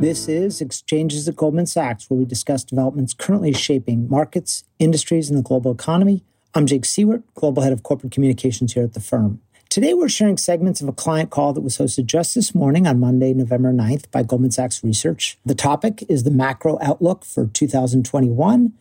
This 0.00 0.28
is 0.28 0.60
Exchanges 0.60 1.28
at 1.28 1.36
Goldman 1.36 1.66
Sachs, 1.66 2.10
where 2.10 2.18
we 2.18 2.24
discuss 2.24 2.64
developments 2.64 3.14
currently 3.14 3.52
shaping 3.52 4.08
markets, 4.10 4.64
industries, 4.80 5.30
and 5.30 5.38
the 5.38 5.42
global 5.42 5.70
economy. 5.70 6.24
I'm 6.52 6.66
Jake 6.66 6.82
Siewert, 6.82 7.22
Global 7.34 7.62
Head 7.62 7.72
of 7.72 7.84
Corporate 7.84 8.12
Communications 8.12 8.74
here 8.74 8.82
at 8.82 8.92
the 8.92 9.00
firm. 9.00 9.40
Today, 9.70 9.94
we're 9.94 10.08
sharing 10.08 10.36
segments 10.36 10.80
of 10.82 10.88
a 10.88 10.92
client 10.92 11.30
call 11.30 11.52
that 11.52 11.60
was 11.60 11.78
hosted 11.78 12.06
just 12.06 12.34
this 12.34 12.54
morning 12.54 12.86
on 12.88 12.98
Monday, 12.98 13.32
November 13.32 13.72
9th 13.72 14.10
by 14.10 14.24
Goldman 14.24 14.50
Sachs 14.50 14.82
Research. 14.82 15.38
The 15.46 15.54
topic 15.54 16.04
is 16.08 16.24
the 16.24 16.30
macro 16.30 16.76
outlook 16.82 17.24
for 17.24 17.46
2021 17.46 18.72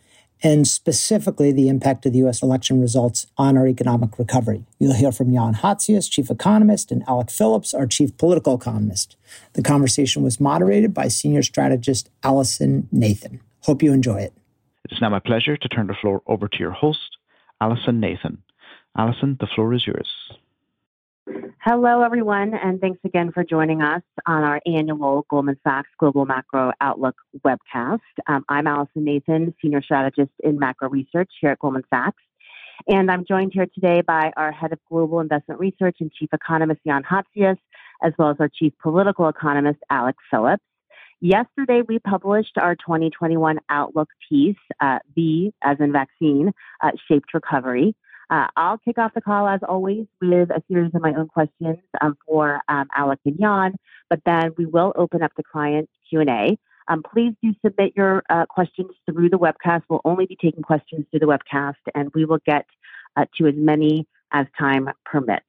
and 0.44 0.68
specifically 0.68 1.54
the 1.54 1.70
impact 1.70 2.06
of 2.06 2.12
the 2.12 2.20
U.S. 2.20 2.44
election 2.44 2.82
results 2.82 3.26
on 3.38 3.58
our 3.58 3.66
economic 3.66 4.20
recovery. 4.20 4.66
You'll 4.78 4.94
hear 4.94 5.14
from 5.14 5.34
Jan 5.34 5.56
Hatzius, 5.56 6.12
chief 6.12 6.30
economist, 6.30 6.92
and 6.92 7.04
Alec 7.08 7.32
Phillips, 7.32 7.74
our 7.74 7.88
chief 7.88 8.16
political 8.18 8.56
economist. 8.56 9.16
The 9.54 9.64
conversation 9.64 10.22
was 10.22 10.42
moderated 10.42 10.94
by 10.94 11.08
senior 11.08 11.44
strategist 11.44 12.10
Allison 12.24 12.90
Nathan. 12.92 13.40
Hope 13.62 13.82
you 13.82 13.94
enjoy 13.94 14.20
it. 14.20 14.34
It's 14.92 15.00
now 15.02 15.10
my 15.10 15.20
pleasure 15.20 15.56
to 15.56 15.70
turn 15.70 15.88
the 15.88 15.96
floor 16.00 16.22
over 16.28 16.50
to 16.50 16.58
your 16.60 16.72
host, 16.72 17.18
Allison 17.62 18.02
Nathan. 18.02 18.44
Allison, 18.98 19.38
the 19.40 19.48
floor 19.48 19.74
is 19.74 19.88
yours. 19.88 20.10
Hello, 21.26 22.02
everyone, 22.02 22.54
and 22.54 22.82
thanks 22.82 23.00
again 23.06 23.32
for 23.32 23.46
joining 23.46 23.82
us 23.82 24.02
on 24.26 24.44
our 24.44 24.60
annual 24.66 25.26
Goldman 25.30 25.58
Sachs 25.64 25.88
Global 25.98 26.26
Macro 26.26 26.74
Outlook 26.82 27.16
webcast. 27.46 28.00
Um, 28.28 28.44
I'm 28.50 28.68
Allison 28.68 29.06
Nathan, 29.06 29.54
Senior 29.62 29.82
Strategist 29.82 30.32
in 30.44 30.60
Macro 30.60 30.90
Research 30.90 31.32
here 31.40 31.52
at 31.52 31.60
Goldman 31.60 31.84
Sachs. 31.90 32.22
And 32.90 33.10
I'm 33.10 33.24
joined 33.26 33.54
here 33.54 33.68
today 33.74 34.02
by 34.02 34.34
our 34.36 34.52
Head 34.52 34.74
of 34.74 34.80
Global 34.90 35.22
Investment 35.22 35.62
Research 35.62 35.98
and 36.02 36.12
Chief 36.12 36.30
Economist, 36.34 36.82
Jan 36.86 37.04
Hatzius, 37.04 37.58
as 38.04 38.12
well 38.20 38.30
as 38.30 38.38
our 38.42 38.50
Chief 38.50 38.74
Political 38.82 39.30
Economist, 39.30 39.80
Alec 39.90 40.18
Phillips. 40.30 40.64
Yesterday, 41.22 41.84
we 41.88 42.00
published 42.00 42.58
our 42.58 42.76
2021 42.76 43.60
Outlook 43.70 44.10
piece, 44.28 44.58
uh, 44.82 45.00
V 45.16 45.54
as 45.64 45.78
in 45.80 45.94
vaccine, 45.94 46.52
uh, 46.82 46.92
Shaped 47.08 47.34
Recovery. 47.34 47.96
Uh, 48.30 48.48
I'll 48.56 48.78
kick 48.78 48.98
off 48.98 49.14
the 49.14 49.22
call 49.22 49.48
as 49.48 49.60
always 49.68 50.06
with 50.22 50.50
a 50.50 50.62
series 50.68 50.94
of 50.96 51.02
my 51.02 51.14
own 51.14 51.28
questions 51.28 51.78
um, 52.02 52.18
for 52.26 52.62
um, 52.68 52.88
Alec 52.96 53.20
and 53.26 53.40
Jan, 53.40 53.76
but 54.10 54.22
then 54.26 54.54
we 54.58 54.66
will 54.66 54.94
open 54.96 55.22
up 55.22 55.32
the 55.36 55.44
client 55.44 55.90
Q&A. 56.10 56.58
Um, 56.88 57.04
please 57.04 57.34
do 57.42 57.54
submit 57.66 57.94
your 57.96 58.24
uh, 58.30 58.46
questions 58.46 58.92
through 59.06 59.30
the 59.30 59.38
webcast. 59.38 59.84
We'll 59.90 60.02
only 60.06 60.26
be 60.26 60.36
taking 60.36 60.64
questions 60.64 61.06
through 61.10 61.22
the 61.22 61.26
webcast, 61.26 61.76
and 61.96 62.12
we 62.14 62.26
will 62.26 62.40
get 62.46 62.66
uh, 63.16 63.26
to 63.38 63.48
as 63.48 63.56
many 63.56 64.08
as 64.32 64.48
time 64.58 64.90
permits. 65.06 65.46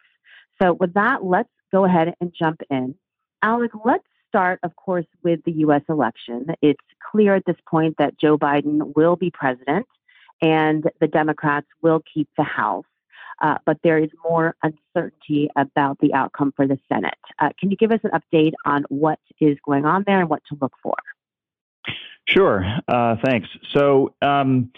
So 0.60 0.74
with 0.74 0.94
that, 0.94 1.24
let's 1.24 1.48
go 1.72 1.84
ahead 1.84 2.14
and 2.20 2.32
jump 2.38 2.60
in. 2.70 2.94
Alec, 3.42 3.72
let's 3.84 4.04
start, 4.28 4.60
of 4.62 4.76
course, 4.76 5.06
with 5.22 5.40
the 5.44 5.52
U.S. 5.52 5.82
election. 5.88 6.46
It's 6.62 6.80
clear 7.10 7.34
at 7.34 7.44
this 7.46 7.56
point 7.68 7.96
that 7.98 8.18
Joe 8.18 8.38
Biden 8.38 8.94
will 8.94 9.16
be 9.16 9.30
president 9.30 9.86
and 10.40 10.84
the 11.00 11.06
Democrats 11.06 11.66
will 11.82 12.02
keep 12.12 12.28
the 12.36 12.44
House. 12.44 12.84
Uh, 13.42 13.56
but 13.66 13.76
there 13.82 13.98
is 13.98 14.10
more 14.28 14.54
uncertainty 14.62 15.50
about 15.56 15.98
the 16.00 16.14
outcome 16.14 16.52
for 16.54 16.68
the 16.68 16.78
Senate. 16.88 17.18
Uh, 17.40 17.50
can 17.58 17.70
you 17.70 17.76
give 17.76 17.90
us 17.90 17.98
an 18.04 18.10
update 18.12 18.52
on 18.64 18.84
what 18.88 19.18
is 19.40 19.56
going 19.66 19.84
on 19.84 20.04
there 20.06 20.20
and 20.20 20.30
what 20.30 20.40
to 20.48 20.56
look 20.60 20.72
for? 20.82 20.94
Sure. 22.28 22.64
Uh, 22.88 23.16
thanks. 23.24 23.48
So, 23.74 24.14
um, 24.22 24.70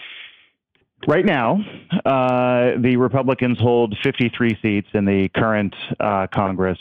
right 1.07 1.25
now, 1.25 1.59
uh, 2.05 2.71
the 2.79 2.97
Republicans 2.97 3.59
hold 3.59 3.95
53 4.03 4.57
seats 4.61 4.87
in 4.93 5.05
the 5.05 5.29
current 5.29 5.75
uh, 5.99 6.27
Congress 6.33 6.79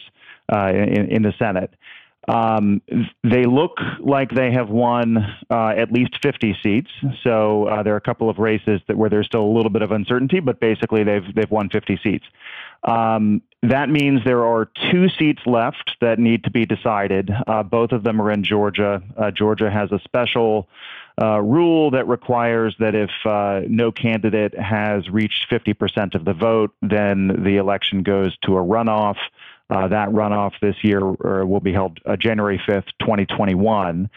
uh, 0.52 0.68
in, 0.68 1.10
in 1.10 1.22
the 1.22 1.34
Senate. 1.38 1.72
Um, 2.28 2.82
they 3.22 3.44
look 3.44 3.78
like 4.00 4.30
they 4.30 4.50
have 4.52 4.68
won 4.68 5.18
uh, 5.50 5.68
at 5.68 5.92
least 5.92 6.18
50 6.22 6.56
seats. 6.62 6.90
So 7.22 7.66
uh, 7.66 7.82
there 7.82 7.94
are 7.94 7.98
a 7.98 8.00
couple 8.02 8.28
of 8.28 8.38
races 8.38 8.80
that 8.88 8.96
where 8.96 9.08
there's 9.08 9.26
still 9.26 9.44
a 9.44 9.52
little 9.54 9.70
bit 9.70 9.82
of 9.82 9.92
uncertainty, 9.92 10.40
but 10.40 10.60
basically 10.60 11.04
they've 11.04 11.34
they've 11.34 11.50
won 11.50 11.68
50 11.70 12.00
seats. 12.02 12.24
Um, 12.82 13.42
that 13.62 13.88
means 13.88 14.22
there 14.24 14.44
are 14.44 14.70
two 14.90 15.08
seats 15.08 15.42
left 15.46 15.96
that 16.00 16.18
need 16.18 16.44
to 16.44 16.50
be 16.50 16.66
decided. 16.66 17.30
Uh, 17.46 17.62
both 17.62 17.92
of 17.92 18.04
them 18.04 18.20
are 18.20 18.30
in 18.30 18.44
Georgia. 18.44 19.02
Uh, 19.16 19.30
Georgia 19.30 19.70
has 19.70 19.90
a 19.92 19.98
special 20.00 20.68
uh, 21.20 21.40
rule 21.40 21.90
that 21.92 22.06
requires 22.06 22.76
that 22.78 22.94
if 22.94 23.10
uh, 23.24 23.62
no 23.66 23.90
candidate 23.90 24.56
has 24.58 25.08
reached 25.08 25.50
50% 25.50 26.14
of 26.14 26.24
the 26.24 26.34
vote, 26.34 26.74
then 26.82 27.42
the 27.42 27.56
election 27.56 28.02
goes 28.02 28.36
to 28.42 28.56
a 28.56 28.62
runoff. 28.62 29.16
Uh, 29.68 29.88
that 29.88 30.08
runoff 30.10 30.52
this 30.62 30.76
year 30.82 31.00
uh, 31.00 31.44
will 31.44 31.58
be 31.58 31.72
held 31.72 31.98
uh, 32.06 32.14
January 32.14 32.60
5th, 32.68 32.86
2021. 33.00 34.08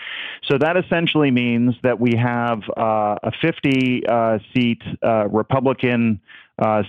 So 0.43 0.59
that 0.59 0.77
essentially 0.77 1.31
means 1.31 1.73
that 1.81 1.99
we 1.99 2.13
have 2.15 2.61
uh, 2.77 3.15
a 3.23 3.31
50 3.41 4.05
uh, 4.07 4.37
seat 4.53 4.81
uh, 5.03 5.27
Republican 5.27 6.21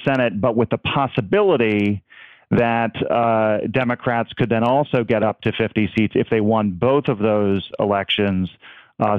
Senate, 0.04 0.38
but 0.40 0.56
with 0.56 0.68
the 0.68 0.78
possibility 0.78 2.02
that 2.50 2.92
Democrats 3.70 4.32
could 4.32 4.50
then 4.50 4.64
also 4.64 5.04
get 5.04 5.22
up 5.22 5.40
to 5.42 5.52
50 5.52 5.92
seats 5.96 6.14
if 6.16 6.28
they 6.28 6.40
won 6.40 6.72
both 6.72 7.06
of 7.06 7.18
those 7.20 7.70
elections, 7.78 8.50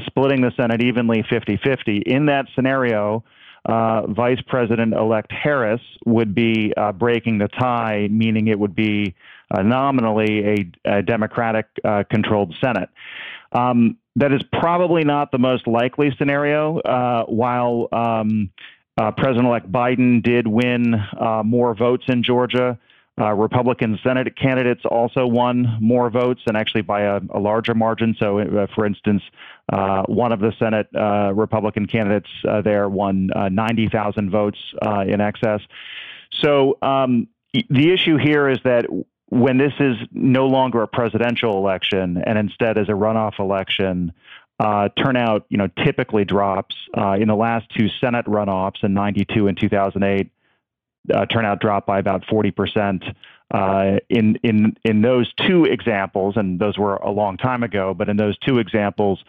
splitting 0.08 0.42
the 0.42 0.52
Senate 0.58 0.84
evenly 0.84 1.24
50 1.30 1.58
50. 1.64 2.00
In 2.00 2.26
that 2.26 2.48
scenario, 2.54 3.24
uh, 3.66 4.08
Vice 4.08 4.42
President 4.48 4.94
elect 4.94 5.32
Harris 5.32 5.82
would 6.06 6.34
be 6.34 6.74
uh, 6.76 6.92
breaking 6.92 7.38
the 7.38 7.48
tie, 7.48 8.08
meaning 8.10 8.48
it 8.48 8.60
would 8.60 8.76
be 8.76 9.14
uh, 9.52 9.62
nominally 9.62 10.72
a, 10.86 10.98
a 10.98 11.02
Democratic 11.02 11.68
uh, 11.84 12.04
controlled 12.10 12.56
Senate. 12.64 12.90
Um, 13.52 13.98
that 14.16 14.34
is 14.34 14.42
probably 14.60 15.04
not 15.04 15.32
the 15.32 15.38
most 15.38 15.68
likely 15.68 16.14
scenario. 16.18 16.80
Uh, 16.80 17.26
while 17.26 17.88
um, 17.92 18.50
uh, 18.98 19.12
President 19.12 19.46
elect 19.46 19.72
Biden 19.72 20.24
did 20.24 20.48
win 20.48 20.96
more 21.46 21.76
votes 21.76 22.06
in 22.08 22.24
Georgia, 22.24 22.78
uh, 23.22 23.34
Republican 23.34 24.00
Senate 24.04 24.36
candidates 24.36 24.82
also 24.86 25.28
won 25.28 25.78
more 25.80 26.10
votes 26.10 26.42
and 26.48 26.58
actually 26.58 26.82
by 26.82 27.02
a, 27.02 27.20
a 27.30 27.40
larger 27.40 27.76
margin. 27.76 28.16
So, 28.20 28.40
uh, 28.40 28.68
for 28.74 28.86
instance, 28.86 29.22
uh, 29.72 30.04
one 30.04 30.32
of 30.32 30.40
the 30.40 30.54
Senate 30.58 30.88
uh, 30.96 31.32
Republican 31.34 31.86
candidates 31.86 32.30
uh, 32.48 32.62
there 32.62 32.90
won 32.90 33.30
uh, 33.36 33.50
90,000 33.50 34.32
votes 34.32 34.58
in 35.06 35.22
excess. 35.22 35.62
So, 36.42 36.78
um, 36.82 37.28
the 37.54 37.92
issue 37.92 38.18
here 38.18 38.50
is 38.50 38.60
that 38.64 38.86
when 39.28 39.58
this 39.58 39.74
is 39.80 39.98
no 40.12 40.48
longer 40.48 40.82
a 40.82 40.88
presidential 40.88 41.58
election 41.58 42.22
and 42.26 42.38
instead 42.38 42.78
is 42.78 42.90
a 42.90 42.94
runoff 42.94 43.40
election, 43.40 44.14
uh, 44.60 44.90
turnout, 44.98 45.46
you 45.50 45.58
know, 45.58 45.68
typically 45.84 46.24
drops. 46.24 46.76
Uh, 46.96 47.14
in 47.14 47.28
the 47.28 47.36
last 47.36 47.66
two 47.76 47.88
Senate 48.00 48.26
runoffs 48.26 48.84
in 48.84 48.94
'92 48.94 49.48
and 49.48 49.60
2008, 49.60 50.30
uh, 51.14 51.26
turnout 51.26 51.60
dropped 51.60 51.88
by 51.88 52.00
about 52.00 52.26
40 52.26 52.52
percent. 52.52 53.04
Uh, 53.54 53.98
in 54.10 54.38
in 54.44 54.78
in 54.86 55.02
those 55.02 55.32
two 55.34 55.66
examples, 55.66 56.38
and 56.38 56.58
those 56.58 56.78
were 56.78 56.96
a 56.96 57.12
long 57.12 57.36
time 57.36 57.64
ago, 57.64 57.94
but 57.94 58.08
in 58.08 58.16
those 58.16 58.38
two 58.38 58.60
examples, 58.60 59.22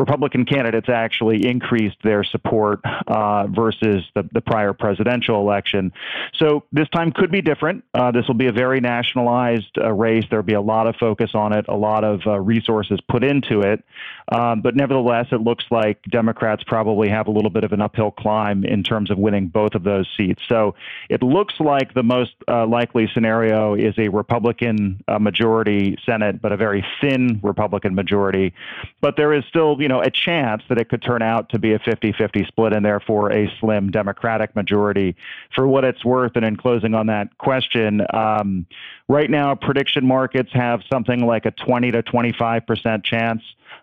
Republican 0.00 0.46
candidates 0.46 0.88
actually 0.88 1.46
increased 1.46 1.98
their 2.02 2.24
support 2.24 2.80
uh, 3.06 3.46
versus 3.48 4.02
the, 4.14 4.28
the 4.32 4.40
prior 4.40 4.72
presidential 4.72 5.38
election. 5.38 5.92
So 6.38 6.64
this 6.72 6.88
time 6.88 7.12
could 7.12 7.30
be 7.30 7.42
different. 7.42 7.84
Uh, 7.92 8.10
this 8.10 8.26
will 8.26 8.34
be 8.34 8.46
a 8.46 8.52
very 8.52 8.80
nationalized 8.80 9.76
uh, 9.78 9.92
race. 9.92 10.24
There'll 10.30 10.42
be 10.42 10.54
a 10.54 10.60
lot 10.60 10.86
of 10.86 10.96
focus 10.96 11.32
on 11.34 11.52
it, 11.52 11.66
a 11.68 11.76
lot 11.76 12.02
of 12.02 12.20
uh, 12.26 12.40
resources 12.40 12.98
put 13.08 13.22
into 13.22 13.60
it. 13.60 13.84
Um, 14.32 14.62
but 14.62 14.74
nevertheless, 14.74 15.26
it 15.32 15.42
looks 15.42 15.64
like 15.70 16.02
Democrats 16.04 16.62
probably 16.66 17.08
have 17.10 17.26
a 17.26 17.30
little 17.30 17.50
bit 17.50 17.64
of 17.64 17.72
an 17.72 17.82
uphill 17.82 18.10
climb 18.10 18.64
in 18.64 18.82
terms 18.82 19.10
of 19.10 19.18
winning 19.18 19.48
both 19.48 19.74
of 19.74 19.82
those 19.82 20.08
seats. 20.16 20.42
So 20.48 20.74
it 21.10 21.22
looks 21.22 21.54
like 21.60 21.92
the 21.92 22.02
most 22.02 22.32
uh, 22.48 22.66
likely 22.66 23.08
scenario 23.12 23.74
is 23.74 23.94
a 23.98 24.08
Republican 24.08 25.04
uh, 25.08 25.18
majority 25.18 25.98
Senate, 26.06 26.40
but 26.40 26.52
a 26.52 26.56
very 26.56 26.84
thin 27.00 27.40
Republican 27.42 27.94
majority. 27.94 28.54
But 29.00 29.16
there 29.16 29.34
is 29.34 29.44
still, 29.48 29.76
you 29.80 29.88
know, 29.90 30.00
a 30.00 30.10
chance 30.10 30.62
that 30.68 30.78
it 30.78 30.88
could 30.88 31.02
turn 31.02 31.20
out 31.20 31.50
to 31.50 31.58
be 31.58 31.72
a 31.72 31.78
50-50 31.78 32.46
split 32.46 32.72
and 32.72 32.84
therefore 32.84 33.30
a 33.30 33.52
slim 33.60 33.90
Democratic 33.90 34.56
majority. 34.56 35.14
For 35.54 35.66
what 35.66 35.84
it's 35.84 36.04
worth, 36.04 36.32
and 36.36 36.44
in 36.44 36.56
closing 36.56 36.94
on 36.94 37.06
that 37.08 37.36
question, 37.36 38.00
um, 38.14 38.66
right 39.08 39.30
now 39.30 39.54
prediction 39.54 40.06
markets 40.06 40.50
have 40.52 40.80
something 40.90 41.26
like 41.26 41.44
a 41.44 41.50
20 41.50 41.90
to 41.92 42.02
25 42.02 42.66
percent 42.66 43.04
chance 43.04 43.42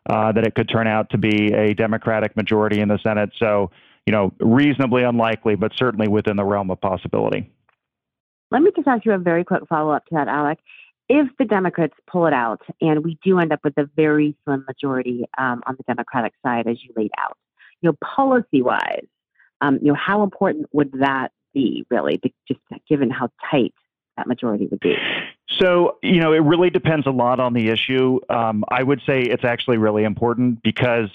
uh, 0.09 0.31
that 0.31 0.45
it 0.45 0.56
could 0.56 0.69
turn 0.69 0.88
out 0.88 1.09
to 1.12 1.18
be 1.18 1.54
a 1.54 1.74
Democratic 1.74 2.36
majority 2.36 2.80
in 2.80 2.88
the 2.88 2.98
Senate. 3.00 3.31
So, 3.38 3.71
you 4.06 4.12
know, 4.12 4.33
reasonably 4.39 5.04
unlikely, 5.04 5.56
but 5.56 5.74
certainly 5.75 6.07
within 6.07 6.38
the 6.38 6.45
realm 6.45 6.71
of 6.71 6.81
possibility. 6.81 7.51
Let 8.50 8.62
me 8.62 8.71
just 8.75 8.88
ask 8.88 9.06
you 9.06 9.12
a 9.12 9.18
very 9.18 9.44
quick 9.44 9.63
follow 9.68 9.92
up 9.92 10.06
to 10.06 10.15
that, 10.15 10.30
Alec 10.30 10.59
if 11.09 11.27
the 11.38 11.45
Democrats 11.45 11.94
pull 12.06 12.27
it 12.27 12.33
out 12.33 12.62
and 12.81 13.04
we 13.04 13.18
do 13.24 13.39
end 13.39 13.54
up 13.54 13.62
with 13.63 13.77
a 13.77 13.89
very 13.95 14.36
slim 14.44 14.65
majority 14.68 15.25
um, 15.38 15.62
on 15.65 15.75
the 15.77 15.83
Democratic 15.83 16.33
side, 16.44 16.68
as 16.68 16.83
you 16.83 16.92
laid 16.95 17.12
out, 17.18 17.38
you 17.81 17.89
know, 17.89 17.98
policy 18.04 18.62
wise, 18.62 19.06
um, 19.62 19.80
you 19.81 19.88
know, 19.88 19.95
how 19.95 20.24
important 20.24 20.68
would 20.74 20.92
that 21.00 21.31
be 21.54 21.86
really, 21.89 22.19
just 22.48 22.59
given 22.89 23.09
how 23.09 23.30
tight 23.50 23.74
that 24.18 24.27
majority 24.27 24.68
would 24.68 24.80
be? 24.80 24.95
So, 25.48 25.98
you 26.04 26.19
know, 26.19 26.33
it 26.33 26.39
really 26.39 26.69
depends 26.69 27.07
a 27.07 27.12
lot 27.12 27.39
on 27.39 27.54
the 27.54 27.69
issue. 27.69 28.19
Um, 28.30 28.63
I 28.69 28.83
would 28.83 29.01
say 29.06 29.21
it's 29.21 29.45
actually 29.45 29.77
really 29.77 30.04
important 30.04 30.62
because 30.62 31.09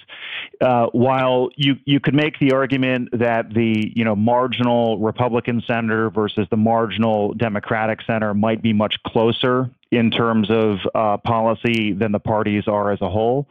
uh, 0.60 0.86
while 0.92 1.50
you, 1.56 1.76
you 1.84 2.00
could 2.00 2.14
make 2.14 2.38
the 2.38 2.52
argument 2.52 3.10
that 3.12 3.52
the, 3.52 3.92
you 3.94 4.04
know, 4.04 4.16
marginal 4.16 4.98
Republican 4.98 5.62
senator 5.66 6.10
versus 6.10 6.48
the 6.50 6.56
marginal 6.56 7.34
Democratic 7.34 8.00
senator 8.02 8.34
might 8.34 8.62
be 8.62 8.72
much 8.72 9.00
closer 9.02 9.70
in 9.92 10.10
terms 10.10 10.50
of 10.50 10.78
uh, 10.94 11.18
policy 11.18 11.92
than 11.92 12.12
the 12.12 12.18
parties 12.18 12.64
are 12.66 12.90
as 12.90 13.00
a 13.02 13.10
whole. 13.10 13.46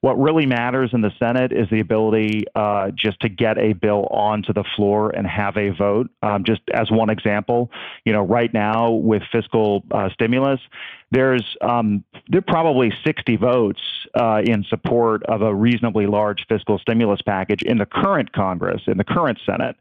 What 0.00 0.20
really 0.20 0.46
matters 0.46 0.90
in 0.92 1.00
the 1.00 1.10
Senate 1.18 1.50
is 1.50 1.68
the 1.70 1.80
ability 1.80 2.44
uh, 2.54 2.92
just 2.94 3.18
to 3.20 3.28
get 3.28 3.58
a 3.58 3.72
bill 3.72 4.06
onto 4.12 4.52
the 4.52 4.62
floor 4.76 5.10
and 5.10 5.26
have 5.26 5.56
a 5.56 5.70
vote. 5.70 6.08
Um, 6.22 6.44
just 6.44 6.60
as 6.72 6.88
one 6.88 7.10
example, 7.10 7.72
you 8.04 8.12
know, 8.12 8.22
right 8.22 8.52
now 8.54 8.90
with 8.90 9.22
fiscal 9.32 9.82
uh, 9.90 10.08
stimulus, 10.10 10.60
there's 11.10 11.56
um, 11.62 12.04
there 12.28 12.40
are 12.40 12.42
probably 12.42 12.92
60 13.04 13.36
votes 13.36 13.80
uh, 14.14 14.42
in 14.44 14.64
support 14.64 15.22
of 15.24 15.40
a 15.42 15.54
reasonably 15.54 16.06
large 16.06 16.44
fiscal 16.48 16.78
stimulus 16.78 17.22
package 17.22 17.62
in 17.62 17.78
the 17.78 17.86
current 17.86 18.32
Congress, 18.32 18.82
in 18.86 18.98
the 18.98 19.04
current 19.04 19.38
Senate. 19.46 19.76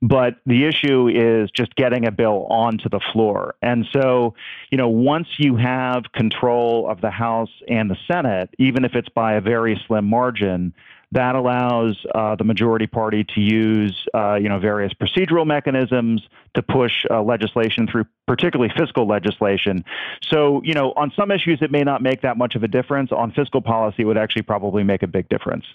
But 0.00 0.36
the 0.44 0.64
issue 0.64 1.08
is 1.08 1.50
just 1.50 1.74
getting 1.76 2.06
a 2.06 2.10
bill 2.10 2.46
onto 2.50 2.88
the 2.88 3.00
floor. 3.12 3.54
And 3.62 3.86
so, 3.92 4.34
you 4.70 4.78
know, 4.78 4.88
once 4.88 5.28
you 5.38 5.56
have 5.56 6.04
control 6.12 6.90
of 6.90 7.00
the 7.00 7.10
House 7.10 7.50
and 7.68 7.88
the 7.88 7.96
Senate, 8.10 8.50
even 8.58 8.84
if 8.84 8.94
it's 8.94 9.08
by 9.08 9.34
a 9.34 9.40
very 9.40 9.80
slim 9.86 10.06
margin, 10.06 10.74
that 11.12 11.34
allows 11.34 12.04
uh, 12.14 12.34
the 12.36 12.44
majority 12.44 12.86
party 12.86 13.22
to 13.22 13.40
use, 13.40 14.06
uh, 14.14 14.34
you 14.34 14.48
know, 14.48 14.58
various 14.58 14.92
procedural 14.94 15.46
mechanisms 15.46 16.22
to 16.54 16.62
push 16.62 17.04
uh, 17.10 17.22
legislation 17.22 17.86
through, 17.86 18.06
particularly 18.26 18.72
fiscal 18.76 19.06
legislation. 19.06 19.84
So, 20.22 20.62
you 20.64 20.74
know, 20.74 20.92
on 20.96 21.12
some 21.14 21.30
issues 21.30 21.60
it 21.60 21.70
may 21.70 21.82
not 21.82 22.02
make 22.02 22.22
that 22.22 22.38
much 22.38 22.54
of 22.54 22.62
a 22.62 22.68
difference. 22.68 23.12
On 23.12 23.30
fiscal 23.30 23.60
policy, 23.60 24.02
it 24.02 24.04
would 24.06 24.18
actually 24.18 24.42
probably 24.42 24.84
make 24.84 25.02
a 25.02 25.06
big 25.06 25.28
difference. 25.28 25.66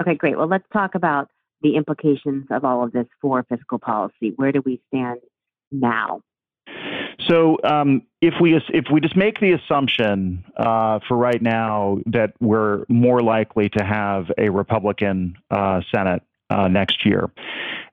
Okay, 0.00 0.14
great. 0.14 0.36
Well, 0.36 0.48
let's 0.48 0.68
talk 0.70 0.94
about 0.94 1.30
the 1.62 1.76
implications 1.76 2.46
of 2.50 2.64
all 2.64 2.84
of 2.84 2.92
this 2.92 3.06
for 3.22 3.42
fiscal 3.48 3.78
policy. 3.78 4.32
Where 4.36 4.52
do 4.52 4.62
we 4.64 4.82
stand 4.88 5.20
now? 5.72 6.20
So 7.20 7.58
um, 7.64 8.02
if 8.20 8.34
we 8.40 8.54
if 8.54 8.86
we 8.92 9.00
just 9.00 9.16
make 9.16 9.40
the 9.40 9.52
assumption 9.52 10.44
uh, 10.56 11.00
for 11.08 11.16
right 11.16 11.40
now 11.40 11.98
that 12.06 12.34
we're 12.40 12.84
more 12.88 13.22
likely 13.22 13.68
to 13.70 13.84
have 13.84 14.30
a 14.36 14.48
Republican 14.50 15.36
uh, 15.50 15.80
Senate 15.94 16.22
uh, 16.50 16.68
next 16.68 17.06
year, 17.06 17.30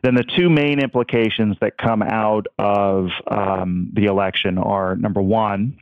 then 0.01 0.15
the 0.15 0.23
two 0.23 0.49
main 0.49 0.79
implications 0.79 1.55
that 1.61 1.77
come 1.77 2.01
out 2.01 2.47
of 2.59 3.09
um, 3.27 3.89
the 3.93 4.05
election 4.05 4.57
are 4.57 4.95
number 4.95 5.21
one, 5.21 5.79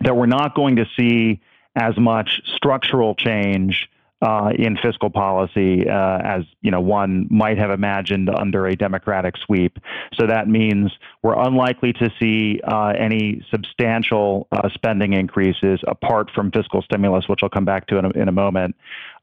that 0.00 0.14
we're 0.14 0.26
not 0.26 0.54
going 0.54 0.76
to 0.76 0.86
see 0.98 1.40
as 1.74 1.96
much 1.98 2.42
structural 2.56 3.14
change 3.14 3.88
uh, 4.22 4.50
in 4.58 4.78
fiscal 4.78 5.10
policy 5.10 5.88
uh, 5.88 6.18
as 6.18 6.44
you 6.62 6.70
know 6.70 6.80
one 6.80 7.26
might 7.30 7.58
have 7.58 7.70
imagined 7.70 8.30
under 8.30 8.66
a 8.66 8.74
Democratic 8.74 9.36
sweep. 9.36 9.78
So 10.14 10.26
that 10.26 10.48
means 10.48 10.90
we're 11.22 11.38
unlikely 11.38 11.92
to 11.94 12.10
see 12.18 12.60
uh, 12.64 12.94
any 12.98 13.44
substantial 13.50 14.48
uh, 14.52 14.68
spending 14.72 15.12
increases 15.12 15.80
apart 15.86 16.30
from 16.34 16.50
fiscal 16.50 16.82
stimulus, 16.82 17.28
which 17.28 17.40
I'll 17.42 17.50
come 17.50 17.66
back 17.66 17.86
to 17.88 17.98
in 17.98 18.04
a, 18.06 18.10
in 18.10 18.28
a 18.28 18.32
moment. 18.32 18.76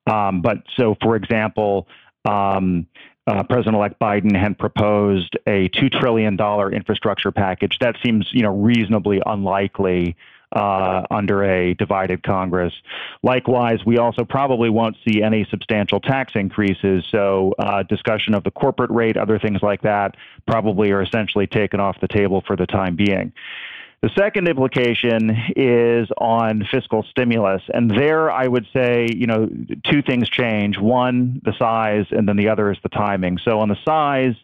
Um, 0.08 0.42
but 0.42 0.58
so, 0.78 0.96
for 1.02 1.16
example. 1.16 1.88
Um, 2.26 2.88
uh, 3.26 3.42
President-elect 3.44 4.00
Biden 4.00 4.38
had 4.38 4.58
proposed 4.58 5.38
a 5.48 5.70
two 5.70 5.90
trillion 5.90 6.36
dollar 6.36 6.70
infrastructure 6.72 7.32
package. 7.32 7.80
That 7.80 7.96
seems, 8.04 8.30
you 8.34 8.42
know, 8.42 8.54
reasonably 8.54 9.22
unlikely 9.26 10.18
uh, 10.54 11.04
under 11.12 11.44
a 11.44 11.74
divided 11.74 12.24
Congress. 12.24 12.74
Likewise, 13.24 13.80
we 13.86 13.98
also 13.98 14.24
probably 14.24 14.70
won't 14.70 14.96
see 15.08 15.22
any 15.22 15.46
substantial 15.50 16.00
tax 16.00 16.34
increases. 16.36 17.04
So, 17.12 17.54
uh, 17.60 17.84
discussion 17.84 18.34
of 18.34 18.44
the 18.44 18.52
corporate 18.52 18.92
rate, 18.92 19.18
other 19.18 19.40
things 19.40 19.62
like 19.62 19.82
that, 19.82 20.16
probably 20.48 20.92
are 20.92 21.02
essentially 21.02 21.48
taken 21.48 21.80
off 21.80 22.00
the 22.00 22.08
table 22.08 22.44
for 22.46 22.56
the 22.56 22.68
time 22.68 22.96
being. 22.96 23.34
The 24.04 24.10
second 24.18 24.50
implication 24.50 25.30
is 25.56 26.10
on 26.18 26.68
fiscal 26.70 27.06
stimulus. 27.10 27.62
And 27.74 27.90
there, 27.90 28.30
I 28.30 28.46
would 28.46 28.68
say, 28.74 29.08
you 29.10 29.28
know, 29.28 29.50
two 29.90 30.02
things 30.02 30.30
change. 30.30 30.78
One, 30.78 31.40
the 31.46 31.54
size, 31.58 32.08
and 32.12 32.28
then 32.28 32.36
the 32.36 32.50
other 32.50 32.70
is 32.70 32.78
the 32.84 32.90
timing. 32.90 33.38
So 33.38 33.62
on 33.62 33.70
the 33.70 33.78
size, 33.86 34.36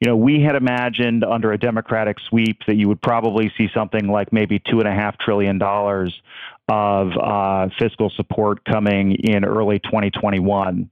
you 0.00 0.06
know, 0.06 0.16
we 0.16 0.42
had 0.42 0.54
imagined 0.54 1.24
under 1.24 1.50
a 1.50 1.58
Democratic 1.58 2.20
sweep 2.28 2.58
that 2.66 2.76
you 2.76 2.88
would 2.88 3.00
probably 3.00 3.50
see 3.56 3.70
something 3.72 4.06
like 4.06 4.34
maybe 4.34 4.58
two 4.58 4.80
and 4.80 4.88
a 4.88 4.92
half 4.92 5.16
trillion 5.16 5.56
dollars 5.56 6.20
of 6.68 7.12
uh, 7.16 7.68
fiscal 7.78 8.10
support 8.10 8.64
coming 8.64 9.12
in 9.12 9.44
early 9.44 9.78
2021. 9.78 10.90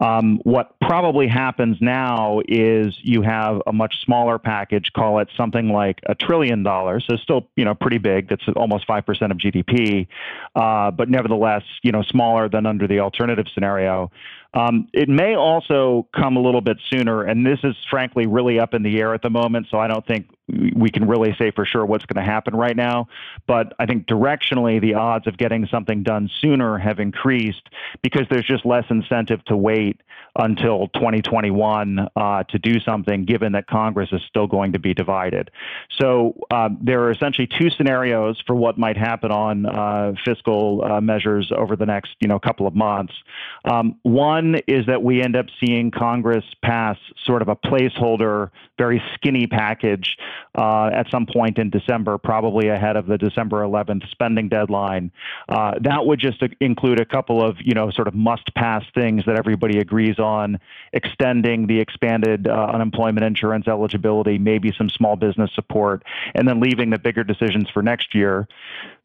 Um, 0.00 0.40
what 0.44 0.78
probably 0.80 1.28
happens 1.28 1.78
now 1.80 2.40
is 2.46 2.94
you 3.02 3.22
have 3.22 3.62
a 3.66 3.72
much 3.72 3.94
smaller 4.04 4.38
package, 4.38 4.92
call 4.94 5.20
it 5.20 5.28
something 5.36 5.70
like 5.70 6.00
a 6.06 6.14
trillion 6.14 6.62
dollars, 6.62 7.04
so 7.08 7.16
still 7.16 7.48
you 7.56 7.64
know 7.64 7.74
pretty 7.74 7.98
big. 7.98 8.28
That's 8.28 8.42
almost 8.54 8.86
five 8.86 9.06
percent 9.06 9.32
of 9.32 9.38
GDP, 9.38 10.06
uh, 10.54 10.90
but 10.90 11.08
nevertheless 11.08 11.62
you 11.82 11.92
know 11.92 12.02
smaller 12.02 12.48
than 12.48 12.66
under 12.66 12.86
the 12.86 13.00
alternative 13.00 13.46
scenario. 13.54 14.10
Um, 14.52 14.88
it 14.92 15.08
may 15.08 15.34
also 15.34 16.06
come 16.14 16.36
a 16.36 16.40
little 16.40 16.60
bit 16.60 16.78
sooner, 16.92 17.22
and 17.22 17.44
this 17.44 17.58
is 17.64 17.74
frankly 17.90 18.26
really 18.26 18.60
up 18.60 18.72
in 18.72 18.82
the 18.82 19.00
air 19.00 19.12
at 19.12 19.22
the 19.22 19.30
moment, 19.30 19.66
so 19.70 19.78
I 19.78 19.88
don't 19.88 20.06
think 20.06 20.28
we 20.48 20.90
can 20.90 21.08
really 21.08 21.34
say 21.38 21.50
for 21.50 21.64
sure 21.64 21.84
what's 21.86 22.04
going 22.04 22.22
to 22.22 22.30
happen 22.30 22.54
right 22.54 22.76
now. 22.76 23.08
But 23.46 23.72
I 23.78 23.86
think 23.86 24.06
directionally, 24.06 24.80
the 24.80 24.94
odds 24.94 25.26
of 25.26 25.38
getting 25.38 25.66
something 25.70 26.02
done 26.02 26.30
sooner 26.40 26.78
have 26.78 27.00
increased 27.00 27.68
because 28.02 28.26
there's 28.30 28.46
just 28.46 28.66
less 28.66 28.84
incentive 28.90 29.44
to 29.46 29.56
wait 29.56 30.00
until 30.36 30.88
2021 30.88 32.08
uh, 32.16 32.42
to 32.44 32.58
do 32.58 32.80
something, 32.80 33.24
given 33.24 33.52
that 33.52 33.66
Congress 33.68 34.08
is 34.12 34.20
still 34.28 34.46
going 34.46 34.72
to 34.72 34.78
be 34.78 34.92
divided. 34.92 35.50
So 36.00 36.36
uh, 36.50 36.70
there 36.80 37.02
are 37.02 37.10
essentially 37.10 37.46
two 37.46 37.70
scenarios 37.70 38.42
for 38.46 38.56
what 38.56 38.76
might 38.76 38.96
happen 38.96 39.30
on 39.30 39.66
uh, 39.66 40.14
fiscal 40.24 40.82
uh, 40.84 41.00
measures 41.00 41.52
over 41.56 41.76
the 41.76 41.86
next 41.86 42.16
you 42.20 42.28
know 42.28 42.38
couple 42.38 42.66
of 42.66 42.74
months. 42.74 43.14
Um, 43.64 43.98
one 44.02 44.56
is 44.66 44.86
that 44.86 45.02
we 45.02 45.22
end 45.22 45.36
up 45.36 45.46
seeing 45.64 45.90
Congress 45.90 46.44
pass 46.62 46.98
sort 47.24 47.40
of 47.40 47.48
a 47.48 47.56
placeholder, 47.56 48.50
very 48.76 49.02
skinny 49.14 49.46
package 49.46 50.16
uh, 50.56 50.86
at 50.86 51.10
some 51.10 51.26
point 51.26 51.58
in 51.58 51.70
December, 51.70 52.18
probably 52.18 52.68
ahead 52.68 52.96
of 52.96 53.06
the 53.06 53.18
December 53.18 53.62
11th 53.62 54.08
spending 54.10 54.48
deadline. 54.48 55.10
Uh, 55.48 55.72
that 55.80 56.06
would 56.06 56.20
just 56.20 56.42
include 56.60 57.00
a 57.00 57.04
couple 57.04 57.44
of 57.44 57.56
you 57.60 57.74
know 57.74 57.90
sort 57.90 58.08
of 58.08 58.14
must-pass 58.14 58.84
things 58.94 59.24
that 59.26 59.36
everybody 59.36 59.78
agrees 59.78 60.18
on 60.18 60.58
extending 60.92 61.66
the 61.66 61.80
expanded 61.80 62.46
uh, 62.46 62.70
unemployment 62.72 63.24
insurance 63.24 63.68
eligibility, 63.68 64.38
maybe 64.38 64.72
some 64.76 64.88
small 64.88 65.16
business 65.16 65.50
support, 65.54 66.04
and 66.34 66.48
then 66.48 66.60
leaving 66.60 66.90
the 66.90 66.98
bigger 66.98 67.24
decisions 67.24 67.68
for 67.70 67.82
next 67.82 68.14
year. 68.14 68.46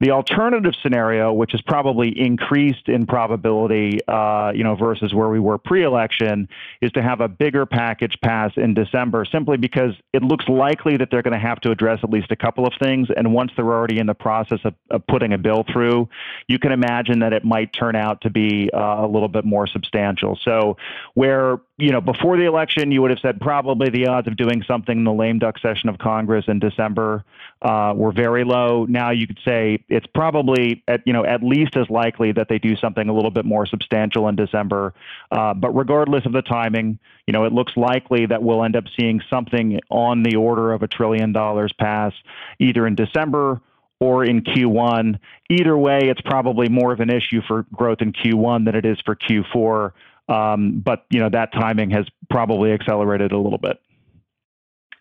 The 0.01 0.11
alternative 0.11 0.73
scenario, 0.81 1.33
which 1.33 1.53
is 1.53 1.61
probably 1.61 2.17
increased 2.17 2.87
in 2.87 3.05
probability, 3.05 3.99
uh, 4.07 4.53
you 4.55 4.63
know, 4.63 4.75
versus 4.75 5.13
where 5.13 5.27
we 5.27 5.39
were 5.39 5.57
pre-election, 5.57 6.47
is 6.81 6.89
to 6.93 7.01
have 7.01 7.19
a 7.19 7.27
bigger 7.27 7.65
package 7.65 8.15
pass 8.23 8.53
in 8.55 8.73
December, 8.73 9.25
simply 9.25 9.57
because 9.57 9.93
it 10.13 10.23
looks 10.23 10.47
likely 10.47 10.95
that 10.95 11.09
they're 11.11 11.21
going 11.21 11.33
to 11.33 11.39
have 11.39 11.59
to 11.61 11.71
address 11.71 11.99
at 12.01 12.09
least 12.09 12.31
a 12.31 12.37
couple 12.37 12.65
of 12.65 12.71
things. 12.81 13.09
And 13.15 13.33
once 13.33 13.51
they're 13.57 13.65
already 13.65 13.99
in 13.99 14.07
the 14.07 14.13
process 14.13 14.59
of, 14.63 14.73
of 14.89 15.05
putting 15.07 15.33
a 15.33 15.37
bill 15.37 15.65
through, 15.71 16.07
you 16.47 16.59
can 16.59 16.71
imagine 16.71 17.19
that 17.19 17.33
it 17.33 17.43
might 17.43 17.73
turn 17.73 17.97
out 17.97 18.21
to 18.21 18.29
be 18.29 18.69
uh, 18.73 19.05
a 19.05 19.07
little 19.07 19.27
bit 19.27 19.43
more 19.43 19.67
substantial. 19.67 20.39
So 20.45 20.77
where 21.13 21.59
you 21.77 21.91
know 21.91 22.01
before 22.01 22.37
the 22.37 22.45
election 22.45 22.91
you 22.91 23.01
would 23.01 23.09
have 23.09 23.19
said 23.19 23.39
probably 23.39 23.89
the 23.89 24.07
odds 24.07 24.27
of 24.27 24.35
doing 24.35 24.63
something 24.67 24.97
in 24.97 25.03
the 25.03 25.13
lame 25.13 25.39
duck 25.39 25.57
session 25.59 25.89
of 25.89 25.97
Congress 25.97 26.45
in 26.47 26.59
December 26.59 27.23
uh, 27.61 27.93
were 27.95 28.11
very 28.11 28.43
low. 28.43 28.85
Now 28.85 29.11
you 29.11 29.27
could 29.27 29.39
say 29.45 29.83
it's 29.89 30.05
probably 30.13 30.83
at 30.87 31.01
you 31.05 31.13
know 31.13 31.25
at 31.25 31.43
least 31.43 31.75
as 31.75 31.89
likely 31.89 32.31
that 32.31 32.47
they 32.49 32.59
do 32.59 32.75
something 32.75 33.09
a 33.09 33.13
little 33.13 33.31
bit 33.31 33.45
more 33.45 33.65
substantial 33.65 34.27
in 34.27 34.35
December. 34.35 34.93
Uh, 35.31 35.53
but 35.53 35.71
regardless 35.71 36.25
of 36.25 36.33
the 36.33 36.41
timing, 36.41 36.99
you 37.27 37.33
know 37.33 37.45
it 37.45 37.53
looks 37.53 37.73
likely 37.75 38.25
that 38.25 38.41
we'll 38.43 38.63
end 38.63 38.75
up 38.75 38.85
seeing 38.99 39.21
something 39.29 39.79
on 39.89 40.23
the 40.23 40.35
order 40.35 40.71
of 40.71 40.83
a 40.83 40.87
trillion 40.87 41.31
dollars 41.31 41.73
pass 41.79 42.13
either 42.59 42.85
in 42.87 42.95
December 42.95 43.61
or 43.99 44.23
in 44.23 44.41
Q1. 44.41 45.19
Either 45.49 45.77
way, 45.77 45.99
it's 46.03 46.21
probably 46.21 46.69
more 46.69 46.93
of 46.93 46.99
an 46.99 47.09
issue 47.09 47.41
for 47.47 47.65
growth 47.73 48.01
in 48.01 48.13
Q1 48.13 48.65
than 48.65 48.75
it 48.75 48.85
is 48.85 48.97
for 49.05 49.15
Q4. 49.15 49.91
Um, 50.29 50.81
but 50.85 51.05
you 51.09 51.19
know 51.19 51.29
that 51.29 51.51
timing 51.53 51.89
has 51.91 52.05
probably 52.29 52.71
accelerated 52.71 53.31
a 53.31 53.37
little 53.37 53.57
bit. 53.57 53.79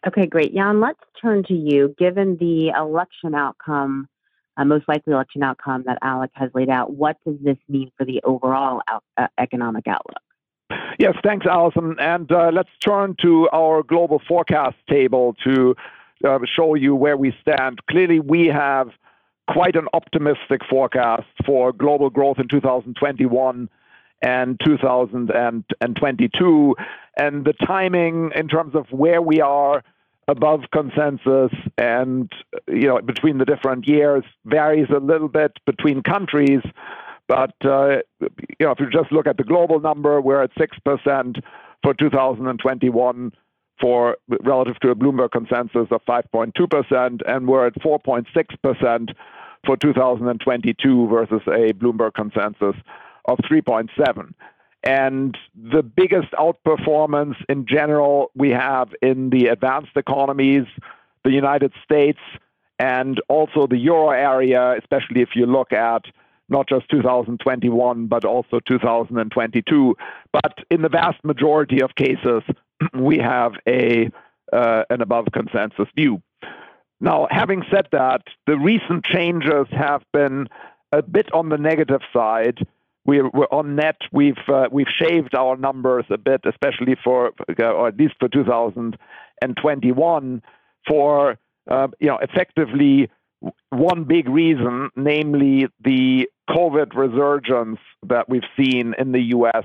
Okay, 0.07 0.27
great, 0.27 0.55
Jan. 0.55 0.81
Let's 0.81 1.01
turn 1.21 1.43
to 1.45 1.55
you. 1.55 1.95
Given 1.99 2.37
the 2.39 2.69
election 2.69 3.35
outcome, 3.35 4.09
uh, 4.59 4.65
most 4.65 4.89
likely 4.89 5.13
election 5.13 5.43
outcome 5.43 5.85
that 5.87 5.99
Alec 6.03 6.31
has 6.35 6.51
laid 6.55 6.69
out, 6.69 6.93
what 6.93 7.17
does 7.25 7.37
this 7.43 7.57
mean 7.69 7.91
for 7.97 8.05
the 8.05 8.21
overall 8.25 8.83
out, 8.89 9.05
uh, 9.17 9.29
economic 9.39 9.87
outlook? 9.87 10.23
Yes, 10.99 11.15
thanks, 11.25 11.47
Allison. 11.47 11.97
And 11.99 12.31
uh, 12.31 12.51
let's 12.53 12.69
turn 12.85 13.17
to 13.23 13.49
our 13.53 13.83
global 13.83 14.21
forecast 14.29 14.77
table 14.91 15.35
to 15.45 15.75
uh, 16.27 16.39
show 16.57 16.75
you 16.75 16.95
where 16.95 17.17
we 17.17 17.33
stand. 17.41 17.79
Clearly, 17.89 18.21
we 18.21 18.49
have 18.49 18.89
quite 19.49 19.77
an 19.77 19.87
optimistic 19.95 20.61
forecast 20.69 21.29
for 21.47 21.73
global 21.73 22.11
growth 22.11 22.39
in 22.39 22.49
2021 22.49 23.71
and 24.23 24.61
2022. 24.65 26.77
And 27.17 27.45
the 27.45 27.55
timing 27.67 28.31
in 28.35 28.49
terms 28.49 28.75
of 28.75 28.87
where 28.91 29.23
we 29.23 29.41
are 29.41 29.83
above 30.29 30.61
consensus 30.73 31.51
and 31.79 32.31
you 32.69 32.87
know 32.87 33.01
between 33.01 33.39
the 33.39 33.45
different 33.45 33.89
years 33.89 34.23
varies 34.45 34.89
a 34.95 35.01
little 35.01 35.29
bit 35.29 35.53
between 35.67 36.03
countries. 36.03 36.61
But 37.27 37.55
uh, 37.65 37.99
you 38.21 38.67
know, 38.67 38.71
if 38.71 38.81
you 38.81 38.89
just 38.91 39.11
look 39.11 39.27
at 39.27 39.37
the 39.37 39.45
global 39.45 39.81
number, 39.81 40.21
we're 40.21 40.43
at 40.43 40.51
six 40.57 40.79
percent 40.85 41.39
for 41.83 41.95
2021 41.95 43.33
for 43.81 44.17
relative 44.43 44.79
to 44.81 44.91
a 44.91 44.95
Bloomberg 44.95 45.31
consensus 45.31 45.89
of 45.91 46.01
5.2 46.09 46.71
percent, 46.71 47.23
and 47.27 47.49
we're 47.49 47.67
at 47.67 47.75
4.6 47.77 48.27
percent 48.63 49.11
for 49.67 49.77
2022 49.77 51.09
versus 51.09 51.43
a 51.47 51.73
Bloomberg 51.75 52.15
consensus 52.15 52.75
of 53.27 53.39
3.7. 53.51 54.33
And 54.85 55.37
the 55.55 55.83
biggest 55.83 56.31
outperformance 56.33 57.37
in 57.49 57.67
general 57.67 58.31
we 58.35 58.51
have 58.51 58.91
in 59.03 59.31
the 59.31 59.49
advanced 59.49 59.97
economies, 59.97 60.67
the 61.25 61.33
United 61.33 61.73
States, 61.83 62.21
and 62.79 63.21
also 63.29 63.67
the 63.67 63.77
euro 63.77 64.11
area, 64.11 64.77
especially 64.79 65.21
if 65.21 65.31
you 65.35 65.47
look 65.47 65.73
at 65.73 66.05
not 66.49 66.69
just 66.69 66.89
2021, 66.91 68.07
but 68.07 68.25
also 68.25 68.61
2022. 68.61 69.97
But 70.33 70.59
in 70.71 70.83
the 70.83 70.89
vast 70.89 71.23
majority 71.25 71.83
of 71.83 71.95
cases, 71.97 72.43
we 72.95 73.19
have 73.19 73.53
a 73.67 74.11
uh, 74.51 74.85
an 74.89 75.03
above 75.03 75.27
consensus 75.33 75.89
view. 75.95 76.23
Now, 77.01 77.29
having 77.31 77.65
said 77.71 77.89
that, 77.93 78.23
the 78.47 78.57
recent 78.59 79.05
changes 79.05 79.67
have 79.71 80.03
been 80.13 80.49
a 80.91 81.03
bit 81.03 81.31
on 81.35 81.51
the 81.51 81.59
negative 81.59 82.01
side 82.15 82.67
we're, 83.09 83.29
we're 83.31 83.49
on 83.51 83.75
net. 83.75 83.97
We've 84.13 84.39
uh, 84.49 84.69
we've 84.71 84.87
shaved 84.87 85.35
our 85.35 85.57
numbers 85.57 86.05
a 86.11 86.19
bit, 86.19 86.43
especially 86.45 86.95
for 87.03 87.33
or 87.59 87.89
at 87.89 87.97
least 87.97 88.17
for 88.21 88.29
2021, 88.29 90.43
for 90.87 91.39
uh, 91.71 91.89
you 91.99 92.09
know 92.09 92.19
effectively 92.19 93.11
one 93.71 94.05
big 94.05 94.29
reason, 94.29 94.91
namely 94.95 95.69
the 95.83 96.29
COVID 96.51 96.95
resurgence 96.95 97.79
that 98.07 98.29
we've 98.29 98.45
seen 98.59 98.95
in 98.99 99.13
the 99.13 99.23
U.S. 99.37 99.65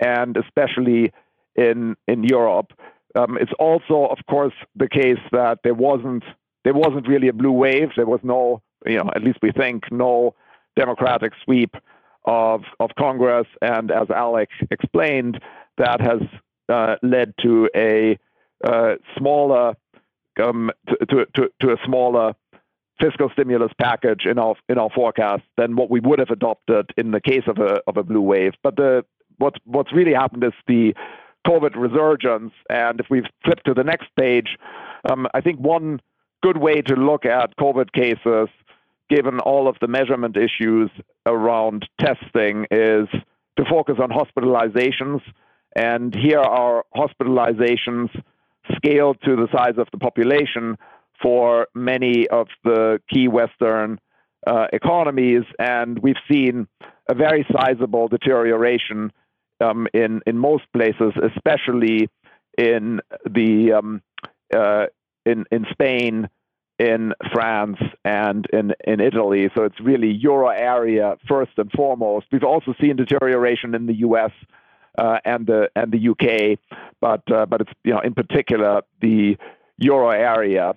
and 0.00 0.36
especially 0.36 1.12
in 1.54 1.94
in 2.08 2.24
Europe. 2.24 2.72
Um, 3.14 3.38
it's 3.40 3.52
also, 3.60 4.06
of 4.06 4.18
course, 4.28 4.54
the 4.74 4.88
case 4.88 5.20
that 5.30 5.60
there 5.62 5.74
wasn't 5.74 6.24
there 6.64 6.74
wasn't 6.74 7.06
really 7.06 7.28
a 7.28 7.32
blue 7.32 7.52
wave. 7.52 7.90
There 7.94 8.06
was 8.06 8.18
no, 8.24 8.60
you 8.84 8.96
know, 8.96 9.08
at 9.14 9.22
least 9.22 9.38
we 9.40 9.52
think, 9.52 9.84
no 9.92 10.34
democratic 10.74 11.32
sweep 11.44 11.76
of, 12.24 12.62
of 12.80 12.90
Congress. 12.98 13.46
And 13.60 13.90
as 13.90 14.10
Alec 14.10 14.50
explained, 14.70 15.40
that 15.78 16.00
has 16.00 16.20
uh, 16.68 16.96
led 17.02 17.34
to 17.42 17.68
a 17.74 18.18
uh, 18.64 18.94
smaller 19.16 19.74
um, 20.42 20.70
to, 20.88 21.26
to, 21.34 21.50
to, 21.60 21.72
a 21.72 21.76
smaller 21.84 22.34
fiscal 23.00 23.28
stimulus 23.32 23.72
package 23.78 24.24
in 24.24 24.38
our 24.38 24.54
in 24.68 24.78
our 24.78 24.88
forecast 24.90 25.42
than 25.56 25.76
what 25.76 25.90
we 25.90 26.00
would 26.00 26.18
have 26.18 26.30
adopted 26.30 26.90
in 26.96 27.10
the 27.10 27.20
case 27.20 27.42
of 27.46 27.58
a 27.58 27.80
of 27.86 27.96
a 27.96 28.02
blue 28.02 28.20
wave. 28.20 28.52
But 28.62 28.76
the 28.76 29.04
what's 29.38 29.58
what's 29.64 29.92
really 29.92 30.14
happened 30.14 30.44
is 30.44 30.52
the 30.66 30.94
COVID 31.46 31.74
resurgence. 31.74 32.52
And 32.70 33.00
if 33.00 33.06
we 33.10 33.22
flip 33.44 33.62
to 33.64 33.74
the 33.74 33.84
next 33.84 34.08
page, 34.18 34.56
um, 35.10 35.26
I 35.34 35.40
think 35.40 35.58
one 35.60 36.00
good 36.42 36.58
way 36.58 36.82
to 36.82 36.94
look 36.94 37.24
at 37.24 37.56
COVID 37.56 37.92
cases 37.92 38.48
given 39.14 39.36
all 39.40 39.64
of 39.68 39.76
the 39.82 39.90
measurement 39.98 40.36
issues 40.36 40.90
around 41.26 41.80
testing, 42.00 42.66
is 42.70 43.08
to 43.58 43.64
focus 43.76 43.96
on 44.04 44.08
hospitalizations. 44.10 45.20
And 45.76 46.14
here 46.14 46.44
are 46.60 46.84
hospitalizations 47.02 48.08
scaled 48.76 49.18
to 49.26 49.32
the 49.36 49.48
size 49.56 49.76
of 49.78 49.88
the 49.92 49.98
population 49.98 50.76
for 51.22 51.68
many 51.74 52.28
of 52.28 52.46
the 52.64 53.00
key 53.12 53.28
Western 53.28 54.00
uh, 54.46 54.66
economies. 54.72 55.44
And 55.58 55.98
we've 55.98 56.24
seen 56.30 56.66
a 57.08 57.14
very 57.14 57.46
sizable 57.52 58.08
deterioration 58.08 59.12
um, 59.60 59.86
in, 59.92 60.20
in 60.26 60.36
most 60.38 60.64
places, 60.72 61.12
especially 61.30 62.08
in, 62.58 63.00
the, 63.38 63.72
um, 63.78 64.02
uh, 64.54 64.86
in, 65.24 65.44
in 65.50 65.66
Spain, 65.70 66.28
in 66.82 67.12
France 67.32 67.78
and 68.04 68.46
in, 68.52 68.74
in 68.84 68.98
Italy. 68.98 69.48
So 69.54 69.62
it's 69.62 69.80
really 69.80 70.10
euro 70.10 70.48
area 70.48 71.16
first 71.28 71.52
and 71.56 71.70
foremost. 71.70 72.26
We've 72.32 72.42
also 72.42 72.74
seen 72.80 72.96
deterioration 72.96 73.76
in 73.76 73.86
the 73.86 73.94
US 74.08 74.32
uh, 74.98 75.18
and 75.24 75.46
the 75.46 75.70
and 75.76 75.92
the 75.92 76.08
UK, 76.12 76.58
but 77.00 77.22
uh, 77.32 77.46
but 77.46 77.60
it's 77.60 77.70
you 77.84 77.94
know 77.94 78.00
in 78.00 78.14
particular 78.14 78.82
the 79.00 79.36
euro 79.78 80.10
area. 80.10 80.74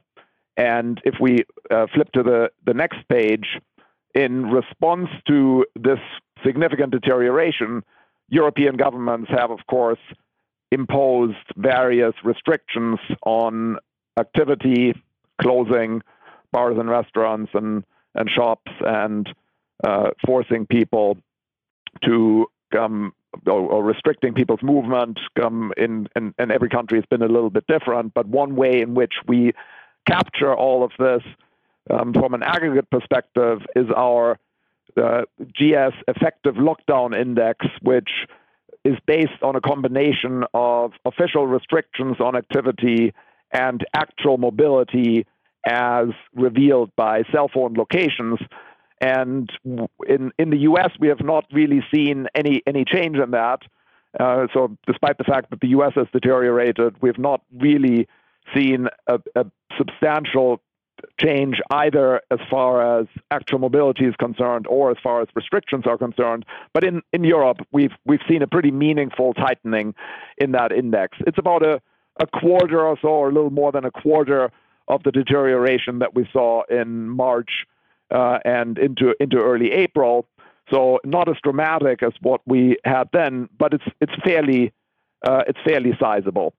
And 0.57 1.01
if 1.03 1.15
we 1.19 1.39
uh, 1.71 1.87
flip 1.93 2.11
to 2.13 2.23
the, 2.23 2.49
the 2.65 2.73
next 2.73 2.99
page, 3.09 3.59
in 4.13 4.45
response 4.45 5.09
to 5.27 5.65
this 5.75 5.99
significant 6.45 6.91
deterioration, 6.91 7.83
European 8.29 8.77
governments 8.77 9.29
have, 9.31 9.51
of 9.51 9.59
course, 9.69 9.99
imposed 10.71 11.45
various 11.57 12.13
restrictions 12.23 12.99
on 13.25 13.77
activity 14.17 14.93
closing 15.41 16.01
bars 16.51 16.77
and 16.79 16.89
restaurants 16.89 17.51
and, 17.53 17.83
and 18.13 18.29
shops 18.29 18.71
and 18.81 19.27
uh, 19.83 20.09
forcing 20.25 20.65
people 20.65 21.17
to 22.03 22.47
come 22.71 23.13
or, 23.45 23.59
or, 23.59 23.83
restricting 23.83 24.33
people's 24.33 24.63
movement 24.63 25.19
um, 25.43 25.73
in, 25.75 26.07
in, 26.15 26.33
in 26.39 26.51
every 26.51 26.69
country 26.69 26.97
has 26.97 27.05
been 27.09 27.21
a 27.21 27.27
little 27.27 27.49
bit 27.49 27.65
different. 27.67 28.13
But 28.13 28.27
one 28.27 28.55
way 28.55 28.81
in 28.81 28.93
which 28.93 29.13
we 29.27 29.51
capture 30.07 30.53
all 30.53 30.83
of 30.83 30.91
this 30.97 31.21
um, 31.89 32.13
from 32.13 32.33
an 32.33 32.43
aggregate 32.43 32.89
perspective 32.89 33.59
is 33.75 33.87
our 33.95 34.39
uh, 34.97 35.23
GS 35.53 35.93
effective 36.07 36.55
lockdown 36.55 37.19
index, 37.19 37.65
which 37.81 38.09
is 38.83 38.97
based 39.05 39.41
on 39.41 39.55
a 39.55 39.61
combination 39.61 40.43
of 40.53 40.93
official 41.05 41.47
restrictions 41.47 42.17
on 42.19 42.35
activity 42.35 43.13
and 43.55 43.85
actual 43.93 44.37
mobility 44.37 45.25
as 45.65 46.07
revealed 46.35 46.91
by 46.95 47.23
cell 47.31 47.49
phone 47.51 47.73
locations. 47.73 48.39
And 49.01 49.49
in 50.07 50.31
in 50.37 50.49
the 50.49 50.59
U.S., 50.69 50.91
we 50.99 51.07
have 51.07 51.23
not 51.23 51.45
really 51.51 51.81
seen 51.93 52.27
any 52.35 52.61
any 52.67 52.85
change 52.85 53.17
in 53.17 53.31
that. 53.31 53.61
Uh, 54.19 54.47
so, 54.53 54.77
despite 54.87 55.17
the 55.17 55.23
fact 55.23 55.49
that 55.49 55.59
the 55.59 55.69
U.S. 55.69 55.91
has 55.95 56.07
deteriorated, 56.13 56.95
we've 57.01 57.19
not 57.19 57.41
really 57.57 58.07
seen 58.55 58.87
a, 59.07 59.19
a 59.35 59.45
substantial 59.77 60.61
change 61.19 61.59
either 61.71 62.21
as 62.31 62.39
far 62.49 62.99
as 62.99 63.07
actual 63.31 63.59
mobility 63.59 64.05
is 64.05 64.15
concerned 64.15 64.65
or 64.67 64.91
as 64.91 64.97
far 65.03 65.21
as 65.21 65.27
restrictions 65.35 65.83
are 65.85 65.97
concerned. 65.97 66.45
But 66.73 66.85
in, 66.85 67.01
in 67.11 67.25
Europe, 67.25 67.57
we've 67.73 67.91
we've 68.05 68.21
seen 68.29 68.41
a 68.41 68.47
pretty 68.47 68.71
meaningful 68.71 69.33
tightening 69.33 69.93
in 70.37 70.53
that 70.53 70.71
index. 70.71 71.17
It's 71.27 71.37
about 71.37 71.63
a 71.63 71.81
a 72.19 72.27
quarter 72.27 72.85
or 72.85 72.97
so, 73.01 73.09
or 73.09 73.29
a 73.29 73.33
little 73.33 73.49
more 73.49 73.71
than 73.71 73.85
a 73.85 73.91
quarter 73.91 74.51
of 74.87 75.03
the 75.03 75.11
deterioration 75.11 75.99
that 75.99 76.13
we 76.13 76.27
saw 76.31 76.63
in 76.69 77.09
March 77.09 77.65
uh, 78.11 78.39
and 78.45 78.77
into 78.77 79.15
into 79.19 79.37
early 79.37 79.71
April. 79.71 80.27
So 80.71 80.99
not 81.03 81.29
as 81.29 81.35
dramatic 81.43 82.01
as 82.01 82.13
what 82.21 82.41
we 82.45 82.77
had 82.83 83.09
then, 83.13 83.49
but 83.57 83.73
it's 83.73 83.83
it's 84.01 84.13
fairly 84.23 84.73
uh, 85.27 85.43
it's 85.47 85.59
fairly 85.65 85.93
sizable. 85.99 86.53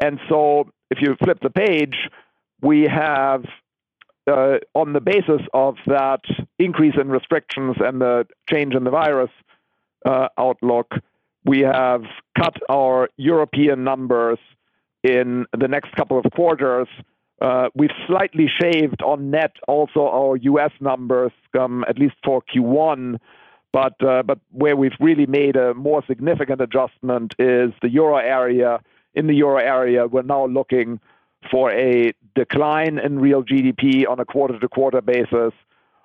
And 0.00 0.18
so 0.28 0.70
if 0.90 0.98
you 1.00 1.16
flip 1.22 1.38
the 1.40 1.50
page, 1.50 1.96
we 2.60 2.82
have 2.82 3.44
uh, 4.30 4.58
on 4.74 4.92
the 4.92 5.00
basis 5.00 5.42
of 5.52 5.76
that 5.86 6.22
increase 6.58 6.94
in 7.00 7.08
restrictions 7.08 7.76
and 7.78 8.00
the 8.00 8.26
change 8.50 8.74
in 8.74 8.84
the 8.84 8.90
virus 8.90 9.30
uh, 10.06 10.28
outlook, 10.38 10.92
we 11.44 11.60
have 11.60 12.02
cut 12.36 12.54
our 12.70 13.08
European 13.16 13.84
numbers 13.84 14.38
in 15.04 15.44
the 15.56 15.68
next 15.68 15.92
couple 15.94 16.18
of 16.18 16.24
quarters. 16.32 16.88
Uh, 17.40 17.68
we've 17.74 17.90
slightly 18.06 18.48
shaved 18.60 19.02
on 19.02 19.30
net 19.30 19.52
also 19.68 20.08
our 20.08 20.36
U.S. 20.36 20.72
numbers, 20.80 21.32
um, 21.58 21.84
at 21.88 21.98
least 21.98 22.14
for 22.24 22.42
Q1. 22.42 23.18
But 23.72 24.02
uh, 24.04 24.22
but 24.22 24.38
where 24.52 24.76
we've 24.76 24.96
really 25.00 25.26
made 25.26 25.56
a 25.56 25.74
more 25.74 26.02
significant 26.06 26.60
adjustment 26.60 27.34
is 27.38 27.72
the 27.82 27.90
euro 27.90 28.16
area. 28.16 28.80
In 29.14 29.26
the 29.26 29.34
euro 29.34 29.58
area, 29.58 30.06
we're 30.06 30.22
now 30.22 30.46
looking 30.46 31.00
for 31.50 31.70
a 31.72 32.14
decline 32.34 32.98
in 32.98 33.18
real 33.18 33.42
GDP 33.42 34.08
on 34.08 34.18
a 34.18 34.24
quarter-to-quarter 34.24 35.02
basis 35.02 35.52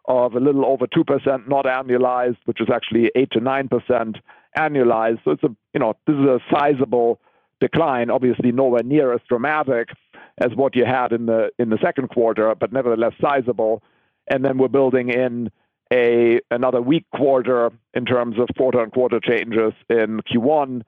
of 0.06 0.34
a 0.34 0.40
little 0.40 0.66
over 0.66 0.88
two 0.88 1.04
percent, 1.04 1.48
not 1.48 1.66
annualized, 1.66 2.38
which 2.46 2.60
is 2.60 2.70
actually 2.74 3.12
eight 3.16 3.30
to 3.32 3.40
nine 3.40 3.68
percent 3.70 4.18
annualized. 4.58 5.20
So 5.24 5.36
this 5.36 6.16
is 6.16 6.26
a 6.26 6.40
sizable 6.52 7.20
decline, 7.60 8.10
obviously 8.10 8.52
nowhere 8.52 8.84
near 8.84 9.14
as 9.14 9.22
dramatic 9.28 9.90
as 10.38 10.56
what 10.56 10.76
you 10.76 10.86
had 10.86 11.12
in 11.12 11.26
the 11.26 11.52
in 11.60 11.70
the 11.70 11.78
second 11.82 12.10
quarter, 12.10 12.54
but 12.56 12.72
nevertheless 12.72 13.14
sizable. 13.22 13.84
and 14.32 14.46
then 14.46 14.58
we're 14.60 14.68
building 14.68 15.10
in 15.10 15.50
a 15.92 16.40
another 16.52 16.82
weak 16.82 17.06
quarter 17.16 17.72
in 17.94 18.06
terms 18.06 18.38
of 18.38 18.48
quarter-on-quarter 18.56 19.20
changes 19.20 19.74
in 19.90 20.22
Q1. 20.22 20.84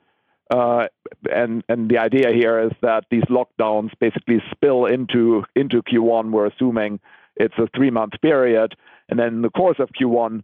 Uh, 0.50 0.88
and 1.34 1.64
the 1.68 1.98
idea 1.98 2.32
here 2.34 2.60
is 2.60 2.72
that 2.82 3.06
these 3.10 3.24
lockdowns 3.24 3.92
basically 4.00 4.44
spill 4.52 4.86
into 4.86 5.44
Q1. 5.58 6.32
We're 6.32 6.48
assuming 6.48 7.00
it's 7.36 7.58
a 7.58 7.68
three-month 7.76 8.14
period, 8.22 8.76
and 9.10 9.18
then 9.18 9.28
in 9.28 9.42
the 9.42 9.50
course 9.50 9.80
of 9.80 9.90
Q1, 10.00 10.44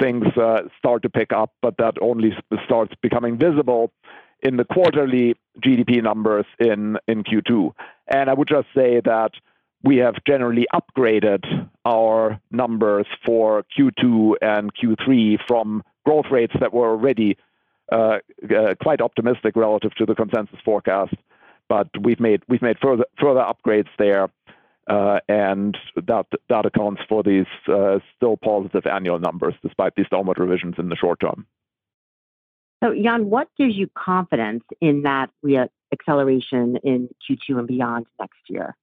things 0.00 0.26
uh, 0.36 0.62
start 0.78 1.02
to 1.02 1.10
pick 1.10 1.32
up, 1.32 1.52
but 1.60 1.76
that 1.78 1.94
only 2.00 2.32
starts 2.64 2.94
becoming 3.02 3.36
visible 3.36 3.90
in 4.42 4.56
the 4.56 4.64
quarterly 4.64 5.34
GDP 5.60 6.02
numbers 6.02 6.46
in 6.58 6.98
Q2. 7.08 7.72
And 8.06 8.30
I 8.30 8.34
would 8.34 8.48
just 8.48 8.68
say 8.74 9.00
that 9.04 9.32
we 9.82 9.96
have 9.98 10.14
generally 10.26 10.66
upgraded 10.74 11.68
our 11.84 12.40
numbers 12.50 13.06
for 13.24 13.64
Q2 13.78 14.34
and 14.40 14.72
Q3 14.74 15.38
from 15.46 15.82
growth 16.04 16.26
rates 16.30 16.54
that 16.60 16.72
were 16.72 16.88
already 16.90 17.36
uh, 17.90 18.18
uh, 18.54 18.74
quite 18.82 19.00
optimistic 19.00 19.56
relative 19.56 19.94
to 19.94 20.04
the 20.04 20.14
consensus 20.14 20.58
forecast. 20.64 21.14
But 21.68 21.88
we've 22.00 22.20
made 22.20 22.42
further 22.80 23.04
upgrades 23.20 23.88
there, 23.98 24.28
uh, 24.88 25.20
and 25.28 25.76
that 25.96 26.26
accounts 26.66 27.02
for 27.08 27.22
these 27.22 27.46
still 28.16 28.36
positive 28.38 28.86
annual 28.86 29.18
numbers, 29.18 29.54
despite 29.62 29.94
these 29.96 30.08
downward 30.10 30.38
revisions 30.38 30.76
in 30.78 30.88
the 30.88 30.96
short 30.96 31.20
term. 31.20 31.46
So, 32.82 32.94
Jan, 32.94 33.28
what 33.28 33.48
gives 33.58 33.74
you 33.74 33.88
confidence 33.96 34.64
in 34.80 35.02
that 35.02 35.30
re-acceleration 35.42 36.76
in 36.84 37.08
Q2 37.28 37.58
and 37.58 37.66
beyond 37.66 38.06
next 38.20 38.38
year? 38.48 38.76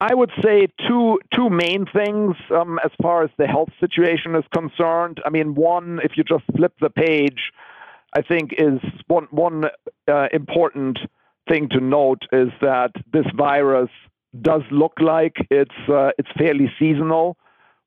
I 0.00 0.14
would 0.14 0.30
say 0.44 0.68
two 0.86 1.18
two 1.34 1.48
main 1.48 1.86
things, 1.86 2.36
um, 2.50 2.78
as 2.84 2.90
far 3.02 3.24
as 3.24 3.30
the 3.38 3.46
health 3.46 3.70
situation 3.80 4.34
is 4.34 4.44
concerned. 4.54 5.22
I 5.24 5.30
mean, 5.30 5.54
one, 5.54 6.00
if 6.04 6.18
you 6.18 6.24
just 6.24 6.44
flip 6.54 6.74
the 6.80 6.90
page, 6.90 7.50
I 8.14 8.20
think 8.20 8.52
is 8.58 8.78
one 9.06 9.26
one 9.30 9.64
uh, 10.06 10.28
important 10.32 10.98
thing 11.48 11.70
to 11.70 11.80
note 11.80 12.22
is 12.30 12.48
that 12.60 12.90
this 13.10 13.24
virus 13.34 13.88
does 14.42 14.62
look 14.70 14.94
like 15.00 15.36
it's 15.50 15.88
uh, 15.88 16.10
fairly 16.36 16.70
seasonal. 16.78 17.38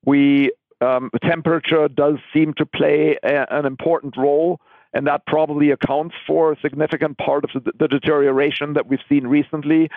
We 0.04 0.52
um, 0.82 1.12
temperature 1.24 1.88
does 1.90 2.16
seem 2.34 2.54
to 2.56 2.66
play 2.66 3.18
an 3.22 3.66
important 3.66 4.16
role, 4.18 4.60
and 4.94 5.06
that 5.08 5.26
probably 5.26 5.72
accounts 5.72 6.16
for 6.26 6.52
a 6.52 6.60
significant 6.62 7.18
part 7.18 7.44
of 7.44 7.64
the 7.78 7.88
deterioration 7.88 8.74
that 8.74 8.88
we've 8.88 9.00
seen 9.08 9.28
recently. 9.28 9.90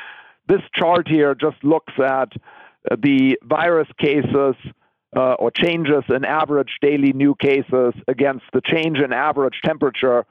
This 0.49 0.61
chart 0.75 1.09
here 1.09 1.35
just 1.35 1.63
looks 1.63 1.93
at 1.99 2.33
uh, 2.91 2.97
the 3.01 3.39
virus 3.45 3.89
cases 3.99 4.55
uh, 5.17 5.35
or 5.35 5.51
changes 5.51 6.03
in 6.09 6.25
average 6.25 6.79
daily 6.81 7.13
new 7.13 7.35
cases 7.41 7.95
against 8.09 8.45
the 8.53 8.61
change 8.65 8.99
in 8.99 9.13
average 9.13 9.61
temperature, 9.65 10.25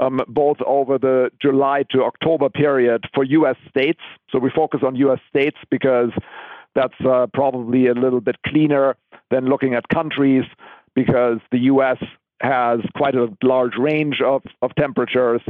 um, 0.00 0.20
both 0.28 0.56
over 0.66 0.98
the 0.98 1.30
July 1.40 1.84
to 1.90 2.02
October 2.02 2.48
period 2.48 3.04
for 3.14 3.22
U.S. 3.24 3.56
states. 3.68 4.00
So 4.30 4.38
we 4.38 4.50
focus 4.50 4.80
on 4.84 4.96
U.S. 4.96 5.20
states 5.28 5.58
because 5.70 6.10
that's 6.74 6.94
uh, 7.06 7.26
probably 7.32 7.86
a 7.86 7.94
little 7.94 8.20
bit 8.20 8.36
cleaner 8.46 8.96
than 9.30 9.46
looking 9.46 9.74
at 9.74 9.88
countries, 9.88 10.44
because 10.94 11.38
the 11.52 11.58
U.S. 11.60 11.98
has 12.40 12.80
quite 12.96 13.14
a 13.14 13.28
large 13.42 13.76
range 13.78 14.20
of 14.24 14.42
of 14.62 14.74
temperatures, 14.76 15.40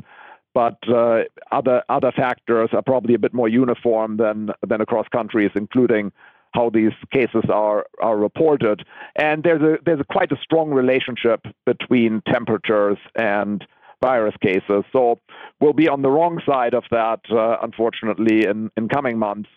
but 0.54 0.78
uh, 0.88 1.22
other 1.52 1.82
other 1.88 2.12
factors 2.12 2.70
are 2.72 2.82
probably 2.82 3.14
a 3.14 3.18
bit 3.18 3.34
more 3.34 3.48
uniform 3.48 4.16
than 4.16 4.50
than 4.66 4.80
across 4.80 5.06
countries, 5.08 5.50
including 5.54 6.12
how 6.54 6.70
these 6.70 6.92
cases 7.12 7.44
are 7.52 7.86
are 8.00 8.16
reported. 8.16 8.84
And 9.16 9.42
there's 9.42 9.62
a 9.62 9.78
there's 9.84 10.00
quite 10.10 10.32
a 10.32 10.36
strong 10.42 10.70
relationship 10.70 11.40
between 11.66 12.22
temperatures 12.28 12.98
and 13.16 13.64
virus 14.02 14.34
cases. 14.40 14.84
So 14.92 15.18
we'll 15.60 15.72
be 15.72 15.88
on 15.88 16.02
the 16.02 16.10
wrong 16.10 16.40
side 16.46 16.74
of 16.74 16.84
that, 16.90 17.20
uh, 17.30 17.56
unfortunately, 17.62 18.46
in 18.46 18.70
coming 18.88 19.18
months. 19.18 19.48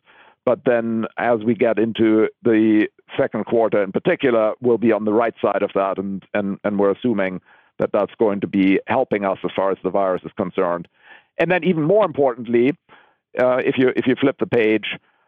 But 0.47 0.61
then 0.65 1.07
as 1.17 1.39
we 1.45 1.55
get 1.55 1.77
into 1.77 2.29
the 2.41 2.87
second 3.17 3.47
quarter, 3.47 3.83
in 3.83 3.91
particular, 3.91 4.53
we'll 4.61 4.77
be 4.77 4.93
on 4.93 5.03
the 5.03 5.11
right 5.11 5.33
side 5.41 5.61
of 5.61 5.71
that, 5.75 5.97
and 5.97 6.79
we're 6.79 6.91
assuming 6.91 7.41
that 7.79 7.89
that's 7.91 8.13
going 8.17 8.39
to 8.39 8.47
be 8.47 8.79
helping 8.87 9.25
us 9.25 9.39
as 9.43 9.51
far 9.53 9.71
as 9.71 9.77
the 9.83 9.89
virus 9.89 10.21
is 10.23 10.31
concerned. 10.37 10.87
And 11.37 11.51
then, 11.51 11.65
even 11.65 11.83
more 11.83 12.05
importantly, 12.05 12.77
uh, 13.37 13.57
if 13.57 13.75
you 13.77 14.15
flip 14.21 14.37
the 14.39 14.47
page, 14.47 14.85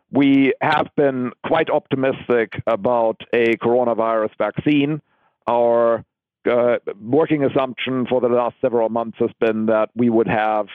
we 0.09 0.53
have 0.61 0.87
been 0.95 1.33
quite 1.45 1.69
optimistic 1.69 2.53
about 2.65 3.19
a 3.33 3.57
coronavirus 3.57 4.31
vaccine. 4.37 5.01
Our 5.49 6.05
uh, 6.49 6.77
working 7.01 7.43
assumption 7.43 8.05
for 8.07 8.21
the 8.21 8.29
last 8.29 8.55
several 8.61 8.87
months 8.87 9.17
has 9.19 9.31
been 9.41 9.65
that 9.65 9.89
we 9.97 10.09
would 10.09 10.29
have 10.29 10.67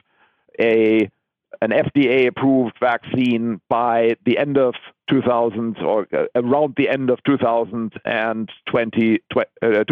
an 1.61 1.71
FDA-approved 1.71 2.77
vaccine 2.81 3.61
by 3.69 4.17
the 4.25 4.39
end 4.39 4.59
of 4.59 4.75
2000 5.11 5.79
or 5.79 6.07
uh, 6.13 6.25
around 6.35 6.75
the 6.77 6.89
end 6.89 7.11
of 7.11 7.23
2020, 7.25 9.21
uh, 9.63 9.85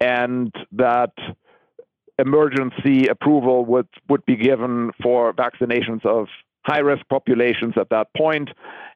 and 0.00 0.52
that 0.72 1.12
emergency 2.18 3.06
approval 3.06 3.64
would 3.64 3.88
would 4.08 4.24
be 4.26 4.36
given 4.36 4.90
for 5.02 5.32
vaccinations 5.32 6.04
of 6.04 6.26
high-risk 6.66 7.02
populations 7.08 7.74
at 7.76 7.88
that 7.90 8.08
point, 8.16 8.50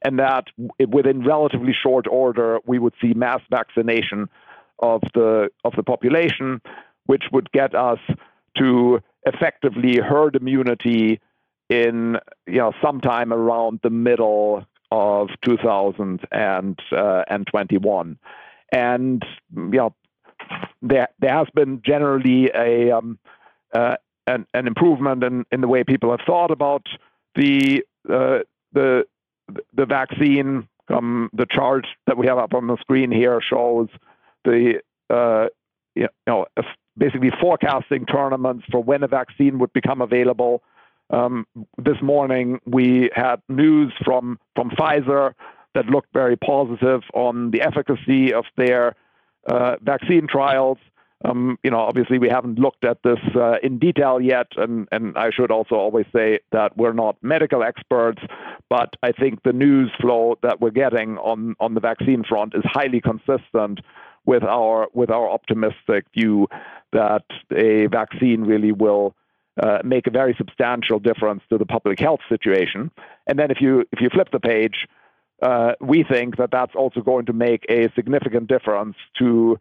and 0.05 0.19
that 0.19 0.45
within 0.89 1.25
relatively 1.25 1.73
short 1.73 2.07
order, 2.07 2.59
we 2.67 2.79
would 2.79 2.93
see 3.01 3.15
mass 3.15 3.41
vaccination 3.51 4.29
of 4.81 5.01
the 5.15 5.49
of 5.65 5.75
the 5.77 5.83
population, 5.83 6.61
which 7.07 7.25
would 7.33 7.51
get 7.53 7.75
us 7.75 7.99
to 8.59 9.01
effectively 9.25 9.99
herd 9.99 10.37
immunity 10.37 11.21
in, 11.69 12.19
you 12.47 12.59
know, 12.59 12.73
sometime 12.83 13.33
around 13.33 13.81
the 13.83 13.91
middle 13.91 14.65
of 14.91 15.29
2021. 15.43 16.19
Uh, 16.33 18.15
and, 18.75 19.23
you 19.55 19.71
know, 19.71 19.95
there 20.83 21.09
there 21.21 21.35
has 21.35 21.49
been 21.55 21.81
generally 21.85 22.51
a 22.55 22.91
um, 22.91 23.19
uh, 23.73 23.97
an 24.27 24.47
improvement 24.55 25.25
in 25.25 25.45
in 25.53 25.61
the 25.61 25.69
way 25.69 25.85
people 25.85 26.11
have 26.11 26.21
thought 26.27 26.51
about 26.51 26.87
the 27.35 27.85
uh, 28.09 28.41
the 28.73 29.05
the 29.75 29.87
vaccine. 29.87 30.69
Um, 30.89 31.31
The 31.33 31.47
chart 31.47 31.87
that 32.07 32.19
we 32.19 32.27
have 32.27 32.39
up 32.39 32.55
on 32.55 32.67
the 32.67 32.77
screen 32.79 33.13
here 33.13 33.41
shows 33.41 33.89
the, 34.45 34.81
you 35.95 36.09
know, 36.27 36.47
basically 36.97 37.31
forecasting 37.41 38.07
tournaments 38.07 38.65
for 38.71 38.83
when 38.83 39.03
a 39.03 39.09
vaccine 39.09 39.59
would 39.59 39.73
become 39.73 40.01
available. 40.01 40.63
Um, 41.11 41.47
this 41.79 42.01
morning, 42.03 42.61
we 42.67 43.11
had 43.15 43.37
news 43.49 43.93
from 44.05 44.39
from 44.55 44.71
Pfizer 44.71 45.35
that 45.75 45.87
looked 45.87 46.13
very 46.13 46.37
positive 46.37 47.03
on 47.15 47.51
the 47.51 47.63
efficacy 47.63 48.33
of 48.33 48.45
their 48.57 48.95
uh, 49.47 49.77
vaccine 49.83 50.27
trials. 50.27 50.79
Um, 51.25 51.57
you 51.63 51.71
know, 51.71 51.79
obviously, 51.79 52.19
we 52.19 52.29
haven't 52.29 52.59
looked 52.59 52.85
at 52.85 52.99
this 53.05 53.21
uh, 53.37 53.57
in 53.63 53.79
detail 53.79 54.21
yet, 54.21 54.49
and 54.57 54.89
and 54.91 55.17
I 55.17 55.31
should 55.31 55.51
also 55.51 55.77
always 55.77 56.07
say 56.15 56.41
that 56.51 56.77
we're 56.77 56.95
not 56.95 57.17
medical 57.23 57.63
experts, 57.63 58.23
but 58.69 58.97
I 59.03 59.13
think 59.13 59.43
the 59.43 59.53
news 59.53 59.91
flow 60.01 60.39
that 60.43 60.61
we're 60.61 60.71
getting 60.71 61.19
on, 61.19 61.55
on 61.61 61.75
the 61.75 61.81
vaccine 61.81 62.25
front 62.25 62.55
is 62.55 62.63
highly 62.65 63.01
consistent 63.01 63.81
with 64.25 64.45
our 64.45 64.89
with 64.93 65.11
our 65.11 65.29
optimistic 65.29 66.07
view 66.15 66.49
that 66.93 67.25
a 67.55 67.87
vaccine 67.87 68.43
really 68.43 68.73
will 68.73 69.15
uh, 69.63 69.79
make 69.85 70.07
a 70.07 70.11
very 70.11 70.35
substantial 70.39 70.99
difference 70.99 71.43
to 71.51 71.59
the 71.59 71.67
public 71.67 71.99
health 71.99 72.21
situation. 72.29 72.91
And 73.27 73.39
then 73.39 73.51
if 73.51 73.61
you 73.61 73.85
if 73.93 74.01
you 74.01 74.09
flip 74.11 74.29
the 74.33 74.41
page, 74.41 74.87
uh, 75.43 75.73
we 75.81 76.05
think 76.05 76.37
that 76.37 76.51
that's 76.51 76.75
also 76.75 77.01
going 77.01 77.27
to 77.27 77.33
make 77.33 77.67
a 77.69 77.91
significant 77.95 78.49
difference 78.49 78.97
to 79.19 79.59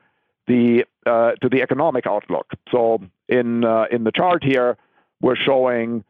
the 0.48 0.86
uh, 1.06 1.32
to 1.42 1.50
the 1.50 1.62
economic 1.62 2.06
outlook. 2.06 2.52
So 2.72 3.02
in 3.28 3.62
the 3.62 4.12
chart 4.16 4.44
here, 4.44 4.78
we're 5.22 5.36
showing 5.36 6.04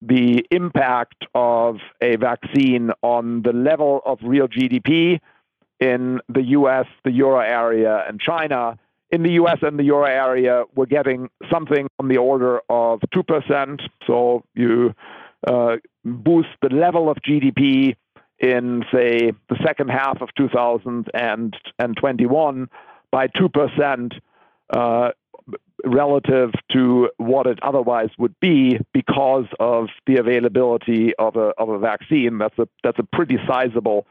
the 0.00 0.44
impact 0.50 1.24
of 1.34 1.78
a 2.00 2.16
vaccine 2.16 2.90
on 3.02 3.42
the 3.42 3.52
level 3.52 4.00
of 4.04 4.18
real 4.22 4.48
GDP 4.48 5.20
in 5.82 6.20
the 6.28 6.42
U.S., 6.58 6.86
the 7.02 7.10
Euro 7.10 7.40
area, 7.40 8.04
and 8.06 8.20
China. 8.20 8.78
In 9.10 9.24
the 9.24 9.32
U.S. 9.32 9.58
and 9.62 9.76
the 9.78 9.84
Euro 9.84 10.06
area, 10.06 10.64
we're 10.76 10.86
getting 10.86 11.28
something 11.50 11.88
on 11.98 12.06
the 12.08 12.18
order 12.18 12.60
of 12.68 13.00
2%. 13.12 13.80
So 14.06 14.44
you 14.54 14.94
uh, 15.46 15.76
boost 16.04 16.50
the 16.62 16.68
level 16.68 17.10
of 17.10 17.16
GDP 17.28 17.96
in, 18.38 18.84
say, 18.92 19.32
the 19.48 19.56
second 19.66 19.90
half 19.90 20.22
of 20.22 20.28
2021 20.36 22.68
by 23.10 23.26
2%, 23.26 24.12
uh, 24.74 25.10
relative 25.84 26.52
to 26.70 27.10
what 27.16 27.48
it 27.48 27.58
otherwise 27.60 28.10
would 28.18 28.38
be 28.38 28.78
because 28.94 29.46
of 29.58 29.88
the 30.06 30.18
availability 30.18 31.12
of 31.18 31.34
a 31.36 31.78
vaccine. 31.78 32.38
That's 32.38 32.56
a 32.98 33.02
pretty 33.12 33.38
sizable 33.48 34.06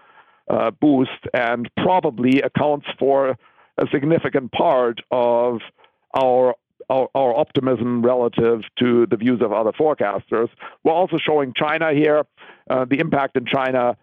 uh, 0.52 0.70
boost 0.72 1.28
and 1.34 1.70
probably 1.78 2.42
accounts 2.42 2.86
for 3.00 3.38
a 3.78 3.88
significant 3.92 4.52
part 4.52 5.00
of 5.10 5.60
our, 6.14 6.56
our, 6.90 7.08
our 7.16 7.36
optimism 7.36 8.02
relative 8.02 8.62
to 8.78 9.08
the 9.10 9.16
views 9.16 9.42
of 9.42 9.54
other 9.54 9.72
forecasters. 9.72 10.50
We're 10.84 10.92
also 10.92 11.18
showing 11.18 11.54
China 11.56 11.94
here. 11.94 12.24
Uh, 12.70 12.86
the 12.86 13.00
impact 13.00 13.38
in 13.38 13.46
China, 13.46 13.96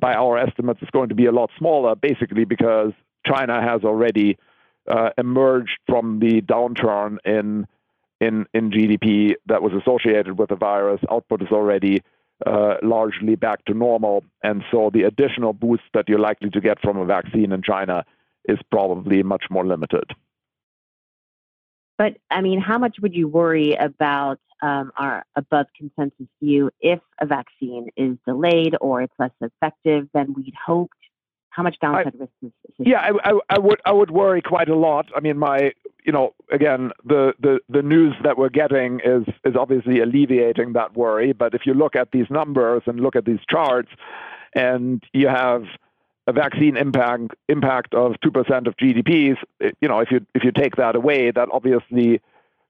by 0.00 0.14
our 0.14 0.38
estimates, 0.38 0.80
is 0.82 0.88
going 0.90 1.10
to 1.10 1.14
be 1.14 1.26
a 1.26 1.32
lot 1.32 1.50
smaller, 1.58 1.94
basically 1.94 2.44
because 2.44 2.92
China 3.26 3.60
has 3.60 3.82
already 3.84 4.38
uh, 4.88 5.10
emerged 5.18 5.78
from 5.86 6.18
the 6.18 6.40
downturn 6.40 7.18
in 7.24 7.66
in 8.20 8.46
in 8.54 8.70
GDP 8.70 9.34
that 9.46 9.62
was 9.62 9.72
associated 9.72 10.38
with 10.38 10.48
the 10.48 10.56
virus. 10.56 11.00
Output 11.10 11.42
is 11.42 11.48
already 11.48 12.02
largely 12.82 13.36
back 13.36 13.64
to 13.66 13.74
normal, 13.74 14.24
and 14.42 14.62
so 14.70 14.90
the 14.92 15.02
additional 15.02 15.52
boost 15.52 15.82
that 15.94 16.08
you're 16.08 16.18
likely 16.18 16.50
to 16.50 16.60
get 16.60 16.80
from 16.80 16.96
a 16.96 17.04
vaccine 17.04 17.52
in 17.52 17.62
China 17.62 18.04
is 18.46 18.58
probably 18.70 19.22
much 19.22 19.44
more 19.50 19.66
limited. 19.66 20.04
But 21.98 22.16
I 22.30 22.40
mean, 22.40 22.60
how 22.60 22.78
much 22.78 22.96
would 23.02 23.14
you 23.14 23.28
worry 23.28 23.74
about 23.74 24.38
um, 24.62 24.90
our 24.96 25.24
above 25.36 25.66
consensus 25.76 26.26
view 26.42 26.70
if 26.80 27.00
a 27.20 27.26
vaccine 27.26 27.88
is 27.96 28.16
delayed 28.26 28.74
or 28.80 29.02
it's 29.02 29.12
less 29.18 29.32
effective 29.40 30.08
than 30.14 30.32
we'd 30.32 30.54
hoped? 30.54 30.94
How 31.60 31.64
much 31.64 31.78
downside 31.78 32.14
I, 32.14 32.18
risk 32.20 32.32
is? 32.42 32.52
Yeah, 32.78 33.00
I, 33.00 33.32
I, 33.32 33.38
I, 33.50 33.58
would 33.58 33.80
I 33.84 33.92
would 33.92 34.10
worry 34.10 34.40
quite 34.40 34.70
a 34.70 34.74
lot. 34.74 35.10
I 35.14 35.20
mean, 35.20 35.36
my 35.36 35.74
you 36.06 36.10
know, 36.10 36.32
again, 36.50 36.90
the, 37.04 37.34
the, 37.38 37.60
the 37.68 37.82
news 37.82 38.14
that 38.24 38.38
we're 38.38 38.48
getting 38.48 39.00
is 39.04 39.24
is 39.44 39.56
obviously 39.56 40.00
alleviating 40.00 40.72
that 40.72 40.96
worry. 40.96 41.34
But 41.34 41.52
if 41.52 41.66
you 41.66 41.74
look 41.74 41.94
at 41.94 42.12
these 42.12 42.24
numbers 42.30 42.84
and 42.86 43.00
look 43.00 43.14
at 43.14 43.26
these 43.26 43.40
charts, 43.46 43.90
and 44.54 45.04
you 45.12 45.28
have 45.28 45.64
a 46.26 46.32
vaccine 46.32 46.78
impact 46.78 47.34
impact 47.50 47.92
of 47.92 48.18
two 48.22 48.30
percent 48.30 48.66
of 48.66 48.74
GDPs, 48.78 49.36
you 49.82 49.88
know, 49.88 49.98
if 49.98 50.10
you 50.10 50.24
if 50.34 50.42
you 50.44 50.50
take 50.50 50.76
that 50.76 50.96
away, 50.96 51.30
that 51.30 51.48
obviously 51.52 52.22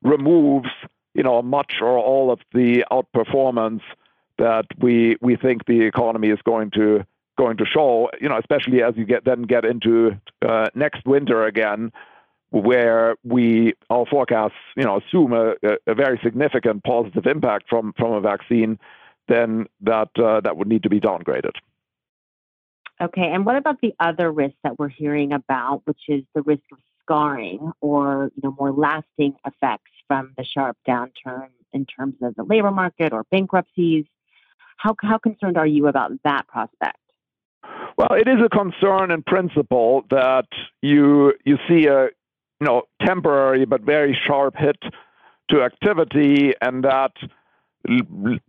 removes 0.03 0.71
you 1.15 1.23
know 1.23 1.41
much 1.43 1.75
or 1.81 1.97
all 1.97 2.33
of 2.33 2.41
the 2.53 2.85
outperformance 2.91 3.83
that 4.39 4.67
we 4.81 5.17
we 5.21 5.37
think 5.37 5.67
the 5.67 5.83
economy 5.83 6.31
is 6.31 6.41
going 6.45 6.73
to 6.73 7.07
going 7.41 7.57
to 7.57 7.65
show. 7.65 8.11
You 8.21 8.29
know, 8.29 8.39
especially 8.39 8.83
as 8.83 8.95
you 8.97 9.05
get 9.05 9.25
then 9.25 9.43
get 9.43 9.65
into 9.65 10.21
uh, 10.47 10.69
next 10.75 11.07
winter 11.07 11.45
again 11.45 11.93
where 12.51 13.17
we 13.25 13.75
our 13.89 14.05
forecasts 14.07 14.55
you 14.77 14.85
know 14.85 14.99
assume 14.99 15.33
a, 15.33 15.55
a 15.87 15.95
very 15.95 16.19
significant 16.23 16.83
positive 16.85 17.27
impact 17.27 17.69
from 17.69 17.93
from 17.97 18.13
a 18.13 18.21
vaccine, 18.21 18.79
then 19.29 19.67
that 19.81 20.11
uh, 20.19 20.41
that 20.41 20.57
would 20.57 20.69
need 20.69 20.83
to 20.83 20.91
be 20.91 21.01
downgraded. 21.01 21.55
Okay, 23.01 23.31
and 23.33 23.47
what 23.47 23.57
about 23.57 23.81
the 23.81 23.95
other 23.99 24.31
risks 24.31 24.59
that 24.63 24.79
we're 24.79 24.89
hearing 24.89 25.33
about, 25.33 25.81
which 25.87 26.03
is 26.09 26.23
the 26.35 26.43
risk 26.43 26.65
of 26.71 26.79
scarring 27.03 27.73
or 27.81 28.31
you 28.35 28.43
know 28.43 28.55
more 28.59 28.73
lasting 28.73 29.35
effects 29.47 29.93
from 30.07 30.35
the 30.37 30.45
sharp 30.45 30.77
downturn 30.87 31.49
in 31.73 31.87
terms 31.87 32.17
of 32.21 32.35
the 32.35 32.43
labor 32.43 32.71
market 32.71 33.13
or 33.13 33.25
bankruptcies? 33.31 34.05
How 34.77 34.95
how 35.01 35.19
concerned 35.19 35.57
are 35.57 35.67
you 35.67 35.87
about 35.87 36.13
that 36.25 36.47
prospect? 36.49 36.99
Well, 37.97 38.13
it 38.13 38.29
is 38.29 38.39
a 38.45 38.49
concern 38.49 39.11
in 39.11 39.23
principle 39.23 40.05
that 40.11 40.47
you 40.83 41.35
you 41.45 41.59
see 41.69 41.87
a 41.87 42.09
you 42.61 42.67
know, 42.67 42.83
temporary 43.05 43.65
but 43.65 43.83
very 43.83 44.17
sharp 44.27 44.55
hit 44.57 44.77
to 45.51 45.63
activity, 45.63 46.53
and 46.61 46.85
that 46.85 47.13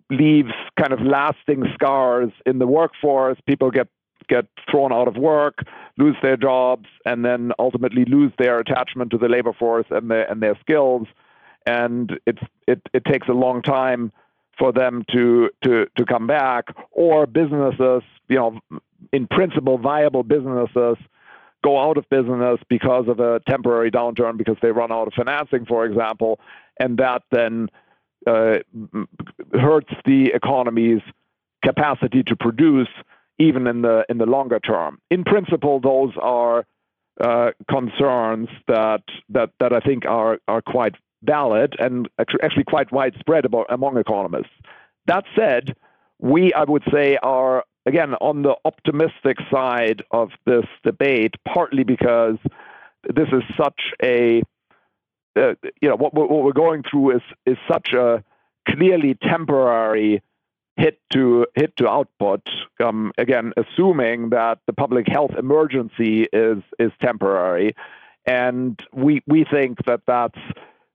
leaves 0.10 0.52
kind 0.78 0.92
of 0.92 1.02
lasting 1.02 1.64
scars 1.74 2.32
in 2.46 2.60
the 2.60 2.68
workforce. 2.68 3.38
People 3.48 3.72
get 3.72 3.88
get 4.28 4.46
thrown 4.70 4.94
out 4.94 5.08
of 5.08 5.16
work, 5.16 5.60
lose 5.98 6.16
their 6.22 6.38
jobs, 6.38 6.88
and 7.06 7.26
then 7.26 7.52
ultimately 7.58 8.06
lose 8.06 8.32
their 8.38 8.60
attachment 8.60 9.12
to 9.12 9.18
the 9.18 9.28
labor 9.28 9.54
force 9.54 9.88
and 9.90 10.12
their 10.12 10.30
and 10.30 10.42
their 10.42 10.58
skills. 10.60 11.08
And 11.66 12.20
it's 12.26 12.42
it 12.68 12.82
it 12.94 13.06
takes 13.06 13.28
a 13.30 13.34
long 13.34 13.62
time 13.62 14.12
for 14.60 14.74
them 14.74 15.04
to 15.14 15.50
to 15.64 15.88
to 15.98 16.06
come 16.06 16.28
back. 16.28 16.66
Or 16.92 17.26
businesses, 17.26 18.04
you 18.28 18.36
know, 18.36 18.60
in 19.12 19.28
principle, 19.28 19.78
viable 19.78 20.24
businesses 20.24 20.98
go 21.64 21.80
out 21.80 21.98
of 21.98 22.10
business 22.10 22.60
because 22.70 23.08
of 23.08 23.20
a 23.20 23.40
temporary 23.48 23.92
downturn 23.92 24.38
because 24.38 24.58
they 24.62 24.72
run 24.72 24.92
out 24.92 25.08
of 25.08 25.14
financing, 25.14 25.66
for 25.66 25.86
example, 25.86 26.40
and 26.80 26.98
that 26.98 27.22
then 27.32 27.70
uh, 28.28 28.58
hurts 29.54 29.94
the 30.06 30.32
economy's 30.34 31.02
capacity 31.64 32.24
to 32.24 32.36
produce 32.36 32.90
even 33.40 33.68
in 33.68 33.82
the 33.82 34.06
in 34.10 34.18
the 34.18 34.26
longer 34.26 34.60
term. 34.60 35.00
In 35.10 35.24
principle, 35.24 35.80
those 35.80 36.12
are 36.22 36.66
uh, 37.20 37.52
concerns 37.70 38.50
that 38.68 39.04
that 39.30 39.52
that 39.60 39.74
I 39.74 39.80
think 39.80 40.06
are 40.06 40.40
are 40.48 40.62
quite 40.62 40.96
valid 41.24 41.76
and 41.80 42.10
actually 42.44 42.64
quite 42.64 42.92
widespread 42.92 43.46
about, 43.46 43.68
among 43.70 43.98
economists. 43.98 44.54
That 45.06 45.26
said, 45.36 45.76
we 46.20 46.54
I 46.54 46.64
would 46.64 46.84
say 46.92 47.18
are 47.22 47.64
again, 47.86 48.14
on 48.16 48.44
the 48.44 48.56
optimistic 48.66 49.38
side 49.52 50.04
of 50.12 50.30
this 50.46 50.66
debate, 50.84 51.36
partly 51.46 51.84
because 51.84 52.38
this 53.04 53.28
is 53.32 53.44
such 53.58 53.82
a, 54.04 54.42
uh, 55.36 55.54
you 55.82 55.90
know, 55.90 55.96
what, 55.96 56.14
what 56.14 56.30
we're 56.30 56.52
going 56.52 56.84
through 56.90 57.18
is 57.18 57.22
is 57.46 57.58
such 57.70 57.94
a 57.94 58.24
clearly 58.68 59.16
temporary 59.16 60.22
hit 60.78 61.00
to 61.12 61.46
hit 61.56 61.76
to 61.78 61.90
output. 61.90 62.42
Um, 62.84 63.12
again, 63.18 63.54
assuming 63.58 64.30
that 64.30 64.60
the 64.68 64.74
public 64.74 65.08
health 65.08 65.32
emergency 65.38 66.28
is 66.32 66.64
is 66.80 66.92
temporary, 67.02 67.76
and 68.26 68.80
we 68.94 69.24
we 69.28 69.46
think 69.52 69.84
that 69.86 70.02
that's 70.06 70.40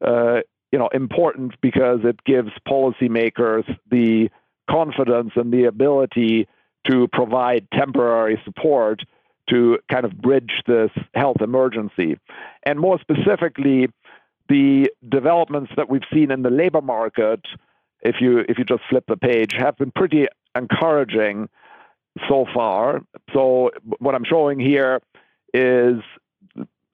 uh, 0.07 0.40
you 0.70 0.79
know 0.79 0.88
important 0.88 1.61
because 1.61 2.01
it 2.05 2.22
gives 2.25 2.51
policymakers 2.68 3.64
the 3.90 4.31
confidence 4.70 5.33
and 5.37 5.53
the 5.53 5.64
ability 5.64 6.46
to 6.88 7.09
provide 7.09 7.68
temporary 7.72 8.40
support 8.44 9.03
to 9.51 9.79
kind 9.90 10.05
of 10.05 10.16
bridge 10.18 10.62
this 10.66 10.90
health 11.14 11.40
emergency. 11.40 12.18
And 12.64 12.79
more 12.81 12.99
specifically, 13.01 13.88
the 14.49 14.90
developments 15.09 15.72
that 15.77 15.88
we've 15.88 16.03
seen 16.12 16.31
in 16.31 16.42
the 16.42 16.51
labor 16.51 16.81
market, 16.81 17.40
if 18.03 18.16
you 18.20 18.44
if 18.49 18.59
you 18.59 18.64
just 18.64 18.83
flip 18.88 19.05
the 19.09 19.16
page, 19.16 19.53
have 19.59 19.77
been 19.77 19.92
pretty 19.92 20.27
encouraging 20.55 21.49
so 22.29 22.46
far. 22.53 23.03
So 23.33 23.70
what 23.99 24.14
I'm 24.14 24.25
showing 24.25 24.59
here 24.59 25.01
is 25.53 25.96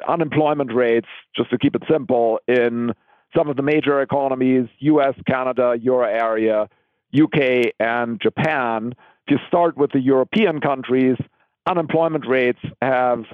unemployment 0.07 0.73
rates, 0.73 1.09
just 1.37 1.51
to 1.51 1.59
keep 1.59 1.75
it 1.75 1.83
simple, 1.91 2.41
in 2.49 2.93
some 3.37 3.49
of 3.49 3.57
the 3.57 3.63
major 3.63 4.01
economies, 4.03 4.69
US, 4.81 5.15
Canada, 5.27 5.75
Euro 5.81 6.07
area, 6.07 6.69
UK, 7.15 7.73
and 7.79 8.21
Japan, 8.21 8.95
you 9.33 9.39
start 9.49 9.77
with 9.77 9.93
the 9.93 10.01
European 10.01 10.61
countries, 10.61 11.17
unemployment 11.67 12.27
rates 12.27 12.61
have 12.81 13.25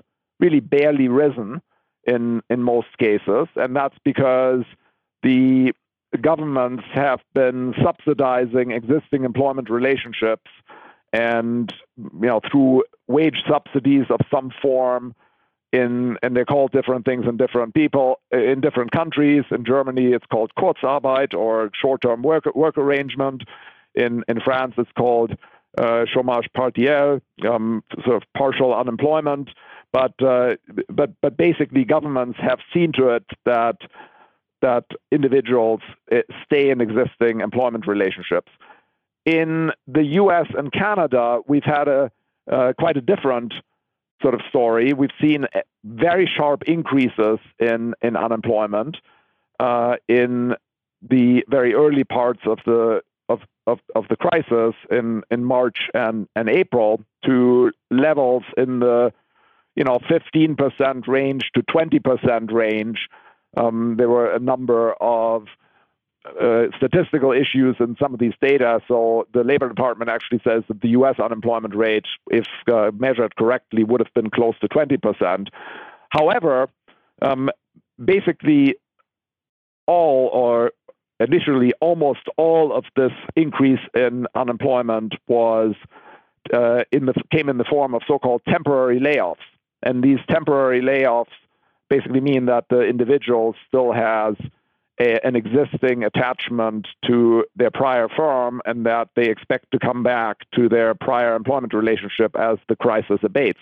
really 0.41 0.61
barely 0.61 1.09
risen 1.09 1.61
in 2.05 2.43
in 2.49 2.63
most 2.63 2.97
cases, 2.99 3.47
and 3.57 3.75
that's 3.75 3.99
because 4.05 4.65
the 5.23 5.73
governments 6.21 6.85
have 6.95 7.21
been 7.35 7.75
subsidizing 7.85 8.71
existing 8.71 9.25
employment 9.25 9.69
relationships 9.69 10.51
and 11.13 11.73
you 11.97 12.29
know 12.29 12.41
through 12.51 12.85
wage 13.07 13.43
subsidies 13.49 14.05
of 14.11 14.21
some 14.31 14.51
form 14.63 15.15
in 15.73 16.17
and 16.23 16.35
they're 16.35 16.47
called 16.47 16.73
different 16.73 17.05
things 17.05 17.27
in 17.29 17.37
different 17.37 17.75
people 17.75 18.21
in 18.31 18.61
different 18.61 18.91
countries. 18.91 19.45
In 19.51 19.65
germany 19.65 20.13
it's 20.13 20.27
called 20.27 20.53
kurzarbeit 20.59 21.35
or 21.35 21.71
short-term 21.81 22.23
work 22.23 22.45
work 22.55 22.79
arrangement. 22.79 23.43
In 23.95 24.25
in 24.29 24.41
france 24.41 24.75
it's 24.79 24.93
called 24.97 25.37
uh, 25.77 26.05
chômage 26.15 26.47
partiel, 26.57 27.21
um, 27.49 27.83
sort 28.05 28.17
of 28.17 28.23
partial 28.37 28.75
unemployment. 28.75 29.51
But 29.93 30.13
uh, 30.23 30.57
but 30.89 31.11
but 31.23 31.37
basically, 31.37 31.85
governments 31.85 32.39
have 32.41 32.59
seen 32.75 32.93
to 32.93 33.09
it 33.09 33.25
that 33.45 33.77
that 34.61 34.85
individuals 35.11 35.81
uh, 36.13 36.19
stay 36.45 36.71
in 36.71 36.81
existing 36.81 37.41
employment 37.41 37.87
relationships. 37.87 38.51
In 39.25 39.73
the 39.87 40.05
U.S. 40.05 40.47
and 40.57 40.73
Canada, 40.73 41.41
we've 41.47 41.65
had 41.65 41.89
a 41.89 42.11
uh, 42.51 42.73
quite 42.79 42.97
a 42.97 43.01
different 43.01 43.55
sort 44.23 44.35
of 44.35 44.41
story. 44.49 44.93
We've 44.93 45.11
seen 45.21 45.45
uh, 45.45 45.61
very 45.85 46.27
sharp 46.27 46.63
increases 46.65 47.39
in 47.59 47.95
in 48.03 48.17
unemployment 48.17 48.97
uh, 49.61 49.97
in 50.09 50.55
the 51.09 51.45
very 51.49 51.75
early 51.75 52.05
parts 52.05 52.41
of 52.47 52.59
the 52.67 53.03
of, 53.29 53.41
of, 53.67 53.79
of 53.95 54.07
the 54.09 54.17
crisis 54.17 54.75
in, 54.91 55.23
in 55.31 55.45
March 55.45 55.79
and, 55.95 56.29
and 56.35 56.49
April 56.49 57.03
to 57.25 57.71
levels 57.91 58.43
in 58.57 58.81
the 58.81 59.13
you 59.77 59.85
know 59.85 59.99
15% 60.11 61.07
range 61.07 61.51
to 61.55 61.63
20% 61.63 62.53
range. 62.53 63.09
Um, 63.57 63.95
there 63.97 64.09
were 64.09 64.33
a 64.33 64.39
number 64.39 64.93
of 64.95 65.47
uh, 66.41 66.65
statistical 66.77 67.33
issues 67.33 67.77
in 67.81 67.97
some 68.01 68.13
of 68.13 68.21
these 68.21 68.35
data. 68.41 68.81
So 68.89 69.27
the 69.33 69.45
Labor 69.45 69.69
Department 69.69 70.11
actually 70.11 70.41
says 70.47 70.63
that 70.69 70.81
the 70.81 70.89
U.S. 70.91 71.15
unemployment 71.23 71.75
rate, 71.75 72.07
if 72.31 72.47
uh, 72.71 72.91
measured 72.99 73.37
correctly, 73.37 73.85
would 73.85 74.01
have 74.01 74.13
been 74.15 74.31
close 74.31 74.59
to 74.61 74.69
20%. 74.69 75.49
However, 76.11 76.69
um, 77.23 77.51
basically 78.03 78.77
all 79.87 80.29
or 80.33 80.73
initially 81.21 81.73
almost 81.81 82.21
all 82.37 82.73
of 82.73 82.85
this 82.97 83.13
increase 83.37 83.81
in 83.95 84.27
unemployment 84.35 85.15
was 85.27 85.75
uh, 86.53 86.85
in 86.93 87.07
the, 87.07 87.15
came 87.31 87.49
in 87.49 87.59
the 87.59 87.65
form 87.65 87.95
of 87.95 88.03
so-called 88.07 88.43
temporary 88.49 89.01
layoffs. 89.01 89.37
And 89.83 90.03
these 90.03 90.19
temporary 90.29 90.81
layoffs 90.81 91.27
basically 91.89 92.21
mean 92.21 92.47
that 92.47 92.67
the 92.71 92.83
individual 92.83 93.55
still 93.67 93.93
has 93.93 94.35
a, 95.01 95.25
an 95.27 95.37
existing 95.37 96.05
attachment 96.05 96.87
to 97.07 97.45
their 97.57 97.71
prior 97.71 98.09
firm 98.09 98.61
and 98.65 98.87
that 98.87 99.09
they 99.15 99.29
expect 99.29 99.71
to 99.73 99.79
come 99.79 100.03
back 100.03 100.39
to 100.55 100.69
their 100.69 100.95
prior 100.95 101.35
employment 101.35 101.75
relationship 101.75 102.37
as 102.37 102.59
the 102.69 102.77
crisis 102.77 103.21
abates. 103.23 103.61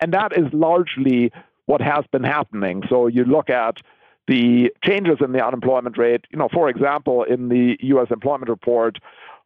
And 0.00 0.12
that 0.12 0.36
is 0.36 0.46
largely 0.52 1.32
what 1.66 1.80
has 1.80 2.04
been 2.10 2.24
happening. 2.24 2.82
So 2.88 3.06
you 3.06 3.24
look 3.24 3.50
at 3.50 3.80
the 4.28 4.70
changes 4.84 5.16
in 5.20 5.32
the 5.32 5.44
unemployment 5.44 5.98
rate, 5.98 6.24
you 6.30 6.38
know, 6.38 6.48
for 6.52 6.68
example, 6.68 7.24
in 7.24 7.48
the 7.48 7.76
US 7.80 8.08
employment 8.10 8.48
report 8.48 8.98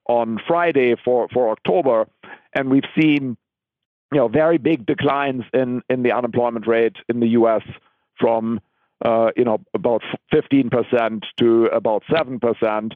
on 0.06 0.38
Friday 0.46 0.96
for, 1.02 1.28
for 1.32 1.50
October, 1.50 2.06
and 2.52 2.68
we've 2.70 2.84
seen 2.98 3.36
you 4.12 4.18
know 4.18 4.28
very 4.28 4.58
big 4.58 4.84
declines 4.84 5.44
in, 5.54 5.82
in 5.88 6.02
the 6.02 6.12
unemployment 6.12 6.66
rate 6.66 6.96
in 7.08 7.20
the 7.20 7.28
US 7.28 7.62
from 8.18 8.60
uh, 9.04 9.30
you 9.36 9.44
know 9.44 9.58
about 9.72 10.02
15% 10.32 11.22
to 11.38 11.66
about 11.66 12.02
7%, 12.10 12.92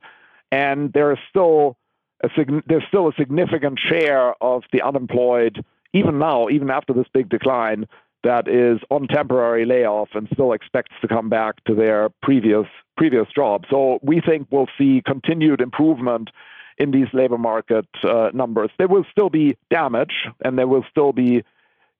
and 0.53 0.92
there 0.92 1.12
is 1.12 1.18
still 1.31 1.77
a 2.22 2.29
there's 2.66 2.85
still 2.88 3.09
a 3.09 3.12
significant 3.14 3.79
share 3.79 4.35
of 4.42 4.64
the 4.72 4.83
unemployed 4.83 5.64
even 5.92 6.18
now, 6.18 6.49
even 6.51 6.70
after 6.70 6.92
this 6.92 7.07
big 7.12 7.29
decline, 7.29 7.87
that 8.26 8.48
is 8.48 8.80
on 8.90 9.06
temporary 9.06 9.64
layoff 9.64 10.08
and 10.14 10.28
still 10.32 10.52
expects 10.52 10.94
to 11.00 11.06
come 11.06 11.28
back 11.28 11.62
to 11.64 11.74
their 11.74 12.10
previous 12.22 12.66
previous 12.96 13.28
job. 13.34 13.64
So 13.70 13.98
we 14.02 14.20
think 14.20 14.48
we'll 14.50 14.68
see 14.76 15.02
continued 15.06 15.60
improvement 15.60 16.30
in 16.78 16.90
these 16.90 17.06
labor 17.12 17.38
market 17.38 17.86
uh, 18.02 18.30
numbers. 18.34 18.70
There 18.78 18.88
will 18.88 19.04
still 19.10 19.30
be 19.30 19.56
damage, 19.70 20.26
and 20.44 20.58
there 20.58 20.66
will 20.66 20.84
still 20.90 21.12
be 21.12 21.44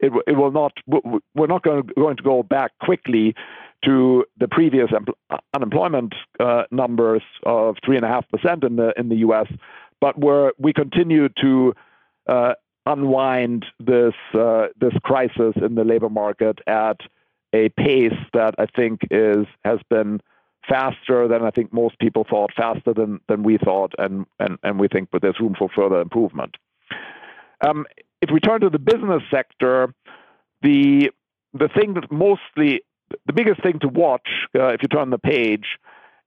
it, 0.01 0.13
it 0.27 0.33
will 0.33 0.51
not 0.51 0.73
we're 1.35 1.47
not 1.47 1.63
going 1.63 1.87
to, 1.87 1.95
going 1.95 2.17
to 2.17 2.23
go 2.23 2.43
back 2.43 2.73
quickly 2.81 3.35
to 3.85 4.25
the 4.39 4.49
previous 4.49 4.91
uh, 4.93 5.37
unemployment 5.55 6.15
uh, 6.41 6.65
numbers 6.73 7.23
of 7.45 7.77
three 7.85 7.97
and 7.97 8.05
a 8.05 8.09
half 8.09 8.29
percent 8.31 8.65
in 8.65 8.77
the 8.77 8.93
in 8.99 9.09
the 9.11 9.17
U.S. 9.17 9.47
But 10.01 10.19
we're 10.19 10.51
we 10.59 10.73
continue 10.73 11.29
to 11.41 11.75
uh, 12.27 12.55
unwind 12.87 13.67
this 13.81 14.15
uh, 14.35 14.69
this 14.81 14.95
crisis 15.03 15.55
in 15.57 15.75
the 15.75 15.85
labor 15.85 16.09
market 16.09 16.61
at 16.67 17.01
a 17.53 17.69
pace 17.71 18.19
that 18.33 18.55
I 18.59 18.67
think 18.67 19.01
is 19.11 19.47
has 19.65 19.81
been 19.91 20.21
faster 20.69 21.29
than 21.29 21.43
I 21.43 21.51
think 21.51 21.73
most 21.73 21.99
people 21.99 22.27
thought, 22.29 22.53
faster 22.57 22.95
than 22.95 23.21
than 23.29 23.43
we 23.43 23.59
thought, 23.59 23.93
and 23.99 24.27
and 24.39 24.59
and 24.63 24.79
we 24.79 24.89
think, 24.89 25.11
but 25.11 25.23
there's 25.23 25.41
room 25.41 25.55
for 25.59 25.69
further 25.75 26.01
improvement. 26.01 26.57
Um, 27.67 27.87
if 28.23 28.31
we 28.33 28.41
turn 28.41 28.61
to 28.61 28.71
the 28.71 28.79
business 28.79 29.23
sector, 29.31 29.93
the 30.63 31.11
the 31.53 31.69
thing 31.69 31.95
that 31.95 32.11
mostly 32.11 32.83
the 33.27 33.33
biggest 33.33 33.63
thing 33.63 33.79
to 33.81 33.89
watch, 33.89 34.29
uh, 34.55 34.69
if 34.69 34.83
you 34.83 34.89
turn 34.89 35.11
the 35.11 35.19
page, 35.19 35.79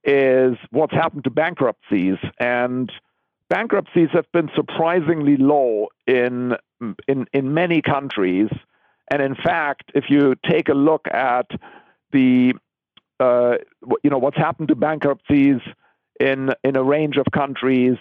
is 0.04 0.58
what's 0.72 0.94
happened 0.94 1.26
to 1.26 1.30
bankruptcies 1.30 2.18
and 2.40 2.92
bankruptcies 3.50 4.10
have 4.14 4.32
been 4.32 4.50
surprisingly 4.56 5.38
low 5.38 5.88
in 6.08 6.56
in 7.08 7.26
in 7.34 7.54
many 7.54 7.82
countries. 7.82 8.50
And 9.12 9.22
in 9.22 9.36
fact, 9.36 9.92
if 9.96 10.06
you 10.10 10.36
take 10.48 10.70
a 10.70 10.74
look 10.74 11.08
at 11.12 11.48
the 12.12 12.54
uh, 13.20 13.56
you 14.04 14.10
know 14.10 14.18
what's 14.18 14.38
happened 14.38 14.70
to 14.70 14.76
bankruptcies 14.76 15.60
in 16.20 16.52
in 16.64 16.76
a 16.76 16.84
range 16.84 17.18
of 17.18 17.26
countries, 17.34 17.98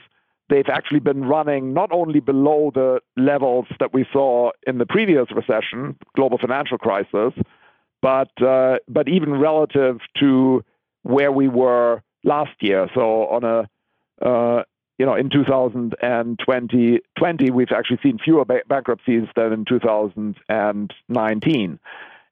they've 0.48 0.68
actually 0.68 1.00
been 1.00 1.24
running 1.24 1.72
not 1.72 1.90
only 1.92 2.20
below 2.20 2.70
the 2.74 3.00
levels 3.16 3.66
that 3.80 3.92
we 3.92 4.06
saw 4.12 4.50
in 4.66 4.78
the 4.78 4.86
previous 4.86 5.26
recession, 5.34 5.96
global 6.14 6.38
financial 6.38 6.78
crisis, 6.78 7.32
but 8.02 8.30
uh, 8.42 8.76
but 8.88 9.08
even 9.08 9.32
relative 9.32 9.98
to 10.20 10.62
where 11.02 11.32
we 11.32 11.48
were 11.48 12.02
last 12.22 12.52
year. 12.60 12.88
So 12.94 13.26
on 13.28 13.44
a 13.44 13.68
uh, 14.24 14.62
you 14.98 15.06
know, 15.06 15.14
in 15.14 15.30
2020, 15.30 17.00
20, 17.16 17.50
we've 17.50 17.72
actually 17.74 17.98
seen 18.02 18.18
fewer 18.18 18.44
ba- 18.44 18.62
bankruptcies 18.68 19.24
than 19.36 19.52
in 19.52 19.64
2019. 19.64 21.78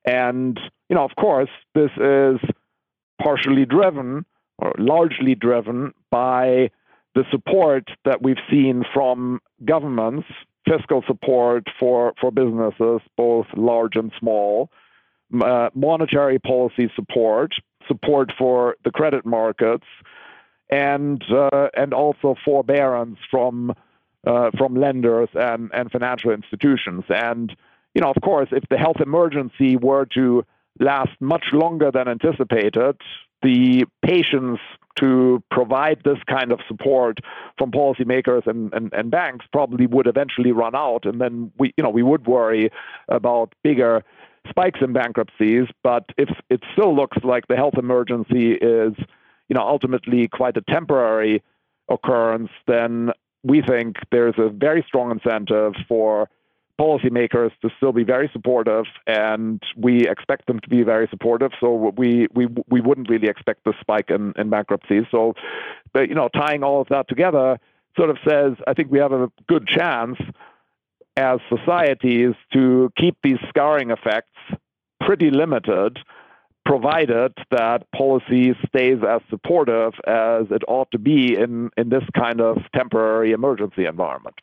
And, 0.04 0.60
you 0.88 0.96
know, 0.96 1.04
of 1.04 1.16
course, 1.16 1.48
this 1.74 1.90
is 1.96 2.40
partially 3.22 3.64
driven 3.64 4.26
or 4.58 4.74
largely 4.78 5.34
driven 5.34 5.92
by 6.10 6.70
the 7.14 7.24
support 7.30 7.88
that 8.04 8.22
we've 8.22 8.36
seen 8.50 8.84
from 8.92 9.40
governments, 9.64 10.26
fiscal 10.68 11.02
support 11.06 11.68
for, 11.78 12.12
for 12.20 12.30
businesses, 12.30 13.00
both 13.16 13.46
large 13.56 13.96
and 13.96 14.12
small, 14.18 14.70
uh, 15.40 15.70
monetary 15.74 16.38
policy 16.38 16.90
support, 16.94 17.52
support 17.86 18.32
for 18.36 18.76
the 18.84 18.90
credit 18.90 19.24
markets, 19.24 19.86
and 20.70 21.22
uh, 21.30 21.68
and 21.74 21.94
also 21.94 22.34
forbearance 22.44 23.18
from 23.30 23.74
uh, 24.26 24.50
from 24.58 24.74
lenders 24.74 25.28
and, 25.34 25.70
and 25.72 25.90
financial 25.90 26.30
institutions. 26.30 27.04
And 27.08 27.54
you 27.94 28.00
know, 28.00 28.10
of 28.10 28.20
course, 28.22 28.48
if 28.52 28.64
the 28.68 28.76
health 28.76 29.00
emergency 29.00 29.76
were 29.76 30.06
to 30.14 30.44
last 30.80 31.12
much 31.20 31.46
longer 31.52 31.90
than 31.90 32.08
anticipated, 32.08 32.96
the 33.42 33.84
patience 34.04 34.58
to 34.96 35.42
provide 35.50 36.00
this 36.04 36.18
kind 36.28 36.52
of 36.52 36.60
support 36.66 37.18
from 37.58 37.70
policymakers 37.70 38.46
and, 38.46 38.72
and, 38.72 38.92
and 38.94 39.10
banks 39.10 39.44
probably 39.52 39.86
would 39.86 40.06
eventually 40.06 40.52
run 40.52 40.74
out, 40.74 41.04
and 41.04 41.20
then 41.20 41.52
we 41.58 41.72
you 41.76 41.84
know 41.84 41.90
we 41.90 42.02
would 42.02 42.26
worry 42.26 42.70
about 43.08 43.54
bigger 43.62 44.02
spikes 44.48 44.80
in 44.82 44.92
bankruptcies. 44.92 45.66
But 45.82 46.04
if 46.18 46.30
it 46.50 46.62
still 46.72 46.94
looks 46.94 47.18
like 47.22 47.46
the 47.48 47.56
health 47.56 47.74
emergency 47.78 48.52
is 48.52 48.94
you 49.48 49.54
know, 49.54 49.62
ultimately 49.62 50.28
quite 50.28 50.56
a 50.56 50.62
temporary 50.62 51.42
occurrence, 51.88 52.50
then 52.66 53.10
we 53.44 53.62
think 53.62 53.96
there's 54.10 54.34
a 54.38 54.48
very 54.48 54.84
strong 54.86 55.10
incentive 55.10 55.74
for 55.88 56.28
policymakers 56.80 57.52
to 57.62 57.70
still 57.76 57.92
be 57.92 58.04
very 58.04 58.28
supportive, 58.32 58.84
and 59.06 59.62
we 59.76 60.06
expect 60.08 60.46
them 60.46 60.60
to 60.60 60.68
be 60.68 60.82
very 60.82 61.08
supportive. 61.10 61.52
So 61.60 61.92
we 61.96 62.26
we 62.34 62.48
we 62.68 62.80
wouldn't 62.80 63.08
really 63.08 63.28
expect 63.28 63.64
the 63.64 63.72
spike 63.80 64.10
in, 64.10 64.34
in 64.36 64.50
bankruptcies. 64.50 65.04
So, 65.10 65.34
but, 65.92 66.08
you 66.08 66.14
know, 66.14 66.28
tying 66.28 66.62
all 66.62 66.80
of 66.82 66.88
that 66.88 67.08
together 67.08 67.58
sort 67.96 68.10
of 68.10 68.18
says 68.28 68.52
I 68.66 68.74
think 68.74 68.90
we 68.90 68.98
have 68.98 69.12
a 69.12 69.30
good 69.48 69.66
chance 69.66 70.18
as 71.16 71.38
societies 71.48 72.34
to 72.52 72.92
keep 72.96 73.16
these 73.22 73.38
scarring 73.48 73.90
effects 73.90 74.36
pretty 75.00 75.30
limited 75.30 75.98
provided 76.66 77.32
that 77.50 77.90
policy 77.92 78.54
stays 78.68 78.98
as 79.08 79.22
supportive 79.30 79.94
as 80.06 80.46
it 80.50 80.62
ought 80.68 80.90
to 80.90 80.98
be 80.98 81.36
in, 81.36 81.70
in 81.76 81.88
this 81.88 82.02
kind 82.14 82.40
of 82.40 82.58
temporary 82.74 83.32
emergency 83.32 83.86
environment. 83.86 84.34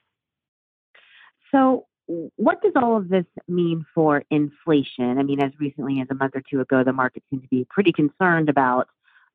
So, 1.51 1.85
what 2.07 2.61
does 2.61 2.73
all 2.75 2.97
of 2.97 3.09
this 3.09 3.25
mean 3.47 3.85
for 3.93 4.23
inflation? 4.29 5.19
I 5.19 5.23
mean, 5.23 5.41
as 5.41 5.51
recently 5.59 6.01
as 6.01 6.07
a 6.09 6.15
month 6.15 6.35
or 6.35 6.41
two 6.49 6.59
ago, 6.59 6.83
the 6.83 6.91
market 6.91 7.23
seemed 7.29 7.43
to 7.43 7.47
be 7.47 7.65
pretty 7.69 7.91
concerned 7.91 8.49
about 8.49 8.87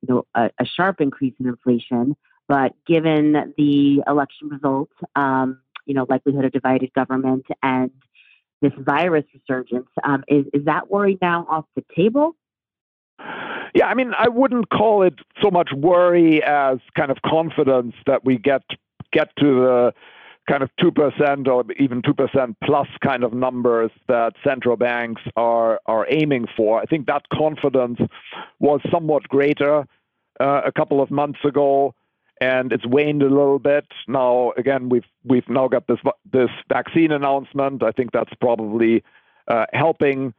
you 0.03 0.15
know, 0.15 0.27
a, 0.35 0.51
a 0.61 0.65
sharp 0.65 1.01
increase 1.01 1.35
in 1.41 1.47
inflation. 1.47 2.17
But 2.47 2.73
given 2.87 3.55
the 3.57 4.03
election 4.07 4.49
results, 4.49 4.93
um, 5.15 5.61
you 5.87 5.95
know, 5.95 6.07
likelihood 6.09 6.45
of 6.45 6.53
divided 6.53 6.93
government 6.95 7.47
and 7.63 7.91
this 8.61 8.73
virus 8.79 9.25
resurgence, 9.35 9.89
um, 10.03 10.25
is, 10.29 10.47
is 10.53 10.65
that 10.65 10.91
worry 10.91 11.19
now 11.21 11.47
off 11.49 11.67
the 11.77 11.85
table? 11.95 12.35
Yeah, 13.75 13.87
I 13.87 13.95
mean, 13.95 14.13
I 14.19 14.29
wouldn't 14.29 14.71
call 14.71 15.03
it 15.03 15.15
so 15.43 15.51
much 15.51 15.71
worry 15.77 16.43
as 16.43 16.79
kind 16.97 17.11
of 17.11 17.19
confidence 17.23 17.95
that 18.07 18.25
we 18.25 18.39
get 18.39 18.63
get 19.13 19.29
to 19.39 19.45
the 19.47 19.93
kind 20.49 20.63
of 20.63 20.71
2% 20.81 21.47
or 21.47 21.65
even 21.79 22.01
2% 22.03 22.55
plus 22.65 22.89
kind 23.05 23.23
of 23.23 23.33
numbers 23.35 23.91
that 24.09 24.33
central 24.43 24.77
banks 24.77 25.23
are 25.37 25.81
are 25.87 26.07
aiming 26.11 26.47
for. 26.57 26.81
I 26.81 26.87
think 26.87 27.07
that 27.07 27.23
confidence 27.33 28.01
was 28.59 28.81
somewhat 28.91 29.25
greater 29.25 29.87
uh, 30.41 30.63
a 30.65 30.73
couple 30.73 31.03
of 31.03 31.11
months 31.11 31.41
ago 31.45 31.95
and 32.41 32.73
it's 32.73 32.87
waned 32.87 33.23
a 33.23 33.29
little 33.29 33.59
bit. 33.59 33.87
Now 34.07 34.53
again, 34.57 34.89
we've 34.89 35.09
we've 35.25 35.49
now 35.49 35.69
got 35.69 35.87
this 35.87 35.99
this 36.33 36.51
vaccine 36.69 37.13
announcement. 37.13 37.83
I 37.83 37.93
think 37.93 38.13
that's 38.13 38.33
probably 38.41 39.03
uh, 39.49 39.67
helping 39.73 40.35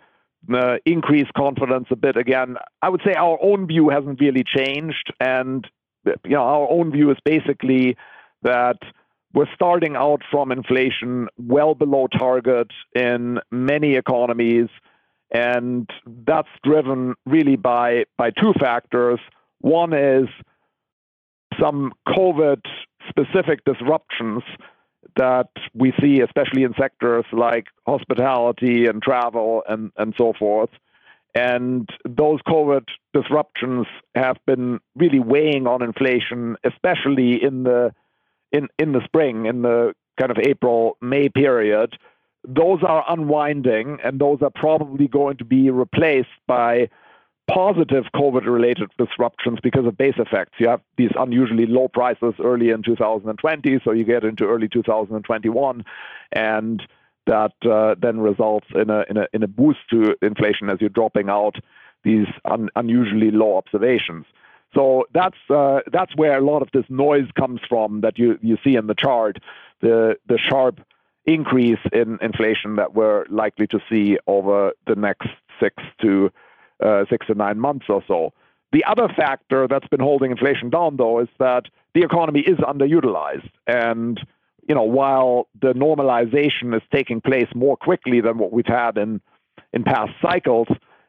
uh, 0.53 0.77
increase 0.85 1.27
confidence 1.35 1.87
a 1.91 1.95
bit 1.95 2.17
again. 2.17 2.55
I 2.81 2.89
would 2.89 3.01
say 3.05 3.13
our 3.13 3.37
own 3.41 3.67
view 3.67 3.89
hasn't 3.89 4.19
really 4.19 4.43
changed, 4.43 5.13
and 5.19 5.67
you 6.05 6.31
know, 6.31 6.41
our 6.41 6.69
own 6.69 6.91
view 6.91 7.11
is 7.11 7.17
basically 7.23 7.97
that 8.43 8.77
we're 9.33 9.53
starting 9.53 9.95
out 9.95 10.21
from 10.31 10.51
inflation 10.51 11.27
well 11.37 11.75
below 11.75 12.07
target 12.07 12.67
in 12.95 13.39
many 13.51 13.95
economies, 13.95 14.69
and 15.31 15.89
that's 16.25 16.49
driven 16.63 17.15
really 17.25 17.55
by 17.55 18.05
by 18.17 18.31
two 18.31 18.53
factors. 18.59 19.19
One 19.61 19.93
is 19.93 20.27
some 21.59 21.91
COVID 22.07 22.61
specific 23.09 23.65
disruptions 23.65 24.43
that 25.15 25.49
we 25.73 25.93
see, 26.01 26.21
especially 26.21 26.63
in 26.63 26.73
sectors 26.79 27.25
like 27.31 27.67
hospitality 27.85 28.85
and 28.85 29.01
travel 29.01 29.63
and, 29.67 29.91
and 29.97 30.13
so 30.17 30.33
forth. 30.37 30.69
And 31.35 31.87
those 32.05 32.39
COVID 32.47 32.85
disruptions 33.13 33.85
have 34.15 34.37
been 34.45 34.79
really 34.95 35.19
weighing 35.19 35.67
on 35.67 35.83
inflation, 35.83 36.57
especially 36.63 37.43
in 37.43 37.63
the 37.63 37.93
in, 38.51 38.67
in 38.79 38.93
the 38.93 39.01
spring, 39.05 39.45
in 39.45 39.61
the 39.61 39.93
kind 40.19 40.31
of 40.31 40.37
April, 40.39 40.97
May 41.01 41.29
period. 41.29 41.97
Those 42.47 42.79
are 42.83 43.05
unwinding, 43.07 43.99
and 44.03 44.19
those 44.19 44.39
are 44.41 44.49
probably 44.49 45.07
going 45.07 45.37
to 45.37 45.45
be 45.45 45.69
replaced 45.69 46.29
by 46.47 46.89
positive 47.53 48.05
COVID 48.15 48.45
related 48.45 48.89
disruptions 48.97 49.59
because 49.61 49.85
of 49.85 49.97
base 49.97 50.15
effects. 50.17 50.53
You 50.59 50.69
have 50.69 50.81
these 50.97 51.11
unusually 51.17 51.65
low 51.65 51.87
prices 51.87 52.33
early 52.43 52.69
in 52.69 52.83
2020, 52.83 53.79
so 53.83 53.91
you 53.91 54.03
get 54.03 54.23
into 54.23 54.45
early 54.45 54.67
2021, 54.67 55.83
and 56.31 56.81
that 57.25 57.53
uh, 57.69 57.95
then 58.01 58.19
results 58.19 58.67
in 58.73 58.89
a, 58.89 59.05
in 59.09 59.17
a 59.17 59.27
in 59.33 59.43
a 59.43 59.47
boost 59.47 59.79
to 59.91 60.15
inflation 60.21 60.69
as 60.69 60.79
you're 60.79 60.89
dropping 60.89 61.29
out 61.29 61.55
these 62.03 62.27
un, 62.45 62.69
unusually 62.75 63.31
low 63.31 63.57
observations. 63.57 64.25
So 64.73 65.05
that's 65.13 65.37
uh, 65.49 65.79
that's 65.91 66.15
where 66.15 66.37
a 66.37 66.45
lot 66.45 66.61
of 66.61 66.69
this 66.73 66.85
noise 66.89 67.27
comes 67.37 67.59
from 67.67 68.01
that 68.01 68.17
you 68.17 68.37
you 68.41 68.57
see 68.63 68.75
in 68.75 68.87
the 68.87 68.95
chart, 68.95 69.37
the 69.81 70.17
the 70.27 70.37
sharp 70.37 70.79
increase 71.25 71.79
in 71.91 72.17
inflation 72.21 72.77
that 72.77 72.93
we're 72.95 73.25
likely 73.29 73.67
to 73.67 73.79
see 73.89 74.17
over 74.25 74.71
the 74.87 74.95
next 74.95 75.27
six 75.59 75.75
to 76.01 76.31
uh, 76.83 77.05
six 77.09 77.27
to 77.27 77.35
nine 77.35 77.59
months 77.59 77.85
or 77.89 78.03
so. 78.07 78.33
The 78.71 78.83
other 78.85 79.07
factor 79.07 79.67
that's 79.67 79.87
been 79.87 79.99
holding 79.99 80.31
inflation 80.31 80.69
down, 80.69 80.97
though, 80.97 81.19
is 81.19 81.27
that 81.39 81.65
the 81.95 82.03
economy 82.03 82.41
is 82.41 82.57
underutilized. 82.57 83.49
And, 83.65 84.19
you 84.67 84.75
know, 84.75 84.83
while 84.83 85.47
the 85.59 85.73
normalization 85.73 86.75
is 86.75 86.83
taking 86.93 87.19
place 87.19 87.47
more 87.55 87.75
quickly 87.75 88.21
than 88.21 88.37
what 88.37 88.51
we've 88.51 88.65
had 88.67 88.97
in, 88.97 89.21
in 89.73 89.83
past 89.83 90.11
cycles, 90.21 90.67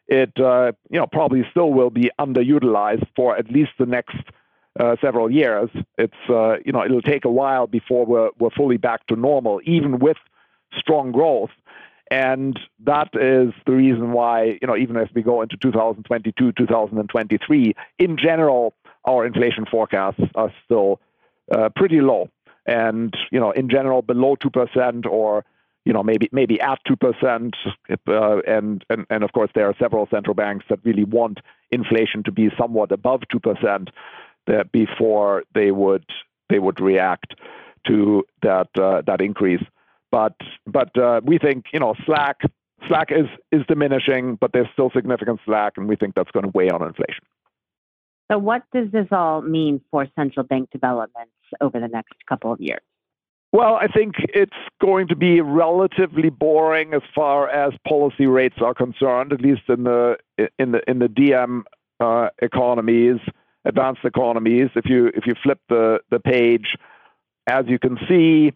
it, 0.08 0.32
uh, 0.40 0.72
you 0.90 0.98
know, 0.98 1.06
probably 1.06 1.46
still 1.50 1.70
will 1.70 1.90
be 1.90 2.10
underutilized 2.18 3.06
for 3.14 3.36
at 3.36 3.50
least 3.50 3.72
the 3.78 3.86
next 3.86 4.16
uh, 4.78 4.96
several 5.00 5.30
years. 5.30 5.68
It's, 5.98 6.14
uh, 6.30 6.56
you 6.64 6.72
know, 6.72 6.84
it'll 6.84 7.02
take 7.02 7.24
a 7.26 7.30
while 7.30 7.66
before 7.66 8.06
we're, 8.06 8.30
we're 8.38 8.50
fully 8.50 8.78
back 8.78 9.06
to 9.08 9.16
normal, 9.16 9.60
even 9.64 9.98
with 9.98 10.16
strong 10.78 11.12
growth. 11.12 11.50
And 12.10 12.58
that 12.84 13.10
is 13.14 13.52
the 13.66 13.72
reason 13.72 14.12
why, 14.12 14.58
you 14.60 14.66
know, 14.66 14.76
even 14.76 14.96
as 14.96 15.08
we 15.14 15.22
go 15.22 15.42
into 15.42 15.56
2022, 15.56 16.52
2023, 16.52 17.74
in 17.98 18.16
general, 18.16 18.74
our 19.04 19.24
inflation 19.24 19.64
forecasts 19.70 20.20
are 20.34 20.52
still 20.64 21.00
uh, 21.52 21.68
pretty 21.76 22.00
low. 22.00 22.28
And, 22.66 23.14
you 23.30 23.38
know, 23.38 23.52
in 23.52 23.68
general, 23.68 24.02
below 24.02 24.36
2% 24.36 25.06
or, 25.06 25.44
you 25.84 25.92
know, 25.92 26.02
maybe 26.02 26.28
maybe 26.32 26.60
at 26.60 26.78
2%. 26.88 27.52
Uh, 28.08 28.38
and, 28.46 28.84
and, 28.90 29.06
and 29.08 29.24
of 29.24 29.32
course, 29.32 29.50
there 29.54 29.66
are 29.66 29.74
several 29.78 30.08
central 30.10 30.34
banks 30.34 30.64
that 30.68 30.80
really 30.84 31.04
want 31.04 31.38
inflation 31.70 32.22
to 32.24 32.32
be 32.32 32.50
somewhat 32.58 32.92
above 32.92 33.22
2% 33.32 33.88
that 34.46 34.72
before 34.72 35.44
they 35.54 35.70
would 35.70 36.04
they 36.48 36.58
would 36.58 36.80
react 36.80 37.34
to 37.86 38.24
that 38.42 38.68
uh, 38.78 39.02
that 39.06 39.20
increase. 39.20 39.62
But 40.10 40.34
but 40.66 40.96
uh, 40.98 41.20
we 41.24 41.38
think 41.38 41.66
you 41.72 41.80
know 41.80 41.94
slack 42.04 42.40
slack 42.88 43.10
is 43.10 43.26
is 43.52 43.64
diminishing, 43.66 44.36
but 44.40 44.52
there's 44.52 44.68
still 44.72 44.90
significant 44.94 45.40
slack, 45.44 45.74
and 45.76 45.88
we 45.88 45.96
think 45.96 46.14
that's 46.14 46.30
going 46.30 46.44
to 46.44 46.52
weigh 46.54 46.70
on 46.70 46.82
inflation. 46.82 47.24
So, 48.30 48.38
what 48.38 48.62
does 48.72 48.90
this 48.92 49.08
all 49.10 49.42
mean 49.42 49.80
for 49.90 50.06
central 50.16 50.46
bank 50.46 50.70
developments 50.70 51.32
over 51.60 51.80
the 51.80 51.88
next 51.88 52.14
couple 52.28 52.52
of 52.52 52.60
years? 52.60 52.80
Well, 53.52 53.74
I 53.74 53.88
think 53.88 54.14
it's 54.18 54.52
going 54.80 55.08
to 55.08 55.16
be 55.16 55.40
relatively 55.40 56.30
boring 56.30 56.94
as 56.94 57.02
far 57.12 57.48
as 57.48 57.72
policy 57.86 58.26
rates 58.26 58.56
are 58.60 58.74
concerned, 58.74 59.32
at 59.32 59.40
least 59.40 59.62
in 59.68 59.82
the 59.84 60.16
in 60.58 60.72
the 60.72 60.88
in 60.88 61.00
the 61.00 61.08
DM 61.08 61.62
uh, 61.98 62.28
economies, 62.40 63.18
advanced 63.64 64.04
economies. 64.04 64.68
If 64.76 64.86
you 64.86 65.08
if 65.08 65.26
you 65.26 65.34
flip 65.42 65.58
the 65.68 65.98
the 66.10 66.20
page, 66.20 66.76
as 67.48 67.64
you 67.66 67.80
can 67.80 67.98
see, 68.08 68.52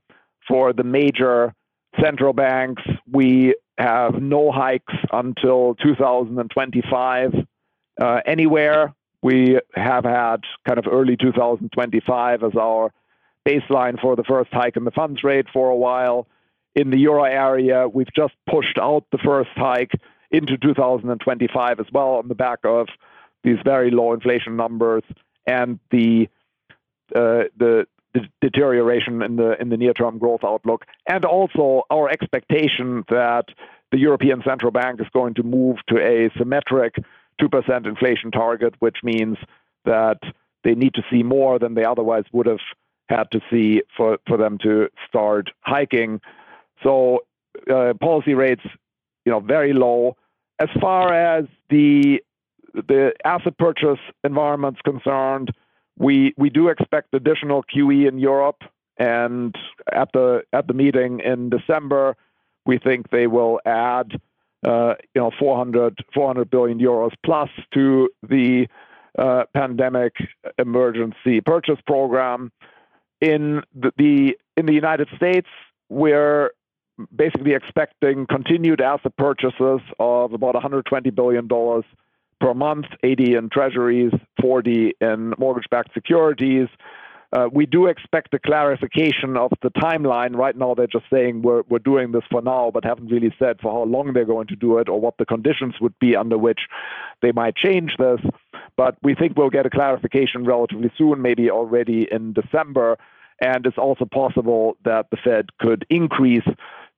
for 0.48 0.72
the 0.72 0.84
major 0.84 1.54
central 2.00 2.32
banks, 2.32 2.82
we 3.10 3.54
have 3.78 4.14
no 4.20 4.50
hikes 4.50 4.94
until 5.12 5.74
2025 5.82 7.34
uh, 8.00 8.20
anywhere. 8.26 8.94
We 9.22 9.58
have 9.74 10.04
had 10.04 10.42
kind 10.66 10.78
of 10.78 10.86
early 10.90 11.16
2025 11.16 12.42
as 12.42 12.52
our 12.58 12.92
baseline 13.46 14.00
for 14.00 14.16
the 14.16 14.24
first 14.24 14.52
hike 14.52 14.76
in 14.76 14.84
the 14.84 14.90
funds 14.90 15.22
rate 15.24 15.46
for 15.52 15.70
a 15.70 15.76
while. 15.76 16.26
In 16.74 16.90
the 16.90 16.98
euro 16.98 17.24
area, 17.24 17.88
we've 17.88 18.12
just 18.14 18.34
pushed 18.50 18.78
out 18.78 19.04
the 19.12 19.18
first 19.18 19.50
hike 19.54 19.92
into 20.30 20.58
2025 20.58 21.80
as 21.80 21.86
well 21.92 22.14
on 22.14 22.28
the 22.28 22.34
back 22.34 22.58
of 22.64 22.88
these 23.44 23.58
very 23.64 23.90
low 23.90 24.12
inflation 24.12 24.56
numbers 24.56 25.04
and 25.46 25.78
the 25.90 26.28
uh, 27.14 27.44
the 27.56 27.86
deterioration 28.40 29.22
in 29.22 29.36
the 29.36 29.60
in 29.60 29.68
the 29.68 29.76
near-term 29.76 30.18
growth 30.18 30.44
outlook, 30.44 30.84
and 31.08 31.24
also 31.24 31.82
our 31.90 32.08
expectation 32.08 33.04
that 33.08 33.44
the 33.90 33.98
European 33.98 34.42
Central 34.46 34.72
Bank 34.72 35.00
is 35.00 35.06
going 35.12 35.34
to 35.34 35.42
move 35.42 35.76
to 35.88 35.98
a 35.98 36.30
symmetric 36.36 36.96
2% 37.40 37.86
inflation 37.86 38.30
target, 38.30 38.74
which 38.80 38.98
means 39.02 39.36
that 39.84 40.18
they 40.64 40.74
need 40.74 40.94
to 40.94 41.02
see 41.10 41.22
more 41.22 41.58
than 41.58 41.74
they 41.74 41.84
otherwise 41.84 42.24
would 42.32 42.46
have 42.46 42.58
had 43.08 43.30
to 43.30 43.40
see 43.50 43.82
for, 43.96 44.18
for 44.26 44.36
them 44.36 44.58
to 44.62 44.88
start 45.06 45.50
hiking. 45.60 46.20
So 46.82 47.20
uh, 47.70 47.94
policy 48.00 48.34
rates, 48.34 48.62
you 49.24 49.32
know, 49.32 49.40
very 49.40 49.72
low. 49.72 50.16
As 50.58 50.68
far 50.80 51.12
as 51.12 51.44
the 51.70 52.20
the 52.74 53.12
asset 53.24 53.56
purchase 53.56 54.00
environment's 54.24 54.80
concerned, 54.80 55.52
we 55.98 56.34
we 56.36 56.50
do 56.50 56.68
expect 56.68 57.14
additional 57.14 57.62
QE 57.64 58.08
in 58.08 58.18
Europe, 58.18 58.62
and 58.98 59.54
at 59.92 60.10
the 60.12 60.42
at 60.52 60.66
the 60.66 60.74
meeting 60.74 61.20
in 61.20 61.50
December, 61.50 62.16
we 62.66 62.78
think 62.78 63.10
they 63.10 63.26
will 63.26 63.60
add 63.64 64.20
uh, 64.66 64.94
you 65.14 65.20
know 65.20 65.30
400 65.38 66.04
400 66.12 66.50
billion 66.50 66.78
euros 66.78 67.12
plus 67.24 67.50
to 67.72 68.08
the 68.22 68.66
uh, 69.18 69.44
pandemic 69.54 70.14
emergency 70.58 71.40
purchase 71.40 71.78
program. 71.86 72.50
In 73.20 73.62
the, 73.74 73.92
the 73.96 74.36
in 74.56 74.66
the 74.66 74.74
United 74.74 75.08
States, 75.16 75.48
we're 75.88 76.50
basically 77.14 77.52
expecting 77.54 78.26
continued 78.26 78.80
asset 78.80 79.16
purchases 79.16 79.80
of 79.98 80.32
about 80.32 80.54
120 80.54 81.10
billion 81.10 81.46
dollars 81.46 81.84
per 82.40 82.54
month, 82.54 82.86
80 83.02 83.36
in 83.36 83.48
treasuries, 83.48 84.12
40 84.44 84.92
in 85.00 85.32
mortgage 85.38 85.70
backed 85.70 85.94
securities. 85.94 86.68
Uh, 87.32 87.48
we 87.50 87.64
do 87.64 87.86
expect 87.86 88.34
a 88.34 88.38
clarification 88.38 89.38
of 89.38 89.50
the 89.62 89.70
timeline. 89.70 90.36
Right 90.36 90.54
now, 90.54 90.74
they're 90.74 90.86
just 90.86 91.06
saying 91.10 91.40
we're 91.40 91.62
doing 91.78 92.12
this 92.12 92.24
for 92.30 92.42
now, 92.42 92.70
but 92.72 92.84
haven't 92.84 93.10
really 93.10 93.34
said 93.38 93.58
for 93.62 93.72
how 93.72 93.84
long 93.84 94.12
they're 94.12 94.26
going 94.26 94.48
to 94.48 94.54
do 94.56 94.76
it 94.76 94.90
or 94.90 95.00
what 95.00 95.16
the 95.16 95.24
conditions 95.24 95.76
would 95.80 95.98
be 95.98 96.14
under 96.14 96.36
which 96.36 96.60
they 97.22 97.32
might 97.32 97.56
change 97.56 97.92
this. 97.98 98.20
But 98.76 98.98
we 99.02 99.14
think 99.14 99.32
we'll 99.34 99.48
get 99.48 99.64
a 99.64 99.70
clarification 99.70 100.44
relatively 100.44 100.92
soon, 100.98 101.22
maybe 101.22 101.50
already 101.50 102.06
in 102.12 102.34
December. 102.34 102.98
And 103.40 103.64
it's 103.64 103.78
also 103.78 104.04
possible 104.04 104.76
that 104.84 105.06
the 105.10 105.16
Fed 105.16 105.46
could 105.58 105.86
increase 105.88 106.46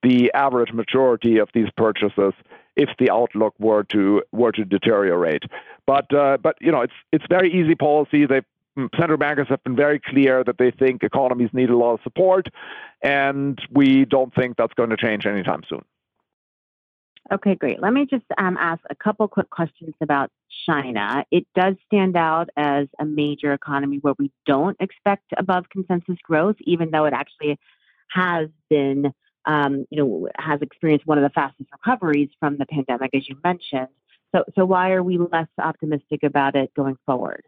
the 0.03 0.33
average 0.35 0.73
maturity 0.73 1.39
of 1.39 1.49
these 1.55 1.69
purchases 1.77 2.35
if 2.77 2.91
the 2.99 3.11
outlook 3.11 3.55
were 3.59 3.85
to 3.85 4.23
were 4.33 4.53
to 4.53 4.65
deteriorate. 4.65 5.45
But 5.87 6.13
uh, 6.15 6.39
but 6.43 6.57
you 6.61 6.71
know 6.71 6.83
it's 6.83 6.93
it's 7.13 7.25
very 7.29 7.53
easy 7.53 7.75
policy. 7.75 8.27
They 8.27 8.43
mm, 8.79 8.89
central 8.99 9.19
bankers 9.19 9.49
have 9.49 9.63
been 9.65 9.77
very 9.77 10.01
clear 10.01 10.45
that 10.45 10.59
they 10.59 10.71
think 10.71 11.03
economies 11.03 11.51
need 11.53 11.71
a 11.71 11.77
lot 11.77 11.95
of 11.95 12.01
support, 12.03 12.49
and 13.03 13.59
we 13.73 14.05
don't 14.05 14.35
think 14.35 14.57
that's 14.57 14.75
going 14.75 14.91
to 14.91 14.97
change 14.97 15.27
anytime 15.27 15.63
soon. 15.69 15.85
Okay, 17.33 17.57
great. 17.57 17.83
Let 17.83 17.93
me 17.93 18.07
just 18.09 18.25
um, 18.39 18.57
ask 18.57 18.81
a 18.89 18.95
couple 18.95 19.27
quick 19.27 19.51
questions 19.51 19.95
about 20.01 20.31
China. 20.65 21.25
It 21.33 21.45
does 21.57 21.75
stand 21.87 22.17
out 22.17 22.51
as 22.57 22.87
a 23.01 23.05
major 23.05 23.53
economy 23.53 23.99
where 24.01 24.15
we 24.17 24.31
don't 24.47 24.77
expect 24.79 25.25
above 25.37 25.69
consensus 25.69 26.19
growth, 26.23 26.55
even 26.61 26.93
though 26.93 27.05
it 27.05 27.13
actually 27.13 27.59
has 28.11 28.49
been 28.71 29.13
um, 29.47 29.87
you 29.91 29.99
know, 29.99 30.29
has 30.37 30.61
experienced 30.63 31.07
one 31.07 31.19
of 31.19 31.25
the 31.25 31.31
fastest 31.31 31.69
recoveries 31.73 32.31
from 32.41 32.59
the 32.59 32.67
pandemic, 32.67 33.11
as 33.15 33.29
you 33.29 33.37
mentioned. 33.45 33.89
So, 34.35 34.45
so 34.55 34.65
why 34.65 34.91
are 34.93 35.03
we 35.03 35.19
less 35.19 35.49
optimistic 35.59 36.23
about 36.23 36.57
it 36.57 36.75
going 36.75 36.99
forward? 37.07 37.45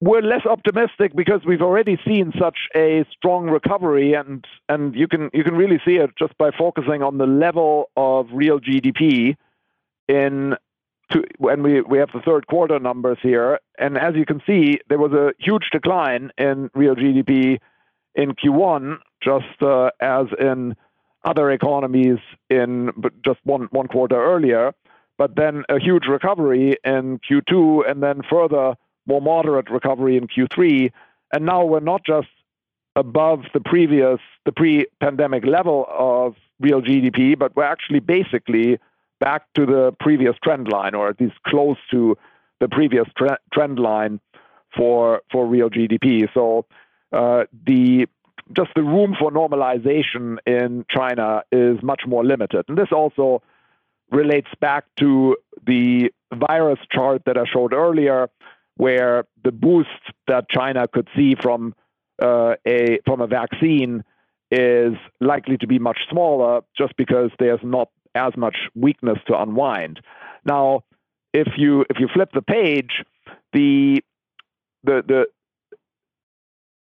we're 0.00 0.20
less 0.20 0.44
optimistic 0.44 1.16
because 1.16 1.40
we've 1.46 1.62
already 1.62 1.98
seen 2.06 2.32
such 2.38 2.58
a 2.74 3.04
strong 3.10 3.48
recovery, 3.48 4.12
and 4.14 4.44
and 4.68 4.94
you 4.94 5.08
can 5.08 5.30
you 5.32 5.42
can 5.42 5.54
really 5.54 5.80
see 5.84 5.96
it 5.96 6.10
just 6.18 6.36
by 6.38 6.50
focusing 6.50 7.02
on 7.02 7.18
the 7.18 7.26
level 7.26 7.90
of 7.96 8.26
real 8.32 8.60
GDP 8.60 9.36
in 10.08 10.54
to, 11.12 11.24
when 11.38 11.62
we 11.62 11.80
we 11.80 11.98
have 11.98 12.10
the 12.12 12.20
third 12.20 12.46
quarter 12.46 12.78
numbers 12.78 13.18
here, 13.22 13.58
and 13.78 13.96
as 13.96 14.14
you 14.14 14.26
can 14.26 14.42
see, 14.46 14.80
there 14.88 14.98
was 14.98 15.12
a 15.12 15.32
huge 15.38 15.70
decline 15.72 16.30
in 16.36 16.70
real 16.74 16.94
GDP 16.94 17.58
in 18.14 18.32
Q1, 18.32 18.98
just 19.22 19.62
uh, 19.62 19.90
as 20.00 20.26
in 20.38 20.76
other 21.24 21.50
economies 21.50 22.18
in 22.48 22.90
just 23.24 23.40
one 23.44 23.68
one 23.70 23.88
quarter 23.88 24.16
earlier, 24.16 24.72
but 25.18 25.34
then 25.36 25.64
a 25.68 25.78
huge 25.78 26.06
recovery 26.06 26.76
in 26.84 27.18
Q2, 27.18 27.90
and 27.90 28.02
then 28.02 28.22
further 28.30 28.74
more 29.06 29.20
moderate 29.20 29.70
recovery 29.70 30.16
in 30.16 30.26
Q3. 30.28 30.90
And 31.32 31.44
now 31.44 31.64
we're 31.64 31.80
not 31.80 32.04
just 32.04 32.28
above 32.94 33.40
the 33.52 33.60
previous, 33.60 34.18
the 34.44 34.52
pre-pandemic 34.52 35.44
level 35.44 35.86
of 35.90 36.34
real 36.60 36.80
GDP, 36.80 37.38
but 37.38 37.54
we're 37.56 37.64
actually 37.64 38.00
basically 38.00 38.78
back 39.20 39.42
to 39.54 39.66
the 39.66 39.94
previous 40.00 40.36
trend 40.42 40.68
line, 40.68 40.94
or 40.94 41.08
at 41.08 41.20
least 41.20 41.36
close 41.46 41.76
to 41.90 42.16
the 42.60 42.68
previous 42.68 43.06
tre- 43.16 43.36
trend 43.52 43.78
line 43.78 44.20
for 44.76 45.22
for 45.30 45.46
real 45.46 45.70
GDP. 45.70 46.28
So 46.32 46.66
uh, 47.12 47.44
the 47.66 48.06
just 48.52 48.70
the 48.74 48.82
room 48.82 49.16
for 49.18 49.30
normalization 49.30 50.38
in 50.46 50.84
China 50.88 51.42
is 51.50 51.82
much 51.82 52.02
more 52.06 52.24
limited, 52.24 52.64
and 52.68 52.78
this 52.78 52.92
also 52.92 53.42
relates 54.10 54.48
back 54.60 54.84
to 54.98 55.36
the 55.66 56.10
virus 56.32 56.78
chart 56.92 57.22
that 57.26 57.36
I 57.36 57.44
showed 57.44 57.72
earlier, 57.72 58.28
where 58.76 59.24
the 59.42 59.52
boost 59.52 59.88
that 60.28 60.48
China 60.48 60.86
could 60.86 61.08
see 61.16 61.34
from 61.34 61.74
uh, 62.22 62.54
a 62.66 63.00
from 63.04 63.20
a 63.20 63.26
vaccine 63.26 64.04
is 64.50 64.94
likely 65.20 65.56
to 65.58 65.66
be 65.66 65.78
much 65.78 65.98
smaller, 66.08 66.62
just 66.76 66.96
because 66.96 67.30
there's 67.38 67.60
not 67.62 67.88
as 68.14 68.36
much 68.36 68.56
weakness 68.74 69.18
to 69.26 69.40
unwind. 69.40 70.00
Now, 70.44 70.84
if 71.32 71.48
you 71.56 71.84
if 71.90 71.98
you 71.98 72.08
flip 72.12 72.30
the 72.32 72.42
page, 72.42 73.02
the 73.52 74.02
the 74.84 75.02
the 75.06 75.26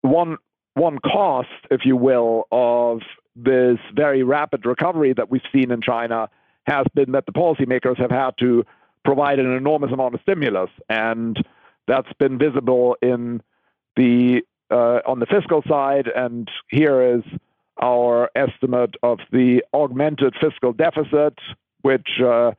one 0.01 0.37
one 0.75 0.99
cost, 0.99 1.49
if 1.71 1.85
you 1.85 1.95
will, 1.95 2.47
of 2.51 3.01
this 3.35 3.77
very 3.95 4.23
rapid 4.23 4.65
recovery 4.65 5.13
that 5.13 5.29
we've 5.29 5.41
seen 5.51 5.71
in 5.71 5.81
China 5.81 6.29
has 6.65 6.85
been 6.93 7.11
that 7.11 7.25
the 7.25 7.31
policymakers 7.31 7.97
have 7.97 8.11
had 8.11 8.31
to 8.39 8.65
provide 9.03 9.39
an 9.39 9.51
enormous 9.51 9.91
amount 9.91 10.15
of 10.15 10.21
stimulus 10.21 10.69
and 10.89 11.43
that's 11.87 12.11
been 12.19 12.37
visible 12.37 12.95
in 13.01 13.41
the 13.95 14.41
uh, 14.71 14.99
on 15.05 15.19
the 15.19 15.25
fiscal 15.25 15.61
side, 15.67 16.07
and 16.07 16.49
here 16.69 17.17
is 17.17 17.23
our 17.81 18.29
estimate 18.35 18.95
of 19.03 19.19
the 19.31 19.63
augmented 19.73 20.33
fiscal 20.41 20.73
deficit, 20.73 21.37
which 21.81 22.21
uh, 22.25 22.51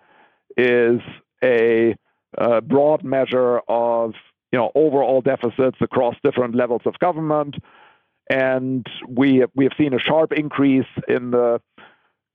is 0.57 1.01
a, 1.43 1.97
a, 2.39 2.61
broad 2.61 3.03
measure 3.03 3.59
of 3.69 4.13
you 4.53 4.59
know 4.59 4.71
overall 4.75 5.23
deficits 5.23 5.79
across 5.81 6.15
different 6.23 6.55
levels 6.55 6.83
of 6.85 6.99
government, 6.99 7.57
and 8.29 8.87
we 9.09 9.45
we 9.55 9.65
have 9.65 9.73
seen 9.79 9.95
a 9.95 9.99
sharp 9.99 10.33
increase 10.33 10.87
in 11.09 11.31
the 11.31 11.61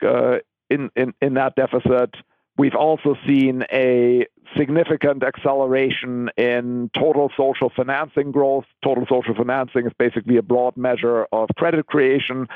uh, 0.05 0.37
in, 0.69 0.89
in 0.95 1.13
in 1.21 1.33
that 1.35 1.55
deficit. 1.55 2.15
We've 2.57 2.75
also 2.75 3.15
seen 3.25 3.63
a 3.71 4.27
significant 4.57 5.23
acceleration 5.23 6.29
in 6.35 6.91
total 6.93 7.31
social 7.37 7.71
financing 7.73 8.31
growth. 8.31 8.65
Total 8.83 9.05
social 9.07 9.33
financing 9.33 9.85
is 9.85 9.93
basically 9.97 10.35
a 10.35 10.41
broad 10.41 10.75
measure 10.75 11.25
of 11.31 11.47
credit 11.57 11.85
creation 11.85 12.47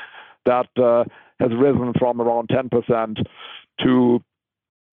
that 0.44 0.68
uh, 0.76 1.04
has 1.40 1.50
risen 1.56 1.94
from 1.98 2.20
around 2.20 2.48
10% 2.48 3.24
to 3.80 4.22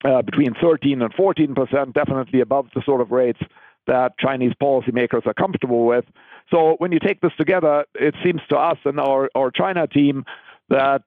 uh, 0.06 0.22
between 0.22 0.54
13 0.62 1.02
and 1.02 1.14
14 1.14 1.56
percent, 1.56 1.94
definitely 1.94 2.40
above 2.40 2.68
the 2.74 2.82
sort 2.86 3.02
of 3.02 3.12
rates 3.12 3.42
that 3.88 4.18
Chinese 4.20 4.54
policymakers 4.62 5.26
are 5.26 5.34
comfortable 5.34 5.86
with. 5.86 6.06
So 6.52 6.76
when 6.80 6.92
you 6.92 7.00
take 7.00 7.22
this 7.22 7.32
together, 7.38 7.86
it 7.96 8.16
seems 8.24 8.42
to 8.50 8.58
us 8.58 8.78
and 8.86 9.00
our, 9.00 9.30
our 9.36 9.52
China 9.52 9.88
team 9.88 10.26
that 10.70 11.04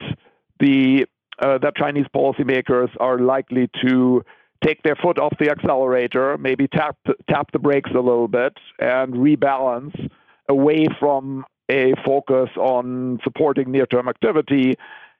the 0.60 1.06
uh, 1.40 1.58
that 1.58 1.74
Chinese 1.76 2.06
policymakers 2.14 2.90
are 3.00 3.18
likely 3.18 3.68
to 3.84 4.22
take 4.64 4.82
their 4.82 4.94
foot 4.94 5.18
off 5.18 5.32
the 5.40 5.50
accelerator, 5.50 6.38
maybe 6.38 6.68
tap 6.68 6.96
tap 7.28 7.50
the 7.52 7.58
brakes 7.58 7.90
a 7.90 8.00
little 8.00 8.28
bit, 8.28 8.56
and 8.78 9.14
rebalance 9.14 10.10
away 10.48 10.86
from 11.00 11.44
a 11.70 11.94
focus 12.04 12.50
on 12.56 13.18
supporting 13.24 13.70
near-term 13.70 14.08
activity 14.08 14.74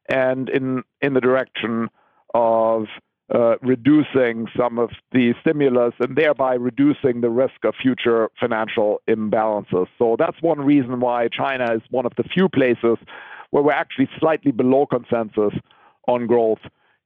and 0.09 0.49
in 0.51 0.83
in 1.01 1.15
the 1.15 1.21
direction 1.21 1.89
of 2.35 2.85
uh, 3.35 3.57
reducing 3.63 4.47
some 4.57 4.79
of 4.79 4.91
the 5.11 5.35
stimulus 5.41 5.93
and 5.99 6.17
thereby 6.17 6.55
reducing 6.55 7.21
the 7.21 7.31
risk 7.31 7.65
of 7.65 7.75
future 7.81 8.31
financial 8.39 9.01
imbalances. 9.09 9.89
So 9.99 10.17
that's 10.19 10.41
one 10.41 10.61
reason 10.61 11.01
why 11.01 11.29
China 11.29 11.75
is 11.75 11.83
one 11.91 12.07
of 12.07 12.13
the 12.17 12.23
few 12.23 12.49
places 12.49 12.97
where 13.51 13.63
we're 13.63 13.73
actually 13.73 14.09
slightly 14.21 14.53
below 14.53 14.87
consensus 14.87 15.53
on 16.07 16.27
growth 16.27 16.61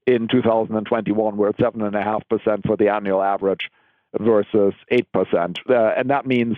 in 0.07 0.29
2021. 0.29 1.37
We're 1.37 1.49
at 1.49 1.57
7.5% 1.57 2.67
for 2.67 2.77
the 2.77 2.89
annual 2.89 3.23
average 3.23 3.71
versus 4.19 4.75
8%. 4.93 5.57
Uh, 5.69 5.93
and 5.97 6.11
that 6.11 6.27
means 6.27 6.57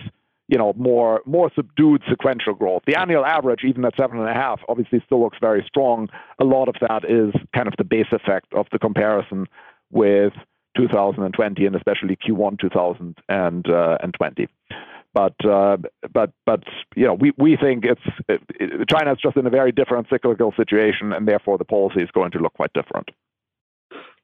you 0.51 0.57
know 0.57 0.73
more 0.77 1.21
more 1.25 1.49
subdued 1.55 2.03
sequential 2.07 2.53
growth. 2.53 2.83
The 2.85 2.99
annual 2.99 3.25
average, 3.25 3.61
even 3.63 3.85
at 3.85 3.95
seven 3.97 4.19
and 4.19 4.29
a 4.29 4.33
half, 4.33 4.59
obviously 4.69 5.01
still 5.05 5.21
looks 5.21 5.37
very 5.41 5.63
strong. 5.65 6.09
A 6.39 6.43
lot 6.43 6.67
of 6.67 6.75
that 6.81 7.09
is 7.09 7.33
kind 7.55 7.67
of 7.67 7.73
the 7.77 7.85
base 7.85 8.11
effect 8.11 8.53
of 8.53 8.67
the 8.71 8.77
comparison 8.77 9.47
with 9.91 10.33
2020 10.77 11.65
and 11.65 11.75
especially 11.75 12.17
Q1 12.17 12.59
2020. 12.59 14.47
But 15.13 15.45
uh, 15.45 15.77
but 16.13 16.31
but 16.45 16.63
you 16.95 17.05
know 17.05 17.13
we, 17.13 17.31
we 17.37 17.57
think 17.57 17.85
it's 17.85 18.01
it, 18.27 18.41
it, 18.59 18.89
China 18.89 19.13
is 19.13 19.19
just 19.21 19.37
in 19.37 19.45
a 19.47 19.49
very 19.49 19.71
different 19.71 20.07
cyclical 20.09 20.53
situation, 20.55 21.13
and 21.13 21.27
therefore 21.27 21.57
the 21.57 21.65
policy 21.65 22.01
is 22.01 22.09
going 22.11 22.31
to 22.31 22.39
look 22.39 22.53
quite 22.53 22.73
different. 22.73 23.09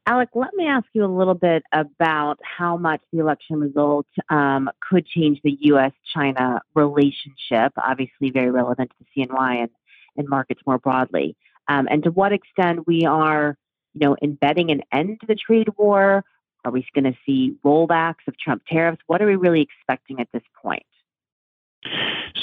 Alec, 0.07 0.29
let 0.35 0.53
me 0.53 0.65
ask 0.65 0.85
you 0.93 1.03
a 1.03 1.05
little 1.05 1.33
bit 1.33 1.63
about 1.73 2.39
how 2.41 2.77
much 2.77 3.01
the 3.11 3.19
election 3.19 3.59
result 3.59 4.07
um, 4.29 4.69
could 4.89 5.05
change 5.05 5.41
the 5.43 5.57
U.S. 5.63 5.91
China 6.15 6.61
relationship, 6.73 7.73
obviously, 7.75 8.31
very 8.31 8.49
relevant 8.49 8.89
to 8.91 8.95
the 8.99 9.27
CNY 9.27 9.63
and, 9.63 9.69
and 10.15 10.29
markets 10.29 10.61
more 10.65 10.77
broadly, 10.77 11.35
um, 11.67 11.89
and 11.91 12.03
to 12.03 12.11
what 12.11 12.31
extent 12.31 12.87
we 12.87 13.03
are 13.03 13.57
you 13.95 14.07
know, 14.07 14.15
embedding 14.23 14.71
an 14.71 14.81
end 14.93 15.19
to 15.19 15.27
the 15.27 15.35
trade 15.35 15.67
war. 15.77 16.23
Are 16.63 16.71
we 16.71 16.85
going 16.95 17.03
to 17.05 17.17
see 17.25 17.57
rollbacks 17.65 18.27
of 18.27 18.37
Trump 18.39 18.63
tariffs? 18.65 19.01
What 19.07 19.21
are 19.21 19.27
we 19.27 19.35
really 19.35 19.61
expecting 19.61 20.21
at 20.21 20.29
this 20.31 20.43
point? 20.61 20.83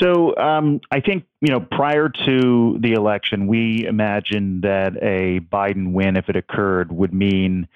So 0.01 0.37
um, 0.37 0.81
I 0.91 1.01
think 1.01 1.25
you 1.41 1.53
know 1.53 1.61
prior 1.61 2.09
to 2.09 2.79
the 2.81 2.93
election, 2.93 3.47
we 3.47 3.87
imagined 3.87 4.63
that 4.63 4.97
a 5.03 5.41
Biden 5.41 5.93
win, 5.93 6.17
if 6.17 6.29
it 6.29 6.37
occurred, 6.37 6.91
would 6.93 7.15
mean 7.15 7.69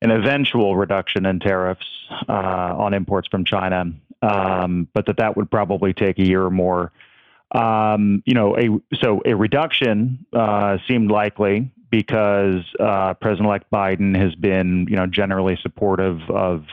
an 0.00 0.10
eventual 0.10 0.76
reduction 0.76 1.26
in 1.26 1.38
tariffs 1.40 1.86
uh, 2.28 2.32
on 2.32 2.94
imports 2.94 3.28
from 3.28 3.44
China, 3.44 3.84
um, 4.22 4.88
but 4.94 5.06
that 5.06 5.18
that 5.18 5.36
would 5.36 5.50
probably 5.50 5.92
take 5.92 6.18
a 6.18 6.26
year 6.26 6.42
or 6.42 6.50
more. 6.50 6.92
Um, 7.52 8.22
you 8.24 8.34
know, 8.34 8.56
a 8.56 8.68
so 8.96 9.20
a 9.26 9.34
reduction 9.34 10.24
uh, 10.32 10.78
seemed 10.88 11.10
likely 11.10 11.70
because 11.90 12.64
uh, 12.80 13.12
President-elect 13.14 13.70
Biden 13.70 14.16
has 14.16 14.34
been, 14.34 14.86
you 14.88 14.96
know, 14.96 15.06
generally 15.06 15.58
supportive 15.62 16.18
of 16.30 16.64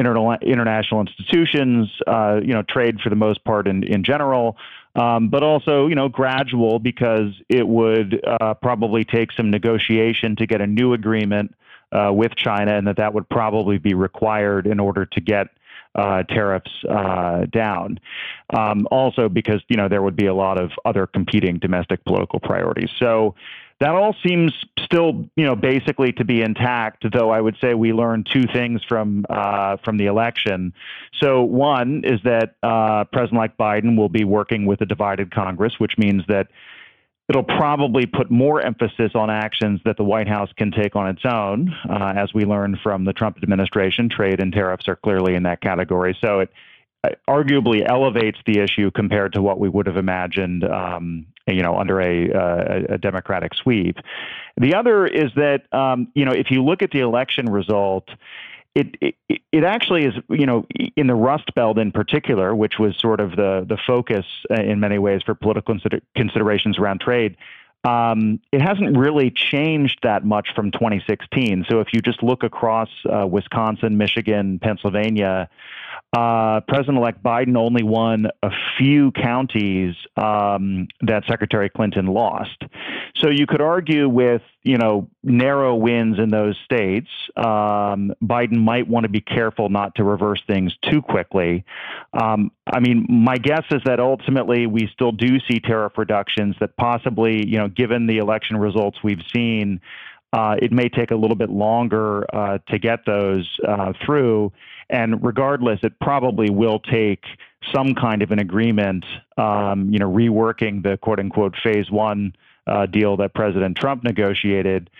international 0.00 1.00
institutions, 1.00 1.88
uh, 2.06 2.40
you 2.42 2.52
know, 2.52 2.62
trade 2.62 3.00
for 3.00 3.10
the 3.10 3.16
most 3.16 3.44
part 3.44 3.66
in, 3.68 3.82
in 3.84 4.04
general, 4.04 4.56
um, 4.96 5.28
but 5.28 5.42
also, 5.42 5.86
you 5.86 5.94
know, 5.94 6.08
gradual 6.08 6.78
because 6.78 7.32
it 7.48 7.66
would 7.66 8.20
uh, 8.26 8.54
probably 8.54 9.04
take 9.04 9.32
some 9.32 9.50
negotiation 9.50 10.36
to 10.36 10.46
get 10.46 10.60
a 10.60 10.66
new 10.66 10.92
agreement 10.92 11.54
uh, 11.92 12.10
with 12.12 12.34
China, 12.36 12.76
and 12.76 12.86
that 12.86 12.96
that 12.96 13.14
would 13.14 13.28
probably 13.28 13.78
be 13.78 13.94
required 13.94 14.66
in 14.66 14.80
order 14.80 15.06
to 15.06 15.20
get 15.20 15.48
uh, 15.94 16.22
tariffs 16.24 16.70
uh, 16.88 17.46
down. 17.46 17.98
Um, 18.56 18.86
also, 18.90 19.28
because 19.28 19.60
you 19.68 19.76
know 19.76 19.88
there 19.88 20.02
would 20.02 20.16
be 20.16 20.26
a 20.26 20.34
lot 20.34 20.60
of 20.60 20.70
other 20.84 21.06
competing 21.06 21.58
domestic 21.58 22.04
political 22.04 22.40
priorities. 22.40 22.90
So 22.98 23.34
that 23.80 23.90
all 23.90 24.14
seems 24.22 24.52
still, 24.84 25.28
you 25.36 25.44
know, 25.44 25.56
basically 25.56 26.12
to 26.12 26.24
be 26.24 26.42
intact. 26.42 27.04
Though 27.12 27.30
I 27.30 27.40
would 27.40 27.56
say 27.60 27.74
we 27.74 27.92
learned 27.92 28.28
two 28.30 28.44
things 28.52 28.82
from 28.86 29.24
uh, 29.28 29.78
from 29.84 29.96
the 29.96 30.06
election. 30.06 30.74
So 31.20 31.42
one 31.42 32.02
is 32.04 32.20
that 32.24 32.56
uh, 32.62 33.04
President-elect 33.04 33.58
Biden 33.58 33.96
will 33.96 34.08
be 34.08 34.24
working 34.24 34.66
with 34.66 34.80
a 34.82 34.86
divided 34.86 35.34
Congress, 35.34 35.74
which 35.78 35.96
means 35.96 36.22
that 36.28 36.48
it'll 37.28 37.42
probably 37.42 38.06
put 38.06 38.30
more 38.30 38.60
emphasis 38.60 39.12
on 39.14 39.30
actions 39.30 39.80
that 39.84 39.96
the 39.96 40.04
White 40.04 40.28
House 40.28 40.50
can 40.56 40.72
take 40.72 40.96
on 40.96 41.08
its 41.08 41.24
own. 41.24 41.72
Uh, 41.88 42.12
as 42.16 42.34
we 42.34 42.44
learned 42.44 42.78
from 42.82 43.04
the 43.04 43.12
Trump 43.12 43.38
administration, 43.42 44.08
trade 44.08 44.40
and 44.40 44.52
tariffs 44.52 44.88
are 44.88 44.96
clearly 44.96 45.36
in 45.36 45.44
that 45.44 45.60
category. 45.60 46.16
So 46.20 46.40
it 46.40 46.50
arguably 47.28 47.88
elevates 47.88 48.38
the 48.46 48.60
issue 48.60 48.90
compared 48.90 49.32
to 49.32 49.42
what 49.42 49.58
we 49.58 49.68
would 49.68 49.86
have 49.86 49.96
imagined, 49.96 50.64
um, 50.64 51.26
you 51.46 51.62
know, 51.62 51.76
under 51.76 52.00
a, 52.00 52.30
uh, 52.30 52.94
a, 52.94 52.98
Democratic 52.98 53.54
sweep. 53.54 53.96
The 54.58 54.74
other 54.74 55.06
is 55.06 55.30
that, 55.36 55.62
um, 55.72 56.08
you 56.14 56.24
know, 56.24 56.32
if 56.32 56.50
you 56.50 56.62
look 56.62 56.82
at 56.82 56.90
the 56.90 57.00
election 57.00 57.46
result, 57.46 58.08
it, 58.74 58.94
it, 59.00 59.14
it 59.50 59.64
actually 59.64 60.04
is, 60.04 60.14
you 60.28 60.46
know, 60.46 60.66
in 60.94 61.06
the 61.06 61.14
Rust 61.14 61.54
Belt 61.54 61.78
in 61.78 61.90
particular, 61.90 62.54
which 62.54 62.78
was 62.78 62.96
sort 62.98 63.20
of 63.20 63.30
the 63.32 63.64
the 63.68 63.76
focus 63.84 64.24
uh, 64.50 64.62
in 64.62 64.78
many 64.78 64.98
ways 64.98 65.22
for 65.24 65.34
political 65.34 65.74
consider- 65.74 66.02
considerations 66.14 66.78
around 66.78 67.00
trade. 67.00 67.36
Um, 67.82 68.40
it 68.52 68.60
hasn't 68.60 68.96
really 68.96 69.30
changed 69.30 70.00
that 70.02 70.24
much 70.24 70.48
from 70.54 70.70
2016. 70.70 71.64
So 71.68 71.80
if 71.80 71.88
you 71.92 72.00
just 72.00 72.22
look 72.22 72.42
across 72.42 72.90
uh, 73.10 73.26
Wisconsin, 73.26 73.96
Michigan, 73.96 74.58
Pennsylvania, 74.58 75.48
uh, 76.12 76.60
President-elect 76.66 77.22
Biden 77.22 77.56
only 77.56 77.84
won 77.84 78.26
a 78.42 78.50
few 78.76 79.12
counties 79.12 79.94
um, 80.16 80.88
that 81.02 81.22
Secretary 81.28 81.70
Clinton 81.70 82.06
lost. 82.06 82.64
So 83.16 83.30
you 83.30 83.46
could 83.46 83.60
argue 83.60 84.08
with 84.08 84.42
you 84.62 84.76
know 84.76 85.08
narrow 85.22 85.74
wins 85.76 86.18
in 86.18 86.30
those 86.30 86.56
states, 86.64 87.08
um, 87.36 88.12
Biden 88.22 88.62
might 88.64 88.88
want 88.88 89.04
to 89.04 89.08
be 89.08 89.20
careful 89.20 89.68
not 89.68 89.94
to 89.96 90.04
reverse 90.04 90.42
things 90.48 90.74
too 90.90 91.00
quickly. 91.00 91.64
Um, 92.12 92.50
I 92.66 92.80
mean, 92.80 93.06
my 93.08 93.36
guess 93.36 93.64
is 93.70 93.82
that 93.84 94.00
ultimately 94.00 94.66
we 94.66 94.88
still 94.92 95.12
do 95.12 95.38
see 95.48 95.60
tariff 95.60 95.96
reductions. 95.96 96.56
That 96.60 96.76
possibly 96.76 97.46
you 97.46 97.58
know, 97.58 97.68
given 97.68 98.06
the 98.06 98.18
election 98.18 98.56
results 98.56 98.98
we've 99.02 99.22
seen. 99.32 99.80
Uh, 100.32 100.54
it 100.62 100.70
may 100.70 100.88
take 100.88 101.10
a 101.10 101.16
little 101.16 101.36
bit 101.36 101.50
longer 101.50 102.24
uh, 102.32 102.58
to 102.68 102.78
get 102.78 103.00
those 103.04 103.50
uh, 103.66 103.92
through. 104.06 104.52
And 104.90 105.24
regardless, 105.24 105.80
it 105.82 105.98
probably 106.00 106.50
will 106.50 106.80
take 106.80 107.24
some 107.72 107.94
kind 107.94 108.22
of 108.22 108.32
an 108.32 108.40
agreement, 108.40 109.04
um, 109.36 109.90
you 109.90 109.98
know, 109.98 110.10
reworking 110.10 110.82
the 110.82 110.96
quote 110.96 111.20
unquote 111.20 111.54
phase 111.62 111.90
one 111.90 112.34
uh, 112.66 112.86
deal 112.86 113.16
that 113.18 113.34
President 113.34 113.76
Trump 113.76 114.02
negotiated. 114.04 114.90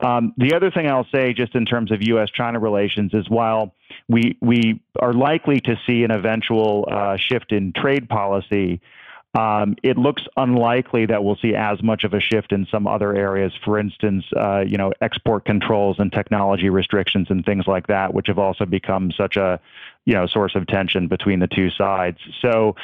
Um, 0.00 0.34
the 0.36 0.54
other 0.54 0.70
thing 0.70 0.88
I'll 0.88 1.06
say, 1.12 1.32
just 1.32 1.54
in 1.54 1.64
terms 1.64 1.90
of 1.90 2.02
U.S. 2.02 2.28
China 2.30 2.58
relations, 2.58 3.14
is 3.14 3.28
while 3.30 3.74
we, 4.08 4.36
we 4.42 4.80
are 5.00 5.14
likely 5.14 5.60
to 5.60 5.76
see 5.86 6.04
an 6.04 6.10
eventual 6.10 6.86
uh, 6.90 7.16
shift 7.16 7.52
in 7.52 7.72
trade 7.72 8.08
policy, 8.08 8.80
um, 9.36 9.76
it 9.82 9.98
looks 9.98 10.22
unlikely 10.38 11.04
that 11.06 11.22
we'll 11.22 11.36
see 11.36 11.54
as 11.54 11.82
much 11.82 12.04
of 12.04 12.14
a 12.14 12.20
shift 12.20 12.52
in 12.52 12.66
some 12.70 12.86
other 12.86 13.14
areas. 13.14 13.52
For 13.62 13.78
instance, 13.78 14.24
uh, 14.34 14.64
you 14.66 14.78
know, 14.78 14.92
export 15.02 15.44
controls 15.44 15.96
and 15.98 16.10
technology 16.10 16.70
restrictions 16.70 17.26
and 17.28 17.44
things 17.44 17.66
like 17.66 17.88
that, 17.88 18.14
which 18.14 18.28
have 18.28 18.38
also 18.38 18.64
become 18.64 19.12
such 19.12 19.36
a 19.36 19.60
you 20.06 20.14
know 20.14 20.26
source 20.26 20.54
of 20.54 20.66
tension 20.66 21.06
between 21.06 21.40
the 21.40 21.48
two 21.48 21.68
sides. 21.68 22.16
So, 22.40 22.76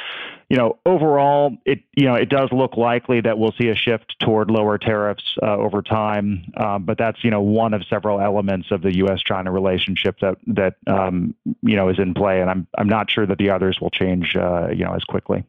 you 0.50 0.58
know, 0.58 0.78
overall, 0.84 1.56
it 1.64 1.84
you 1.96 2.04
know 2.04 2.16
it 2.16 2.28
does 2.28 2.50
look 2.52 2.76
likely 2.76 3.22
that 3.22 3.38
we'll 3.38 3.54
see 3.58 3.68
a 3.68 3.74
shift 3.74 4.16
toward 4.20 4.50
lower 4.50 4.76
tariffs 4.76 5.38
uh, 5.42 5.56
over 5.56 5.80
time. 5.80 6.52
Um, 6.58 6.84
but 6.84 6.98
that's 6.98 7.24
you 7.24 7.30
know 7.30 7.40
one 7.40 7.72
of 7.72 7.82
several 7.88 8.20
elements 8.20 8.70
of 8.70 8.82
the 8.82 8.94
U.S.-China 8.98 9.50
relationship 9.50 10.18
that 10.20 10.36
that 10.48 10.74
um, 10.86 11.34
you 11.62 11.76
know 11.76 11.88
is 11.88 11.98
in 11.98 12.12
play, 12.12 12.42
and 12.42 12.50
I'm 12.50 12.66
I'm 12.76 12.88
not 12.88 13.10
sure 13.10 13.24
that 13.24 13.38
the 13.38 13.48
others 13.48 13.80
will 13.80 13.90
change 13.90 14.36
uh, 14.36 14.68
you 14.68 14.84
know 14.84 14.92
as 14.92 15.04
quickly. 15.04 15.46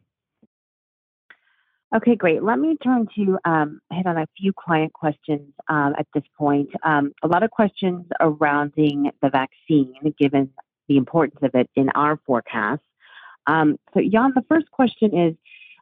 Okay, 1.94 2.16
great. 2.16 2.42
Let 2.42 2.58
me 2.58 2.76
turn 2.82 3.06
to 3.14 3.38
um, 3.44 3.80
hit 3.92 4.04
on 4.04 4.16
a 4.18 4.26
few 4.36 4.52
client 4.52 4.92
questions 4.92 5.52
um, 5.68 5.94
at 5.96 6.08
this 6.12 6.24
point. 6.36 6.70
Um, 6.82 7.12
a 7.22 7.28
lot 7.28 7.44
of 7.44 7.52
questions 7.52 8.06
surrounding 8.20 9.12
the 9.22 9.30
vaccine, 9.30 9.94
given 10.18 10.50
the 10.88 10.96
importance 10.96 11.38
of 11.42 11.54
it 11.54 11.70
in 11.76 11.90
our 11.90 12.18
forecast. 12.26 12.82
Um, 13.46 13.78
so, 13.92 14.00
Jan, 14.00 14.32
the 14.34 14.42
first 14.48 14.68
question 14.72 15.16
is 15.16 15.36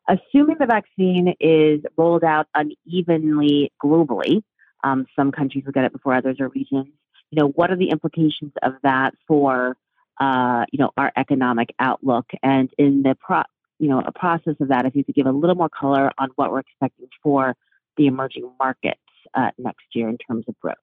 assuming 0.07 0.57
the 0.59 0.67
vaccine 0.67 1.35
is 1.41 1.81
rolled 1.97 2.25
out 2.25 2.47
unevenly 2.55 3.73
globally, 3.83 4.43
um, 4.85 5.07
some 5.17 5.33
countries 5.33 5.65
will 5.65 5.73
get 5.73 5.85
it 5.85 5.93
before 5.93 6.15
others 6.15 6.37
or 6.41 6.49
regions. 6.49 6.89
You 7.31 7.41
know, 7.41 7.49
what 7.49 7.71
are 7.71 7.77
the 7.77 7.89
implications 7.89 8.53
of 8.63 8.75
that 8.83 9.15
for 9.27 9.79
uh, 10.21 10.67
you 10.71 10.79
know 10.79 10.91
our 10.99 11.11
economic 11.17 11.71
outlook? 11.79 12.27
And 12.43 12.69
in 12.77 13.03
the 13.03 13.17
pro- 13.19 13.45
you 13.83 13.89
know, 13.89 14.01
a 14.07 14.12
process 14.12 14.55
of 14.61 14.68
that, 14.68 14.87
if 14.87 14.95
you 14.95 15.03
could 15.05 15.16
give 15.16 15.26
a 15.26 15.33
little 15.33 15.57
more 15.57 15.68
color 15.68 16.12
on 16.16 16.28
what 16.37 16.53
we're 16.53 16.61
expecting 16.61 17.09
for 17.20 17.57
the 17.97 18.07
emerging 18.07 18.49
markets 18.61 19.01
uh, 19.35 19.51
next 19.59 19.85
year 19.93 20.09
in 20.09 20.16
terms 20.18 20.45
of 20.47 20.59
growth. 20.61 20.76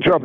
Sure. 0.00 0.18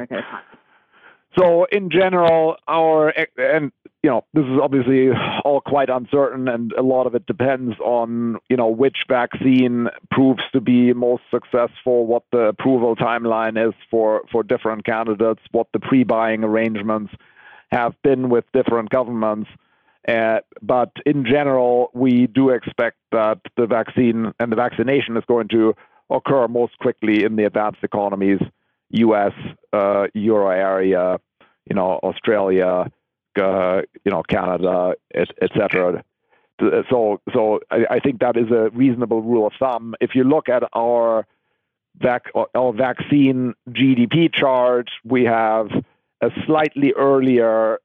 So 1.37 1.65
in 1.65 1.91
general, 1.91 2.55
our 2.69 3.09
and 3.37 3.71
you 4.01 4.09
know 4.09 4.23
this 4.33 4.45
is 4.45 4.57
obviously 4.61 5.09
all 5.43 5.59
quite 5.59 5.89
uncertain, 5.89 6.47
and 6.47 6.71
a 6.71 6.81
lot 6.81 7.05
of 7.05 7.15
it 7.15 7.25
depends 7.25 7.77
on 7.81 8.37
you 8.49 8.55
know 8.55 8.69
which 8.69 9.03
vaccine 9.07 9.89
proves 10.09 10.41
to 10.53 10.61
be 10.61 10.93
most 10.93 11.23
successful, 11.29 12.07
what 12.07 12.23
the 12.31 12.45
approval 12.45 12.95
timeline 12.95 13.63
is 13.67 13.75
for 13.91 14.23
for 14.31 14.41
different 14.41 14.85
candidates, 14.85 15.41
what 15.51 15.67
the 15.73 15.79
pre-buying 15.79 16.45
arrangements 16.45 17.13
have 17.71 17.93
been 18.03 18.29
with 18.29 18.45
different 18.53 18.89
governments. 18.89 19.49
Uh, 20.07 20.39
but 20.61 20.91
in 21.05 21.25
general, 21.25 21.89
we 21.93 22.27
do 22.27 22.49
expect 22.49 22.97
that 23.11 23.39
the 23.57 23.67
vaccine 23.67 24.31
and 24.39 24.51
the 24.51 24.55
vaccination 24.55 25.17
is 25.17 25.23
going 25.27 25.47
to 25.49 25.75
occur 26.09 26.47
most 26.47 26.77
quickly 26.79 27.23
in 27.23 27.35
the 27.35 27.45
advanced 27.45 27.83
economies, 27.83 28.39
U.S., 28.91 29.33
uh, 29.73 30.07
Euro 30.13 30.49
area, 30.49 31.19
you 31.69 31.75
know, 31.75 31.99
Australia, 32.01 32.89
uh, 33.39 33.81
you 34.03 34.11
know, 34.11 34.23
Canada, 34.23 34.95
etc. 35.13 36.03
Et 36.61 36.85
so, 36.89 37.21
so 37.33 37.59
I, 37.69 37.85
I, 37.91 37.99
think 37.99 38.19
that 38.19 38.35
is 38.35 38.51
a 38.51 38.69
reasonable 38.71 39.21
rule 39.21 39.47
of 39.47 39.53
thumb. 39.59 39.95
If 40.01 40.15
you 40.15 40.23
look 40.23 40.49
at 40.49 40.63
our 40.73 41.25
vac- 41.97 42.31
our 42.35 42.73
vaccine 42.73 43.53
GDP 43.69 44.33
chart, 44.33 44.89
we 45.05 45.23
have 45.25 45.69
a 46.21 46.31
slightly 46.45 46.93
earlier 46.97 47.79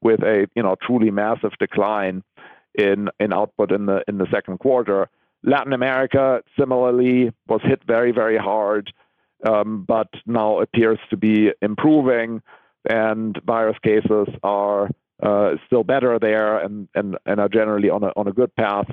with 0.00 0.22
a 0.22 0.46
you 0.54 0.62
know 0.62 0.76
truly 0.80 1.10
massive 1.10 1.52
decline 1.58 2.22
in 2.80 3.32
output 3.32 3.72
in 3.72 3.86
the 3.86 4.02
in 4.08 4.18
the 4.18 4.26
second 4.30 4.58
quarter. 4.58 5.08
Latin 5.42 5.72
America 5.72 6.42
similarly 6.58 7.32
was 7.48 7.60
hit 7.62 7.82
very 7.86 8.12
very 8.12 8.36
hard, 8.36 8.92
um, 9.48 9.84
but 9.86 10.08
now 10.26 10.60
appears 10.60 10.98
to 11.10 11.16
be 11.16 11.50
improving, 11.62 12.42
and 12.88 13.40
virus 13.44 13.78
cases 13.82 14.28
are 14.42 14.90
uh, 15.22 15.52
still 15.66 15.84
better 15.84 16.18
there 16.18 16.58
and, 16.58 16.88
are 16.94 17.48
generally 17.48 17.90
on 17.90 18.02
a 18.02 18.12
on 18.16 18.26
a 18.26 18.32
good 18.32 18.54
path. 18.56 18.86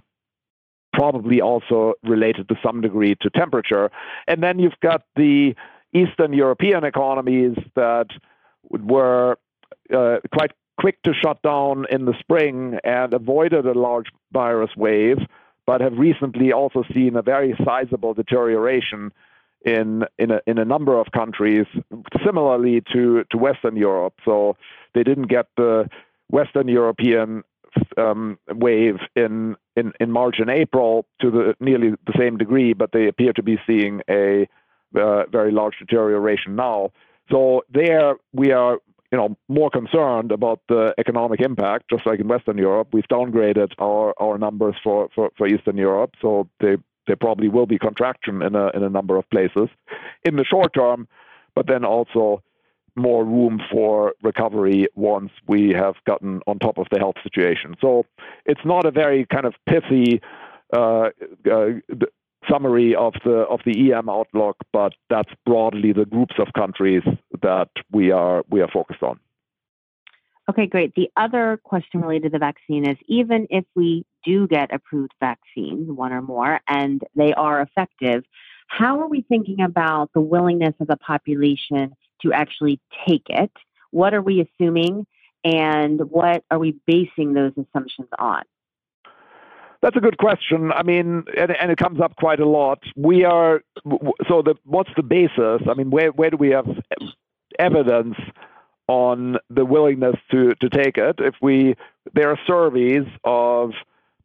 Probably 0.94 1.42
also 1.42 1.94
related 2.04 2.50
to 2.50 2.56
some 2.66 2.82
degree 2.82 3.16
to 3.22 3.30
temperature, 3.30 3.92
and 4.28 4.42
then 4.42 4.58
you've 4.58 4.80
got 4.82 5.04
the 5.16 5.54
Eastern 5.94 6.34
European 6.34 6.84
economies 6.84 7.56
that 7.76 8.08
were 8.70 9.38
uh, 9.94 10.18
quite 10.34 10.52
quick 10.78 11.02
to 11.04 11.14
shut 11.14 11.42
down 11.42 11.86
in 11.90 12.06
the 12.06 12.14
spring 12.20 12.80
and 12.84 13.14
avoided 13.14 13.66
a 13.66 13.74
large 13.74 14.08
virus 14.32 14.72
wave, 14.76 15.18
but 15.66 15.82
have 15.82 15.98
recently 15.98 16.52
also 16.52 16.84
seen 16.94 17.16
a 17.16 17.22
very 17.22 17.56
sizable 17.66 18.14
deterioration 18.14 19.12
in 19.66 20.06
in 20.18 20.32
a, 20.32 20.40
in 20.46 20.58
a 20.58 20.66
number 20.66 21.00
of 21.00 21.08
countries, 21.12 21.66
similarly 22.26 22.82
to 22.94 23.26
to 23.32 23.38
Western 23.38 23.76
Europe. 23.76 24.14
So 24.24 24.56
they 24.94 25.04
didn't 25.04 25.28
get 25.28 25.48
the 25.58 25.90
Western 26.30 26.68
European 26.68 27.44
um, 27.98 28.38
wave 28.50 28.98
in, 29.16 29.56
in 29.76 29.94
in 30.00 30.12
March 30.12 30.36
and 30.40 30.50
April 30.50 31.06
to 31.22 31.32
the 31.32 31.56
nearly 31.60 31.92
the 31.92 32.14
same 32.18 32.38
degree, 32.38 32.74
but 32.74 32.92
they 32.92 33.08
appear 33.08 33.34
to 33.34 33.44
be 33.44 33.60
seeing 33.68 34.02
a 34.10 34.48
uh, 34.96 35.24
very 35.32 35.52
large 35.52 35.78
deterioration 35.80 36.56
now. 36.56 36.92
So 37.30 37.64
there 37.70 38.16
we 38.34 38.52
are 38.52 38.80
you 39.12 39.18
know 39.18 39.38
more 39.48 39.70
concerned 39.70 40.32
about 40.32 40.60
the 40.68 40.94
economic 40.98 41.42
impact, 41.42 41.90
just 41.90 42.06
like 42.06 42.20
in 42.20 42.28
Western 42.28 42.58
Europe. 42.58 42.90
We've 42.92 43.08
downgraded 43.08 43.72
our, 43.80 44.14
our 44.22 44.38
numbers 44.38 44.76
for, 44.84 45.10
for, 45.16 45.32
for 45.38 45.48
Eastern 45.48 45.78
Europe, 45.78 46.12
so 46.22 46.50
they 46.60 46.78
there 47.08 47.16
probably 47.16 47.48
will 47.48 47.66
be 47.66 47.78
contraction 47.78 48.42
in 48.42 48.56
a 48.56 48.70
in 48.74 48.84
a 48.84 48.90
number 48.90 49.18
of 49.18 49.30
places 49.30 49.70
in 50.24 50.36
the 50.36 50.44
short 50.44 50.74
term, 50.74 51.08
but 51.56 51.68
then 51.68 51.86
also 51.86 52.44
more 52.96 53.24
room 53.24 53.62
for 53.72 54.14
recovery 54.24 54.88
once 54.96 55.32
we 55.48 55.70
have 55.70 55.94
gotten 56.06 56.42
on 56.48 56.60
top 56.60 56.78
of 56.78 56.88
the 56.92 57.00
health 57.00 57.16
situation. 57.24 57.76
So 57.80 58.06
it's 58.46 58.66
not 58.66 58.86
a 58.86 58.92
very 58.92 59.26
kind 59.26 59.46
of 59.46 59.54
pithy 59.70 60.20
uh, 60.76 61.10
uh, 61.50 61.68
summary 62.50 62.96
of 62.96 63.14
the 63.24 63.46
of 63.50 63.62
the 63.66 63.94
EM 63.94 64.10
outlook, 64.10 64.58
but 64.74 64.94
that's 65.10 65.32
broadly 65.46 65.94
the 65.94 66.06
groups 66.06 66.36
of 66.40 66.48
countries 66.54 67.04
that 67.42 67.70
we 67.92 68.12
are 68.12 68.44
we 68.50 68.62
are 68.62 68.68
focused 68.68 69.04
on. 69.04 69.20
Okay, 70.50 70.66
great. 70.66 70.96
The 70.96 71.10
other 71.18 71.60
question 71.62 72.02
related 72.02 72.24
to 72.24 72.30
the 72.30 72.40
vaccine 72.40 72.90
is 72.90 72.98
even 73.08 73.48
if 73.50 73.66
we 73.76 74.06
do 74.24 74.48
get 74.48 74.74
approved 74.74 75.12
vaccines, 75.20 75.92
one 75.92 76.14
or 76.14 76.22
more, 76.22 76.62
and 76.70 77.02
they 77.16 77.34
are 77.34 77.62
effective, 77.62 78.24
how 78.68 79.02
are 79.02 79.10
we 79.10 79.22
thinking 79.22 79.62
about 79.62 80.12
the 80.14 80.22
willingness 80.22 80.74
of 80.80 80.88
the 80.88 80.96
population 80.96 81.94
to 82.22 82.32
actually 82.32 82.80
take 83.06 83.26
it? 83.28 83.52
What 83.92 84.14
are 84.14 84.22
we 84.22 84.42
assuming? 84.42 85.06
And 85.44 86.10
what 86.10 86.44
are 86.50 86.60
we 86.60 86.78
basing 86.86 87.34
those 87.34 87.54
assumptions 87.58 88.10
on? 88.18 88.44
That's 89.82 89.96
a 89.96 90.00
good 90.00 90.18
question. 90.18 90.72
I 90.72 90.84
mean, 90.84 91.24
and, 91.38 91.52
and, 91.52 91.72
it 91.72 91.78
comes 91.78 92.02
up 92.02 92.16
quite 92.16 92.40
a 92.40 92.48
lot. 92.48 92.80
We 92.96 93.26
are 93.26 93.62
so 94.28 94.42
the 94.42 94.56
what's 94.66 94.90
the 94.96 95.04
basis? 95.04 95.62
I 95.70 95.76
mean, 95.76 95.92
where 95.92 96.10
where 96.12 96.32
do 96.32 96.38
we 96.38 96.50
have 96.50 96.66
evidence 97.60 98.16
on 98.88 99.38
the 99.50 99.66
willingness 99.66 100.16
to 100.32 100.54
to 100.56 100.70
take 100.70 100.98
it? 100.98 101.18
If 101.20 101.36
we 101.42 101.76
there 102.14 102.30
are 102.30 102.40
surveys 102.48 103.08
of 103.24 103.72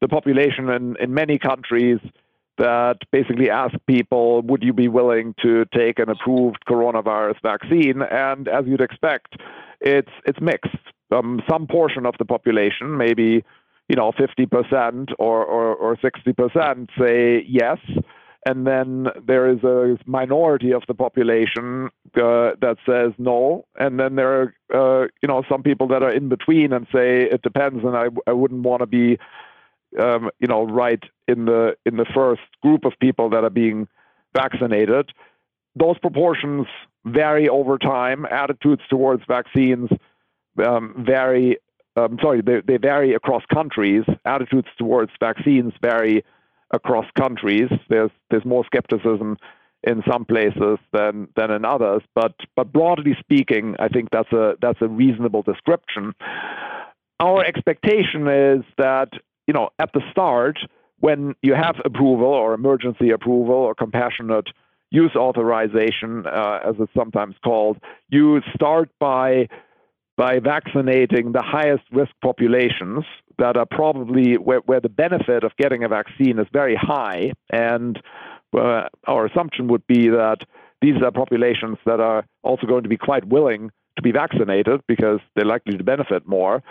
the 0.01 0.09
population 0.09 0.69
in, 0.69 0.97
in 1.01 1.15
many 1.15 1.39
countries 1.39 1.99
that 2.59 2.99
basically 3.11 3.49
ask 3.51 3.75
people, 3.87 4.43
would 4.43 4.63
you 4.63 4.73
be 4.73 4.89
willing 4.89 5.35
to 5.43 5.65
take 5.75 5.99
an 5.99 6.11
approved 6.11 6.59
coronavirus 6.69 7.41
vaccine? 7.43 8.03
And 8.03 8.47
as 8.49 8.67
you'd 8.67 8.81
expect, 8.81 9.37
it's 9.81 10.13
it's 10.27 10.41
mixed. 10.41 10.77
Um, 11.11 11.43
some 11.51 11.67
portion 11.67 12.07
of 12.07 12.15
the 12.19 12.25
population, 12.25 12.97
maybe 12.97 13.45
you 13.89 13.97
know, 13.97 14.13
50% 14.13 15.13
or, 15.19 15.45
or, 15.45 15.75
or 15.75 15.97
60% 15.97 16.89
say 16.99 17.45
yes. 17.47 17.79
And 18.45 18.67
then 18.67 19.07
there 19.25 19.49
is 19.49 19.63
a 19.63 19.97
minority 20.05 20.73
of 20.73 20.83
the 20.89 20.95
population 20.95 21.91
uh, 22.17 22.59
that 22.61 22.77
says 22.85 23.13
no. 23.17 23.67
And 23.79 24.01
then 24.01 24.17
there 24.17 24.53
are, 24.73 25.05
uh, 25.05 25.07
you 25.23 25.29
know, 25.29 25.45
some 25.49 25.63
people 25.63 25.87
that 25.89 26.03
are 26.03 26.13
in 26.13 26.29
between 26.29 26.73
and 26.73 26.87
say 26.93 27.23
it 27.23 27.43
depends. 27.43 27.85
And 27.85 27.97
I, 27.97 28.07
I 28.27 28.33
wouldn't 28.33 28.63
want 28.63 28.81
to 28.81 28.87
be, 28.87 29.19
um, 30.01 30.31
you 30.41 30.49
know, 30.49 30.65
right 30.65 31.03
in 31.29 31.45
the 31.45 31.77
in 31.87 31.97
the 31.97 32.07
first 32.13 32.43
group 32.63 32.85
of 32.85 32.95
people 33.01 33.31
that 33.31 33.45
are 33.45 33.51
being 33.51 33.87
vaccinated. 34.35 35.13
Those 35.77 35.99
proportions 35.99 36.67
vary 37.05 37.49
over 37.49 37.79
time. 37.79 38.27
Attitudes 38.27 38.83
towards 38.91 39.23
vaccines 39.29 39.89
um, 40.65 41.05
vary 41.07 41.59
um, 41.97 42.19
sorry, 42.23 42.41
they, 42.41 42.61
they 42.67 42.77
vary 42.79 43.15
across 43.15 43.43
countries. 43.53 44.05
Attitudes 44.25 44.69
towards 44.79 45.13
vaccines 45.21 45.73
vary 45.81 46.25
across 46.73 47.07
countries. 47.19 47.69
There's 47.89 48.11
there's 48.31 48.45
more 48.45 48.65
skepticism 48.65 49.37
in 49.85 50.03
some 50.09 50.25
places 50.25 50.79
than 50.93 51.29
than 51.37 51.51
in 51.51 51.65
others. 51.65 52.03
But 52.15 52.35
but 52.57 52.73
broadly 52.73 53.17
speaking, 53.21 53.77
I 53.79 53.89
think 53.89 54.11
that's 54.11 54.33
a 54.33 54.55
that's 54.61 54.81
a 54.81 54.89
reasonable 54.89 55.43
description. 55.43 56.15
Our 57.21 57.45
expectation 57.45 58.27
is 58.29 58.65
that 58.79 59.11
you 59.47 59.55
know 59.55 59.71
at 59.79 59.93
the 59.93 60.03
start 60.11 60.59
when 61.01 61.35
you 61.43 61.55
have 61.55 61.77
approval 61.85 62.29
or 62.29 62.55
emergency 62.55 63.11
approval 63.11 63.57
or 63.57 63.75
compassionate 63.75 64.49
use 64.91 65.17
authorization, 65.17 66.27
uh, 66.27 66.61
as 66.65 66.77
it's 66.79 66.93
sometimes 66.95 67.35
called, 67.43 67.79
you 68.09 68.41
start 68.55 68.91
by 69.01 69.49
by 70.17 70.39
vaccinating 70.39 71.33
the 71.33 71.43
highest 71.43 71.83
risk 71.91 72.13
populations 72.23 73.05
that 73.39 73.57
are 73.57 73.67
probably 73.67 74.37
where, 74.37 74.61
where 74.61 74.81
the 74.81 74.89
benefit 74.89 75.45
of 75.45 75.53
getting 75.57 75.85
a 75.85 75.89
vaccine 75.89 76.39
is 76.39 76.47
very 76.53 76.75
high. 76.75 77.33
And 77.51 78.01
uh, 78.57 78.89
our 79.07 79.27
assumption 79.27 79.69
would 79.69 79.87
be 79.87 80.09
that 80.09 80.39
these 80.81 81.01
are 81.03 81.11
populations 81.11 81.79
that 81.87 82.01
are 82.01 82.25
also 82.43 82.67
going 82.67 82.83
to 82.83 82.89
be 82.89 82.97
quite 82.97 83.25
willing 83.27 83.71
to 83.97 84.03
be 84.03 84.13
vaccinated 84.13 84.81
because 84.89 85.21
they're 85.35 85.45
likely 85.45 85.77
to 85.77 85.85
benefit 85.85 86.27
more. 86.27 86.63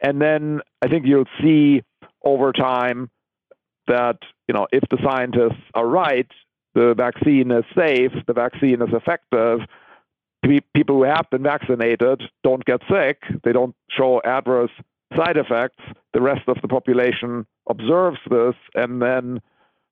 And 0.00 0.20
then 0.20 0.60
I 0.82 0.88
think 0.88 1.06
you'll 1.06 1.24
see 1.42 1.82
over 2.24 2.52
time 2.52 3.10
that 3.88 4.18
you 4.46 4.54
know 4.54 4.66
if 4.72 4.84
the 4.90 4.98
scientists 5.04 5.62
are 5.74 5.86
right, 5.86 6.30
the 6.74 6.94
vaccine 6.96 7.50
is 7.50 7.64
safe, 7.76 8.12
the 8.26 8.32
vaccine 8.32 8.80
is 8.80 8.92
effective, 8.92 9.60
people 10.74 10.96
who 10.96 11.02
have 11.02 11.26
been 11.30 11.42
vaccinated 11.42 12.22
don't 12.42 12.64
get 12.64 12.80
sick, 12.90 13.22
they 13.44 13.52
don't 13.52 13.74
show 13.90 14.20
adverse 14.24 14.70
side 15.16 15.36
effects. 15.36 15.82
The 16.12 16.20
rest 16.20 16.42
of 16.48 16.58
the 16.62 16.68
population 16.68 17.46
observes 17.68 18.18
this 18.30 18.54
and 18.74 19.00
then 19.00 19.40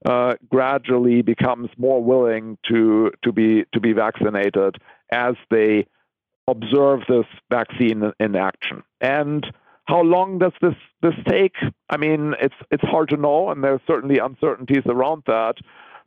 uh, 0.05 0.35
gradually 0.49 1.23
becomes 1.23 1.69
more 1.79 2.03
willing 2.03 2.59
to 2.69 3.11
to 3.25 3.33
be 3.33 3.65
to 3.73 3.81
be 3.81 3.93
vaccinated 3.93 4.77
as 5.11 5.35
they 5.51 5.87
observe 6.49 7.01
this 7.09 7.27
vaccine 7.51 8.13
in 8.21 8.37
action. 8.37 8.83
And 9.01 9.45
how 9.87 10.03
long 10.03 10.39
does 10.39 10.53
this 10.61 10.75
this 11.03 11.15
take? 11.29 11.55
I 11.89 11.97
mean, 11.97 12.35
it's 12.41 12.55
it's 12.71 12.85
hard 12.85 13.09
to 13.11 13.17
know, 13.17 13.51
and 13.51 13.63
there's 13.65 13.81
certainly 13.87 14.19
uncertainties 14.19 14.85
around 14.87 15.23
that. 15.27 15.55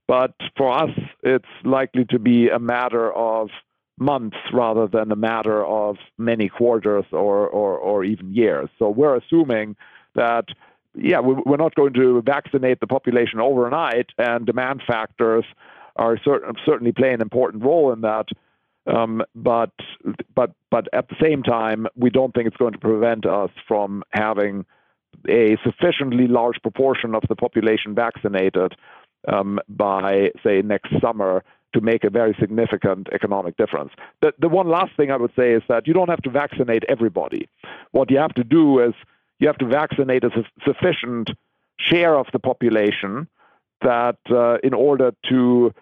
But 0.07 0.33
for 0.57 0.71
us, 0.71 0.89
it's 1.23 1.45
likely 1.63 2.05
to 2.05 2.19
be 2.19 2.49
a 2.49 2.59
matter 2.59 3.13
of 3.13 3.49
months 3.99 4.37
rather 4.53 4.87
than 4.87 5.11
a 5.11 5.15
matter 5.15 5.65
of 5.65 5.97
many 6.17 6.49
quarters 6.49 7.05
or, 7.11 7.47
or, 7.47 7.77
or 7.77 8.03
even 8.03 8.33
years. 8.33 8.69
So 8.79 8.89
we're 8.89 9.17
assuming 9.17 9.75
that, 10.15 10.45
yeah, 10.95 11.19
we're 11.19 11.57
not 11.57 11.75
going 11.75 11.93
to 11.93 12.21
vaccinate 12.25 12.79
the 12.79 12.87
population 12.87 13.39
overnight, 13.39 14.07
and 14.17 14.45
demand 14.45 14.81
factors 14.87 15.45
are 15.95 16.17
certain, 16.23 16.55
certainly 16.65 16.91
play 16.91 17.11
an 17.11 17.21
important 17.21 17.63
role 17.63 17.91
in 17.93 18.01
that. 18.01 18.27
Um, 18.87 19.21
but 19.35 19.71
but 20.33 20.51
but 20.71 20.87
at 20.93 21.09
the 21.09 21.15
same 21.21 21.43
time, 21.43 21.85
we 21.95 22.09
don't 22.09 22.33
think 22.33 22.47
it's 22.47 22.57
going 22.57 22.73
to 22.73 22.79
prevent 22.79 23.25
us 23.25 23.51
from 23.67 24.03
having 24.11 24.65
a 25.29 25.57
sufficiently 25.63 26.27
large 26.27 26.59
proportion 26.61 27.13
of 27.13 27.23
the 27.29 27.35
population 27.35 27.93
vaccinated 27.93 28.75
um, 29.27 29.59
by 29.67 30.31
say 30.43 30.61
next 30.61 30.91
summer 31.01 31.43
to 31.73 31.81
make 31.81 32.03
a 32.03 32.09
very 32.09 32.35
significant 32.39 33.07
economic 33.11 33.57
difference. 33.57 33.91
The, 34.21 34.33
the 34.39 34.49
one 34.49 34.67
last 34.67 34.95
thing 34.97 35.11
I 35.11 35.17
would 35.17 35.31
say 35.35 35.53
is 35.53 35.63
that 35.67 35.87
you 35.87 35.93
don't 35.93 36.09
have 36.09 36.21
to 36.23 36.29
vaccinate 36.29 36.83
everybody. 36.87 37.47
What 37.91 38.09
you 38.09 38.17
have 38.17 38.33
to 38.35 38.43
do 38.43 38.79
is 38.79 38.93
you 39.39 39.47
have 39.47 39.57
to 39.59 39.65
vaccinate 39.65 40.23
a 40.23 40.31
su- 40.33 40.43
sufficient 40.65 41.31
share 41.77 42.15
of 42.15 42.27
the 42.33 42.39
population 42.39 43.27
that 43.81 44.17
uh, 44.29 44.57
in 44.63 44.73
order 44.73 45.13
to 45.29 45.73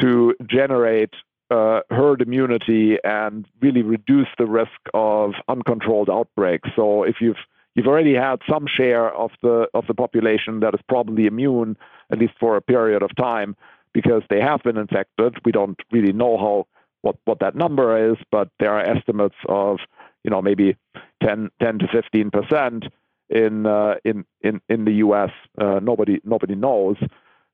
to 0.00 0.34
generate 0.46 1.14
uh, 1.50 1.80
herd 1.90 2.22
immunity 2.22 2.96
and 3.04 3.46
really 3.60 3.82
reduce 3.82 4.28
the 4.38 4.46
risk 4.46 4.80
of 4.94 5.34
uncontrolled 5.48 6.08
outbreaks. 6.08 6.70
So 6.76 7.02
if 7.02 7.16
you've 7.20 7.36
you've 7.74 7.88
already 7.88 8.14
had 8.14 8.40
some 8.48 8.66
share 8.66 9.10
of 9.14 9.32
the 9.42 9.68
of 9.74 9.86
the 9.86 9.94
population 9.94 10.60
that 10.60 10.74
is 10.74 10.80
probably 10.88 11.26
immune 11.26 11.76
at 12.10 12.18
least 12.18 12.34
for 12.38 12.56
a 12.56 12.62
period 12.62 13.02
of 13.02 13.14
time, 13.16 13.56
because 13.92 14.22
they 14.30 14.40
have 14.40 14.62
been 14.62 14.76
infected. 14.76 15.36
We 15.44 15.52
don't 15.52 15.78
really 15.90 16.12
know 16.12 16.36
how 16.38 16.66
what, 17.02 17.16
what 17.24 17.40
that 17.40 17.54
number 17.54 18.12
is, 18.12 18.16
but 18.30 18.48
there 18.58 18.72
are 18.72 18.84
estimates 18.84 19.36
of 19.48 19.78
you 20.24 20.30
know 20.30 20.42
maybe 20.42 20.76
10, 21.22 21.50
10 21.62 21.78
to 21.80 21.88
15 21.88 22.30
percent 22.30 22.84
in 23.28 23.66
uh, 23.66 23.94
in 24.04 24.24
in 24.42 24.60
in 24.68 24.84
the 24.84 24.94
U.S. 24.94 25.30
Uh, 25.58 25.80
nobody 25.82 26.20
nobody 26.24 26.54
knows. 26.54 26.96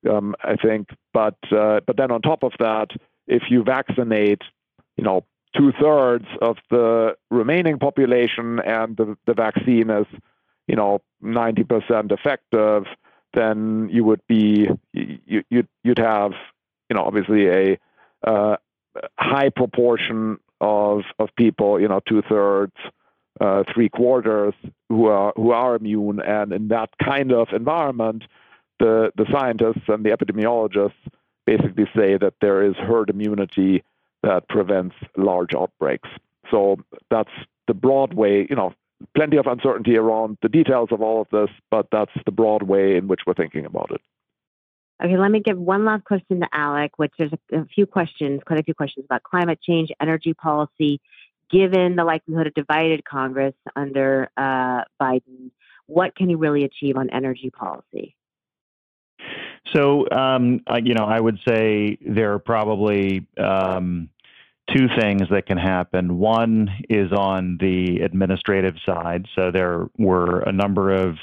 Um, 0.08 0.36
I 0.42 0.56
think, 0.56 0.90
but 1.12 1.36
uh, 1.50 1.80
but 1.86 1.96
then 1.96 2.10
on 2.10 2.22
top 2.22 2.44
of 2.44 2.52
that, 2.58 2.90
if 3.26 3.44
you 3.50 3.64
vaccinate 3.64 4.42
you 4.96 5.04
know, 5.04 5.24
two 5.56 5.72
thirds 5.80 6.26
of 6.42 6.56
the 6.70 7.16
remaining 7.30 7.78
population 7.78 8.60
and 8.60 8.96
the, 8.96 9.16
the 9.26 9.34
vaccine 9.34 9.90
is, 9.90 10.06
you 10.66 10.76
know, 10.76 11.00
90% 11.22 12.12
effective, 12.12 12.84
then 13.36 13.88
you 13.92 14.02
would 14.02 14.22
be, 14.26 14.66
you, 14.92 15.44
you'd, 15.50 15.68
you'd 15.84 15.98
have, 15.98 16.32
you 16.88 16.96
know, 16.96 17.04
obviously 17.04 17.46
a 17.48 17.78
uh, 18.26 18.56
high 19.18 19.50
proportion 19.50 20.38
of, 20.60 21.02
of 21.18 21.28
people, 21.36 21.78
you 21.80 21.86
know, 21.86 22.00
two 22.08 22.22
thirds, 22.22 22.72
uh, 23.40 23.62
three 23.72 23.90
quarters 23.90 24.54
who 24.88 25.06
are, 25.06 25.32
who 25.36 25.52
are 25.52 25.76
immune. 25.76 26.20
And 26.20 26.52
in 26.52 26.68
that 26.68 26.90
kind 27.04 27.30
of 27.30 27.48
environment, 27.52 28.24
the, 28.80 29.12
the 29.16 29.26
scientists 29.30 29.84
and 29.86 30.04
the 30.04 30.10
epidemiologists 30.10 30.92
basically 31.44 31.86
say 31.94 32.16
that 32.16 32.34
there 32.40 32.62
is 32.62 32.74
herd 32.76 33.10
immunity 33.10 33.84
that 34.22 34.48
prevents 34.48 34.96
large 35.16 35.54
outbreaks. 35.54 36.08
So 36.50 36.78
that's 37.10 37.30
the 37.68 37.74
broad 37.74 38.14
way, 38.14 38.46
you 38.48 38.56
know, 38.56 38.72
plenty 39.14 39.36
of 39.36 39.46
uncertainty 39.46 39.96
around 39.96 40.38
the 40.42 40.48
details 40.48 40.88
of 40.90 41.02
all 41.02 41.20
of 41.22 41.28
this, 41.30 41.54
but 41.70 41.88
that's 41.92 42.12
the 42.24 42.32
broad 42.32 42.62
way 42.62 42.96
in 42.96 43.08
which 43.08 43.20
we're 43.26 43.34
thinking 43.34 43.66
about 43.66 43.90
it. 43.90 44.00
Okay, 45.02 45.18
let 45.18 45.30
me 45.30 45.40
give 45.40 45.58
one 45.58 45.84
last 45.84 46.04
question 46.04 46.40
to 46.40 46.48
Alec, 46.52 46.92
which 46.96 47.12
there's 47.18 47.32
a, 47.32 47.58
a 47.58 47.64
few 47.66 47.86
questions, 47.86 48.40
quite 48.46 48.58
a 48.58 48.62
few 48.62 48.74
questions 48.74 49.04
about 49.04 49.22
climate 49.22 49.60
change, 49.60 49.90
energy 50.00 50.32
policy. 50.32 51.00
Given 51.50 51.96
the 51.96 52.04
likelihood 52.04 52.48
of 52.48 52.54
divided 52.54 53.04
Congress 53.04 53.54
under 53.76 54.30
uh, 54.36 54.82
Biden, 55.00 55.50
what 55.86 56.16
can 56.16 56.28
he 56.28 56.34
really 56.34 56.64
achieve 56.64 56.96
on 56.96 57.10
energy 57.10 57.50
policy? 57.50 58.16
So, 59.74 60.06
um, 60.10 60.60
you 60.82 60.94
know, 60.94 61.04
I 61.04 61.20
would 61.20 61.38
say 61.46 61.98
there 62.00 62.32
are 62.32 62.38
probably 62.38 63.26
um, 63.36 64.08
two 64.74 64.88
things 64.98 65.22
that 65.30 65.46
can 65.46 65.58
happen. 65.58 66.18
One 66.18 66.70
is 66.88 67.12
on 67.12 67.58
the 67.60 68.00
administrative 68.00 68.74
side. 68.84 69.26
So 69.34 69.50
there 69.50 69.88
were 69.98 70.40
a 70.40 70.52
number 70.52 70.92
of 70.92 71.16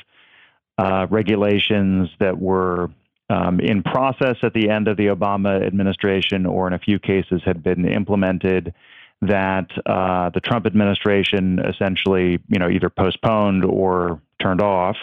uh, 0.77 1.07
regulations 1.09 2.09
that 2.19 2.39
were 2.39 2.89
um, 3.29 3.59
in 3.59 3.83
process 3.83 4.37
at 4.43 4.53
the 4.53 4.69
end 4.69 4.87
of 4.87 4.97
the 4.97 5.07
Obama 5.07 5.65
administration, 5.65 6.45
or 6.45 6.67
in 6.67 6.73
a 6.73 6.79
few 6.79 6.99
cases 6.99 7.41
had 7.45 7.63
been 7.63 7.87
implemented 7.87 8.73
that 9.21 9.69
uh, 9.85 10.29
the 10.29 10.41
Trump 10.41 10.65
administration 10.65 11.59
essentially, 11.59 12.39
you 12.49 12.59
know, 12.59 12.69
either 12.69 12.89
postponed 12.89 13.63
or 13.65 14.21
turned 14.41 14.61
off. 14.61 14.97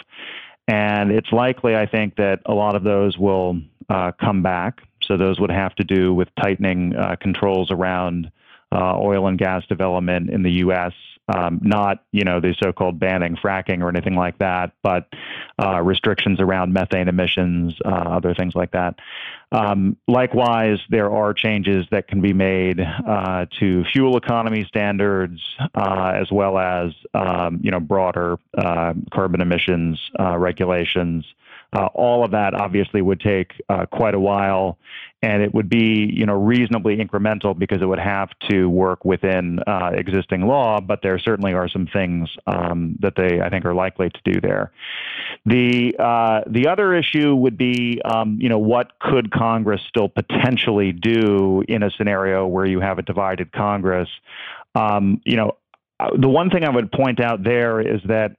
And 0.67 1.11
it's 1.11 1.31
likely, 1.31 1.75
I 1.75 1.87
think, 1.87 2.15
that 2.17 2.41
a 2.45 2.53
lot 2.53 2.75
of 2.75 2.83
those 2.83 3.17
will 3.17 3.59
uh, 3.89 4.11
come 4.19 4.43
back. 4.43 4.81
So 5.11 5.17
those 5.17 5.41
would 5.41 5.51
have 5.51 5.75
to 5.75 5.83
do 5.83 6.13
with 6.13 6.29
tightening 6.41 6.95
uh, 6.95 7.17
controls 7.19 7.69
around 7.69 8.31
uh, 8.71 8.97
oil 8.97 9.27
and 9.27 9.37
gas 9.37 9.65
development 9.67 10.29
in 10.29 10.41
the 10.41 10.51
U.S. 10.63 10.93
Um, 11.27 11.59
not, 11.61 12.05
you 12.13 12.23
know, 12.23 12.39
the 12.39 12.55
so-called 12.63 12.97
banning 12.97 13.35
fracking 13.35 13.81
or 13.81 13.89
anything 13.89 14.15
like 14.15 14.37
that, 14.37 14.71
but 14.81 15.09
uh, 15.61 15.81
restrictions 15.81 16.39
around 16.39 16.71
methane 16.71 17.09
emissions, 17.09 17.75
uh, 17.83 17.89
other 17.89 18.33
things 18.33 18.55
like 18.55 18.71
that. 18.71 18.99
Um, 19.51 19.97
likewise, 20.07 20.79
there 20.89 21.11
are 21.11 21.33
changes 21.33 21.85
that 21.91 22.07
can 22.07 22.21
be 22.21 22.31
made 22.31 22.79
uh, 22.79 23.47
to 23.59 23.83
fuel 23.91 24.15
economy 24.15 24.63
standards, 24.63 25.41
uh, 25.75 26.13
as 26.15 26.31
well 26.31 26.57
as, 26.57 26.93
um, 27.13 27.59
you 27.61 27.71
know, 27.71 27.81
broader 27.81 28.37
carbon 29.11 29.41
emissions 29.41 29.99
regulations. 30.17 31.25
Uh, 31.73 31.85
all 31.93 32.25
of 32.25 32.31
that 32.31 32.53
obviously 32.53 33.01
would 33.01 33.19
take 33.19 33.53
uh, 33.69 33.85
quite 33.85 34.13
a 34.13 34.19
while, 34.19 34.77
and 35.21 35.41
it 35.41 35.53
would 35.53 35.69
be 35.69 36.11
you 36.13 36.25
know 36.25 36.33
reasonably 36.33 36.97
incremental 36.97 37.57
because 37.57 37.81
it 37.81 37.85
would 37.85 37.99
have 37.99 38.29
to 38.49 38.69
work 38.69 39.05
within 39.05 39.59
uh, 39.65 39.91
existing 39.93 40.47
law. 40.47 40.81
But 40.81 41.01
there 41.01 41.17
certainly 41.17 41.53
are 41.53 41.69
some 41.69 41.87
things 41.87 42.29
um, 42.45 42.97
that 42.99 43.15
they 43.15 43.39
I 43.39 43.49
think 43.49 43.63
are 43.65 43.73
likely 43.73 44.09
to 44.09 44.19
do 44.25 44.41
there. 44.41 44.71
The 45.45 45.95
uh, 45.97 46.41
the 46.47 46.67
other 46.67 46.93
issue 46.93 47.35
would 47.35 47.57
be 47.57 48.01
um, 48.03 48.37
you 48.41 48.49
know 48.49 48.59
what 48.59 48.99
could 48.99 49.31
Congress 49.31 49.81
still 49.87 50.09
potentially 50.09 50.91
do 50.91 51.63
in 51.67 51.83
a 51.83 51.91
scenario 51.91 52.45
where 52.47 52.65
you 52.65 52.81
have 52.81 52.99
a 52.99 53.01
divided 53.01 53.53
Congress. 53.53 54.09
Um, 54.75 55.21
you 55.23 55.37
know 55.37 55.57
uh, 56.01 56.09
the 56.17 56.27
one 56.27 56.49
thing 56.49 56.63
I 56.63 56.69
would 56.69 56.91
point 56.91 57.19
out 57.19 57.43
there 57.43 57.79
is 57.79 58.01
that 58.05 58.35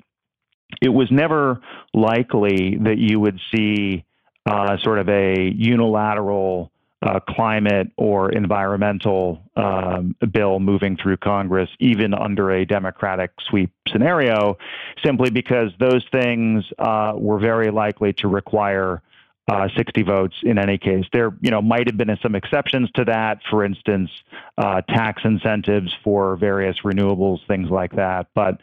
it 0.80 0.88
was 0.88 1.10
never 1.10 1.60
likely 1.92 2.76
that 2.82 2.98
you 2.98 3.20
would 3.20 3.38
see 3.54 4.04
uh, 4.46 4.76
sort 4.78 4.98
of 4.98 5.08
a 5.08 5.52
unilateral 5.54 6.72
uh, 7.02 7.18
climate 7.20 7.88
or 7.96 8.30
environmental 8.30 9.42
um, 9.56 10.14
bill 10.32 10.60
moving 10.60 10.96
through 10.96 11.16
Congress, 11.16 11.68
even 11.80 12.14
under 12.14 12.50
a 12.50 12.64
Democratic 12.64 13.32
sweep 13.48 13.72
scenario, 13.88 14.56
simply 15.04 15.30
because 15.30 15.72
those 15.80 16.04
things 16.12 16.64
uh, 16.78 17.12
were 17.16 17.38
very 17.38 17.70
likely 17.70 18.12
to 18.12 18.28
require 18.28 19.02
uh, 19.48 19.68
60 19.76 20.02
votes 20.02 20.36
in 20.44 20.56
any 20.56 20.78
case. 20.78 21.04
There, 21.12 21.36
you 21.40 21.50
know, 21.50 21.60
might 21.60 21.88
have 21.88 21.96
been 21.96 22.16
some 22.22 22.34
exceptions 22.34 22.90
to 22.94 23.04
that. 23.06 23.40
For 23.50 23.64
instance, 23.64 24.10
uh, 24.56 24.82
tax 24.82 25.22
incentives 25.24 25.92
for 26.04 26.36
various 26.36 26.76
renewables, 26.84 27.38
things 27.48 27.68
like 27.68 27.96
that. 27.96 28.28
But 28.34 28.60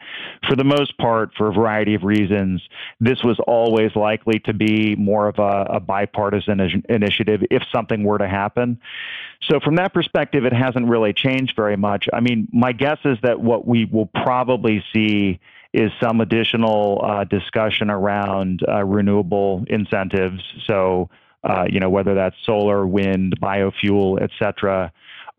for 0.48 0.56
the 0.56 0.64
most 0.64 0.96
part, 0.96 1.32
for 1.36 1.48
a 1.48 1.52
variety 1.52 1.94
of 1.94 2.02
reasons, 2.02 2.62
this 2.98 3.22
was 3.22 3.38
always 3.46 3.94
likely 3.94 4.38
to 4.40 4.54
be 4.54 4.96
more 4.96 5.28
of 5.28 5.38
a, 5.38 5.74
a 5.74 5.80
bipartisan 5.80 6.82
initiative 6.88 7.42
if 7.50 7.62
something 7.70 8.02
were 8.02 8.18
to 8.18 8.28
happen. 8.28 8.80
So 9.50 9.60
from 9.60 9.76
that 9.76 9.92
perspective, 9.92 10.44
it 10.44 10.52
hasn't 10.52 10.88
really 10.88 11.12
changed 11.12 11.54
very 11.56 11.76
much. 11.76 12.08
I 12.12 12.20
mean, 12.20 12.48
my 12.52 12.72
guess 12.72 12.98
is 13.04 13.18
that 13.22 13.40
what 13.40 13.66
we 13.66 13.84
will 13.84 14.06
probably 14.06 14.82
see 14.92 15.40
is 15.72 15.90
some 16.02 16.20
additional 16.20 17.00
uh, 17.04 17.24
discussion 17.24 17.90
around 17.90 18.60
uh, 18.68 18.84
renewable 18.84 19.64
incentives. 19.68 20.42
So, 20.66 21.08
uh, 21.44 21.64
you 21.70 21.80
know, 21.80 21.90
whether 21.90 22.14
that's 22.14 22.36
solar, 22.44 22.86
wind, 22.86 23.38
biofuel, 23.40 24.20
et 24.20 24.30
cetera. 24.38 24.92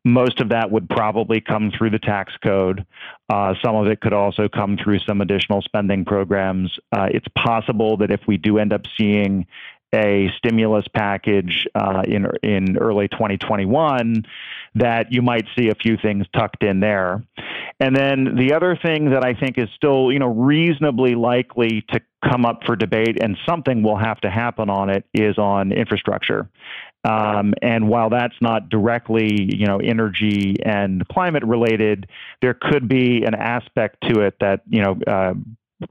Most 0.03 0.39
of 0.41 0.49
that 0.49 0.71
would 0.71 0.89
probably 0.89 1.41
come 1.41 1.71
through 1.77 1.91
the 1.91 1.99
tax 1.99 2.33
code. 2.43 2.85
Uh, 3.29 3.53
some 3.63 3.75
of 3.75 3.85
it 3.87 4.01
could 4.01 4.13
also 4.13 4.49
come 4.49 4.77
through 4.81 4.99
some 4.99 5.21
additional 5.21 5.61
spending 5.61 6.05
programs. 6.05 6.71
Uh, 6.91 7.07
it's 7.11 7.27
possible 7.37 7.97
that 7.97 8.09
if 8.09 8.21
we 8.27 8.37
do 8.37 8.57
end 8.57 8.73
up 8.73 8.81
seeing 8.97 9.45
a 9.93 10.29
stimulus 10.37 10.85
package 10.93 11.67
uh, 11.75 12.03
in 12.05 12.27
in 12.43 12.77
early 12.77 13.07
2021 13.09 14.25
that 14.75 15.11
you 15.11 15.21
might 15.21 15.45
see 15.57 15.69
a 15.69 15.75
few 15.75 15.97
things 15.97 16.25
tucked 16.33 16.63
in 16.63 16.79
there. 16.79 17.23
And 17.79 17.95
then 17.95 18.35
the 18.37 18.53
other 18.53 18.77
thing 18.81 19.09
that 19.11 19.25
I 19.25 19.33
think 19.33 19.57
is 19.57 19.67
still, 19.75 20.11
you 20.11 20.19
know, 20.19 20.27
reasonably 20.27 21.15
likely 21.15 21.83
to 21.89 21.99
come 22.23 22.45
up 22.45 22.61
for 22.65 22.75
debate 22.75 23.21
and 23.21 23.37
something 23.45 23.83
will 23.83 23.97
have 23.97 24.21
to 24.21 24.29
happen 24.29 24.69
on 24.69 24.89
it 24.89 25.03
is 25.13 25.37
on 25.37 25.71
infrastructure. 25.71 26.47
Um, 27.03 27.55
and 27.61 27.89
while 27.89 28.11
that's 28.11 28.35
not 28.41 28.69
directly, 28.69 29.55
you 29.55 29.65
know, 29.65 29.77
energy 29.77 30.57
and 30.63 31.05
climate 31.07 31.43
related, 31.43 32.07
there 32.41 32.53
could 32.53 32.87
be 32.87 33.23
an 33.23 33.33
aspect 33.33 33.97
to 34.09 34.21
it 34.21 34.35
that, 34.39 34.61
you 34.69 34.83
know, 34.83 34.99
uh, 35.07 35.33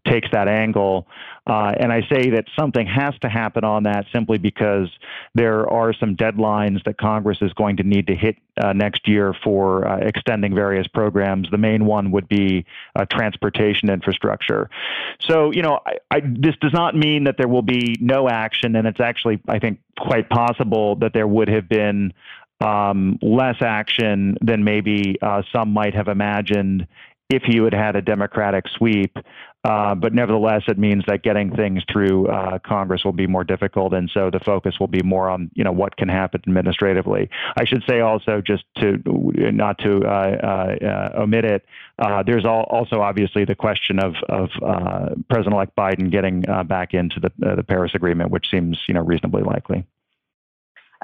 takes 0.07 0.29
that 0.33 0.47
angle. 0.49 1.09
Uh, 1.51 1.73
and 1.81 1.93
I 1.93 2.03
say 2.03 2.31
that 2.31 2.45
something 2.57 2.87
has 2.87 3.13
to 3.23 3.29
happen 3.29 3.65
on 3.65 3.83
that 3.83 4.07
simply 4.13 4.39
because 4.39 4.89
there 5.35 5.69
are 5.69 5.93
some 5.93 6.15
deadlines 6.15 6.85
that 6.85 6.97
Congress 6.97 7.39
is 7.43 7.53
going 7.55 7.79
to 7.79 7.83
need 7.83 8.07
to 8.07 8.15
hit 8.15 8.37
uh, 8.63 8.73
next 8.73 9.09
year 9.09 9.35
for 9.43 9.85
uh, 9.85 9.97
extending 9.97 10.55
various 10.55 10.87
programs. 10.87 11.51
The 11.51 11.59
main 11.59 11.87
one 11.87 12.13
would 12.13 12.29
be 12.29 12.67
uh, 12.95 13.05
transportation 13.07 13.91
infrastructure. 13.91 14.71
So, 15.19 15.51
you 15.51 15.63
know, 15.63 15.81
I, 15.85 15.97
I, 16.13 16.21
this 16.21 16.55
does 16.61 16.73
not 16.73 16.95
mean 16.95 17.25
that 17.25 17.35
there 17.37 17.49
will 17.49 17.63
be 17.63 17.97
no 18.01 18.29
action, 18.29 18.77
and 18.77 18.87
it's 18.87 19.01
actually, 19.01 19.41
I 19.49 19.59
think, 19.59 19.81
quite 19.99 20.29
possible 20.29 20.95
that 20.97 21.15
there 21.15 21.27
would 21.27 21.49
have 21.49 21.69
been 21.69 22.13
um, 22.61 23.19
less 23.23 23.61
action 23.61 24.37
than 24.41 24.63
maybe 24.63 25.17
uh, 25.21 25.43
some 25.53 25.73
might 25.73 25.95
have 25.95 26.07
imagined 26.07 26.87
if 27.31 27.45
you 27.47 27.65
had 27.65 27.73
had 27.73 27.97
a 27.97 28.03
Democratic 28.03 28.67
sweep. 28.69 29.17
Uh, 29.63 29.95
but 29.95 30.15
nevertheless, 30.15 30.63
it 30.69 30.79
means 30.79 31.05
that 31.07 31.23
getting 31.23 31.55
things 31.55 31.83
through 31.93 32.27
uh, 32.29 32.59
Congress 32.61 33.05
will 33.05 33.13
be 33.13 33.27
more 33.27 33.45
difficult, 33.45 33.93
and 33.93 34.11
so 34.13 34.31
the 34.31 34.41
focus 34.41 34.81
will 34.81 34.89
be 34.89 35.03
more 35.03 35.29
on 35.29 35.51
you 35.55 35.63
know 35.65 35.73
what 35.73 35.97
can 35.97 36.09
happen 36.09 36.41
administratively. 36.47 37.29
I 37.59 37.67
should 37.67 37.83
say 37.89 38.01
also, 38.01 38.41
just 38.41 38.65
to 38.79 39.03
not 39.07 39.79
to 39.81 40.01
uh, 40.07 40.09
uh, 40.09 40.85
uh 40.87 41.21
omit 41.21 41.45
it, 41.45 41.67
there's 42.25 42.47
also 42.47 43.03
obviously 43.03 43.45
the 43.45 43.55
question 43.55 43.99
of 43.99 44.15
of 44.31 44.49
President-elect 45.29 45.77
Biden 45.77 46.11
getting 46.11 46.41
back 46.67 46.95
into 46.95 47.21
the 47.21 47.31
the 47.57 47.63
Paris 47.63 47.93
Agreement, 47.95 48.31
which 48.31 48.47
seems 48.51 48.79
you 48.89 48.95
know 48.95 49.03
reasonably 49.03 49.43
likely. 49.43 49.85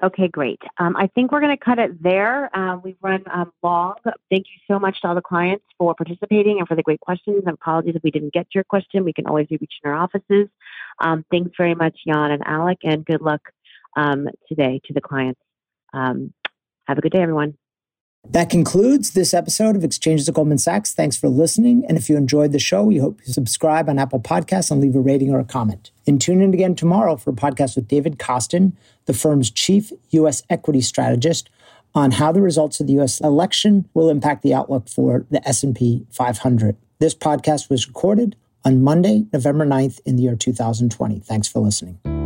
Okay, 0.03 0.29
great. 0.29 0.61
Um, 0.77 0.95
I 0.95 1.07
think 1.07 1.33
we're 1.33 1.41
going 1.41 1.57
to 1.57 1.65
cut 1.65 1.79
it 1.79 2.03
there. 2.03 2.55
Uh, 2.55 2.77
we've 2.77 2.99
run 3.01 3.25
um, 3.33 3.51
long. 3.63 3.95
Thank 4.05 4.47
you 4.47 4.61
so 4.69 4.79
much 4.79 5.01
to 5.01 5.09
all 5.09 5.15
the 5.15 5.23
clients 5.23 5.65
for 5.79 5.95
participating 5.95 6.59
and 6.59 6.69
for 6.69 6.77
the 6.77 6.83
great 6.83 7.01
questions. 7.01 7.45
And 7.47 7.55
apologies 7.55 7.97
if 7.97 8.03
we 8.03 8.11
didn't 8.11 8.35
get 8.35 8.47
your 8.55 8.65
question. 8.65 9.05
We 9.05 9.15
can 9.15 9.27
always 9.27 9.47
be 9.47 9.57
reached 9.57 9.81
in 9.83 9.91
our 9.91 9.97
offices. 9.97 10.49
Um, 11.01 11.25
thanks 11.31 11.53
very 11.57 11.75
much, 11.75 11.99
Jan 12.07 12.31
and 12.31 12.43
Alec, 12.47 12.79
and 12.85 13.07
good 13.07 13.23
luck 13.23 13.41
um, 13.97 14.29
today 14.49 14.83
to 14.85 14.93
the 14.93 15.01
clients. 15.01 15.41
Um, 15.95 16.35
have 16.87 16.99
a 16.99 17.01
good 17.01 17.13
day, 17.13 17.23
everyone. 17.23 17.57
That 18.31 18.51
concludes 18.51 19.12
this 19.12 19.33
episode 19.33 19.77
of 19.77 19.85
Exchanges 19.85 20.29
at 20.29 20.35
Goldman 20.35 20.59
Sachs. 20.59 20.93
Thanks 20.93 21.16
for 21.16 21.29
listening. 21.29 21.85
And 21.89 21.97
if 21.97 22.11
you 22.11 22.16
enjoyed 22.16 22.53
the 22.53 22.59
show, 22.59 22.85
we 22.85 22.99
hope 22.99 23.20
you 23.24 23.33
subscribe 23.33 23.89
on 23.89 23.99
Apple 23.99 24.20
Podcasts 24.20 24.70
and 24.70 24.81
leave 24.81 24.95
a 24.95 25.01
rating 25.01 25.33
or 25.33 25.39
a 25.39 25.45
comment. 25.45 25.91
And 26.07 26.20
tune 26.20 26.43
in 26.43 26.53
again 26.53 26.74
tomorrow 26.74 27.16
for 27.16 27.31
a 27.31 27.35
podcast 27.35 27.77
with 27.77 27.89
David 27.89 28.18
Kostin, 28.18 28.72
the 29.07 29.14
firm's 29.14 29.51
chief 29.51 29.91
U.S. 30.11 30.43
equity 30.51 30.83
strategist, 30.83 31.49
on 31.95 32.11
how 32.11 32.31
the 32.31 32.43
results 32.43 32.79
of 32.79 32.87
the 32.87 32.93
U.S. 32.95 33.20
election 33.20 33.89
will 33.95 34.11
impact 34.11 34.43
the 34.43 34.53
outlook 34.53 34.89
for 34.89 35.24
the 35.31 35.47
S&P 35.49 36.07
500. 36.11 36.77
This 36.99 37.14
podcast 37.14 37.70
was 37.70 37.87
recorded 37.87 38.37
on 38.66 38.83
Monday, 38.83 39.27
November 39.33 39.64
9th 39.64 40.01
in 40.05 40.16
the 40.16 40.24
year 40.24 40.37
2020. 40.37 41.20
Thanks 41.20 41.49
for 41.49 41.61
listening. 41.61 42.26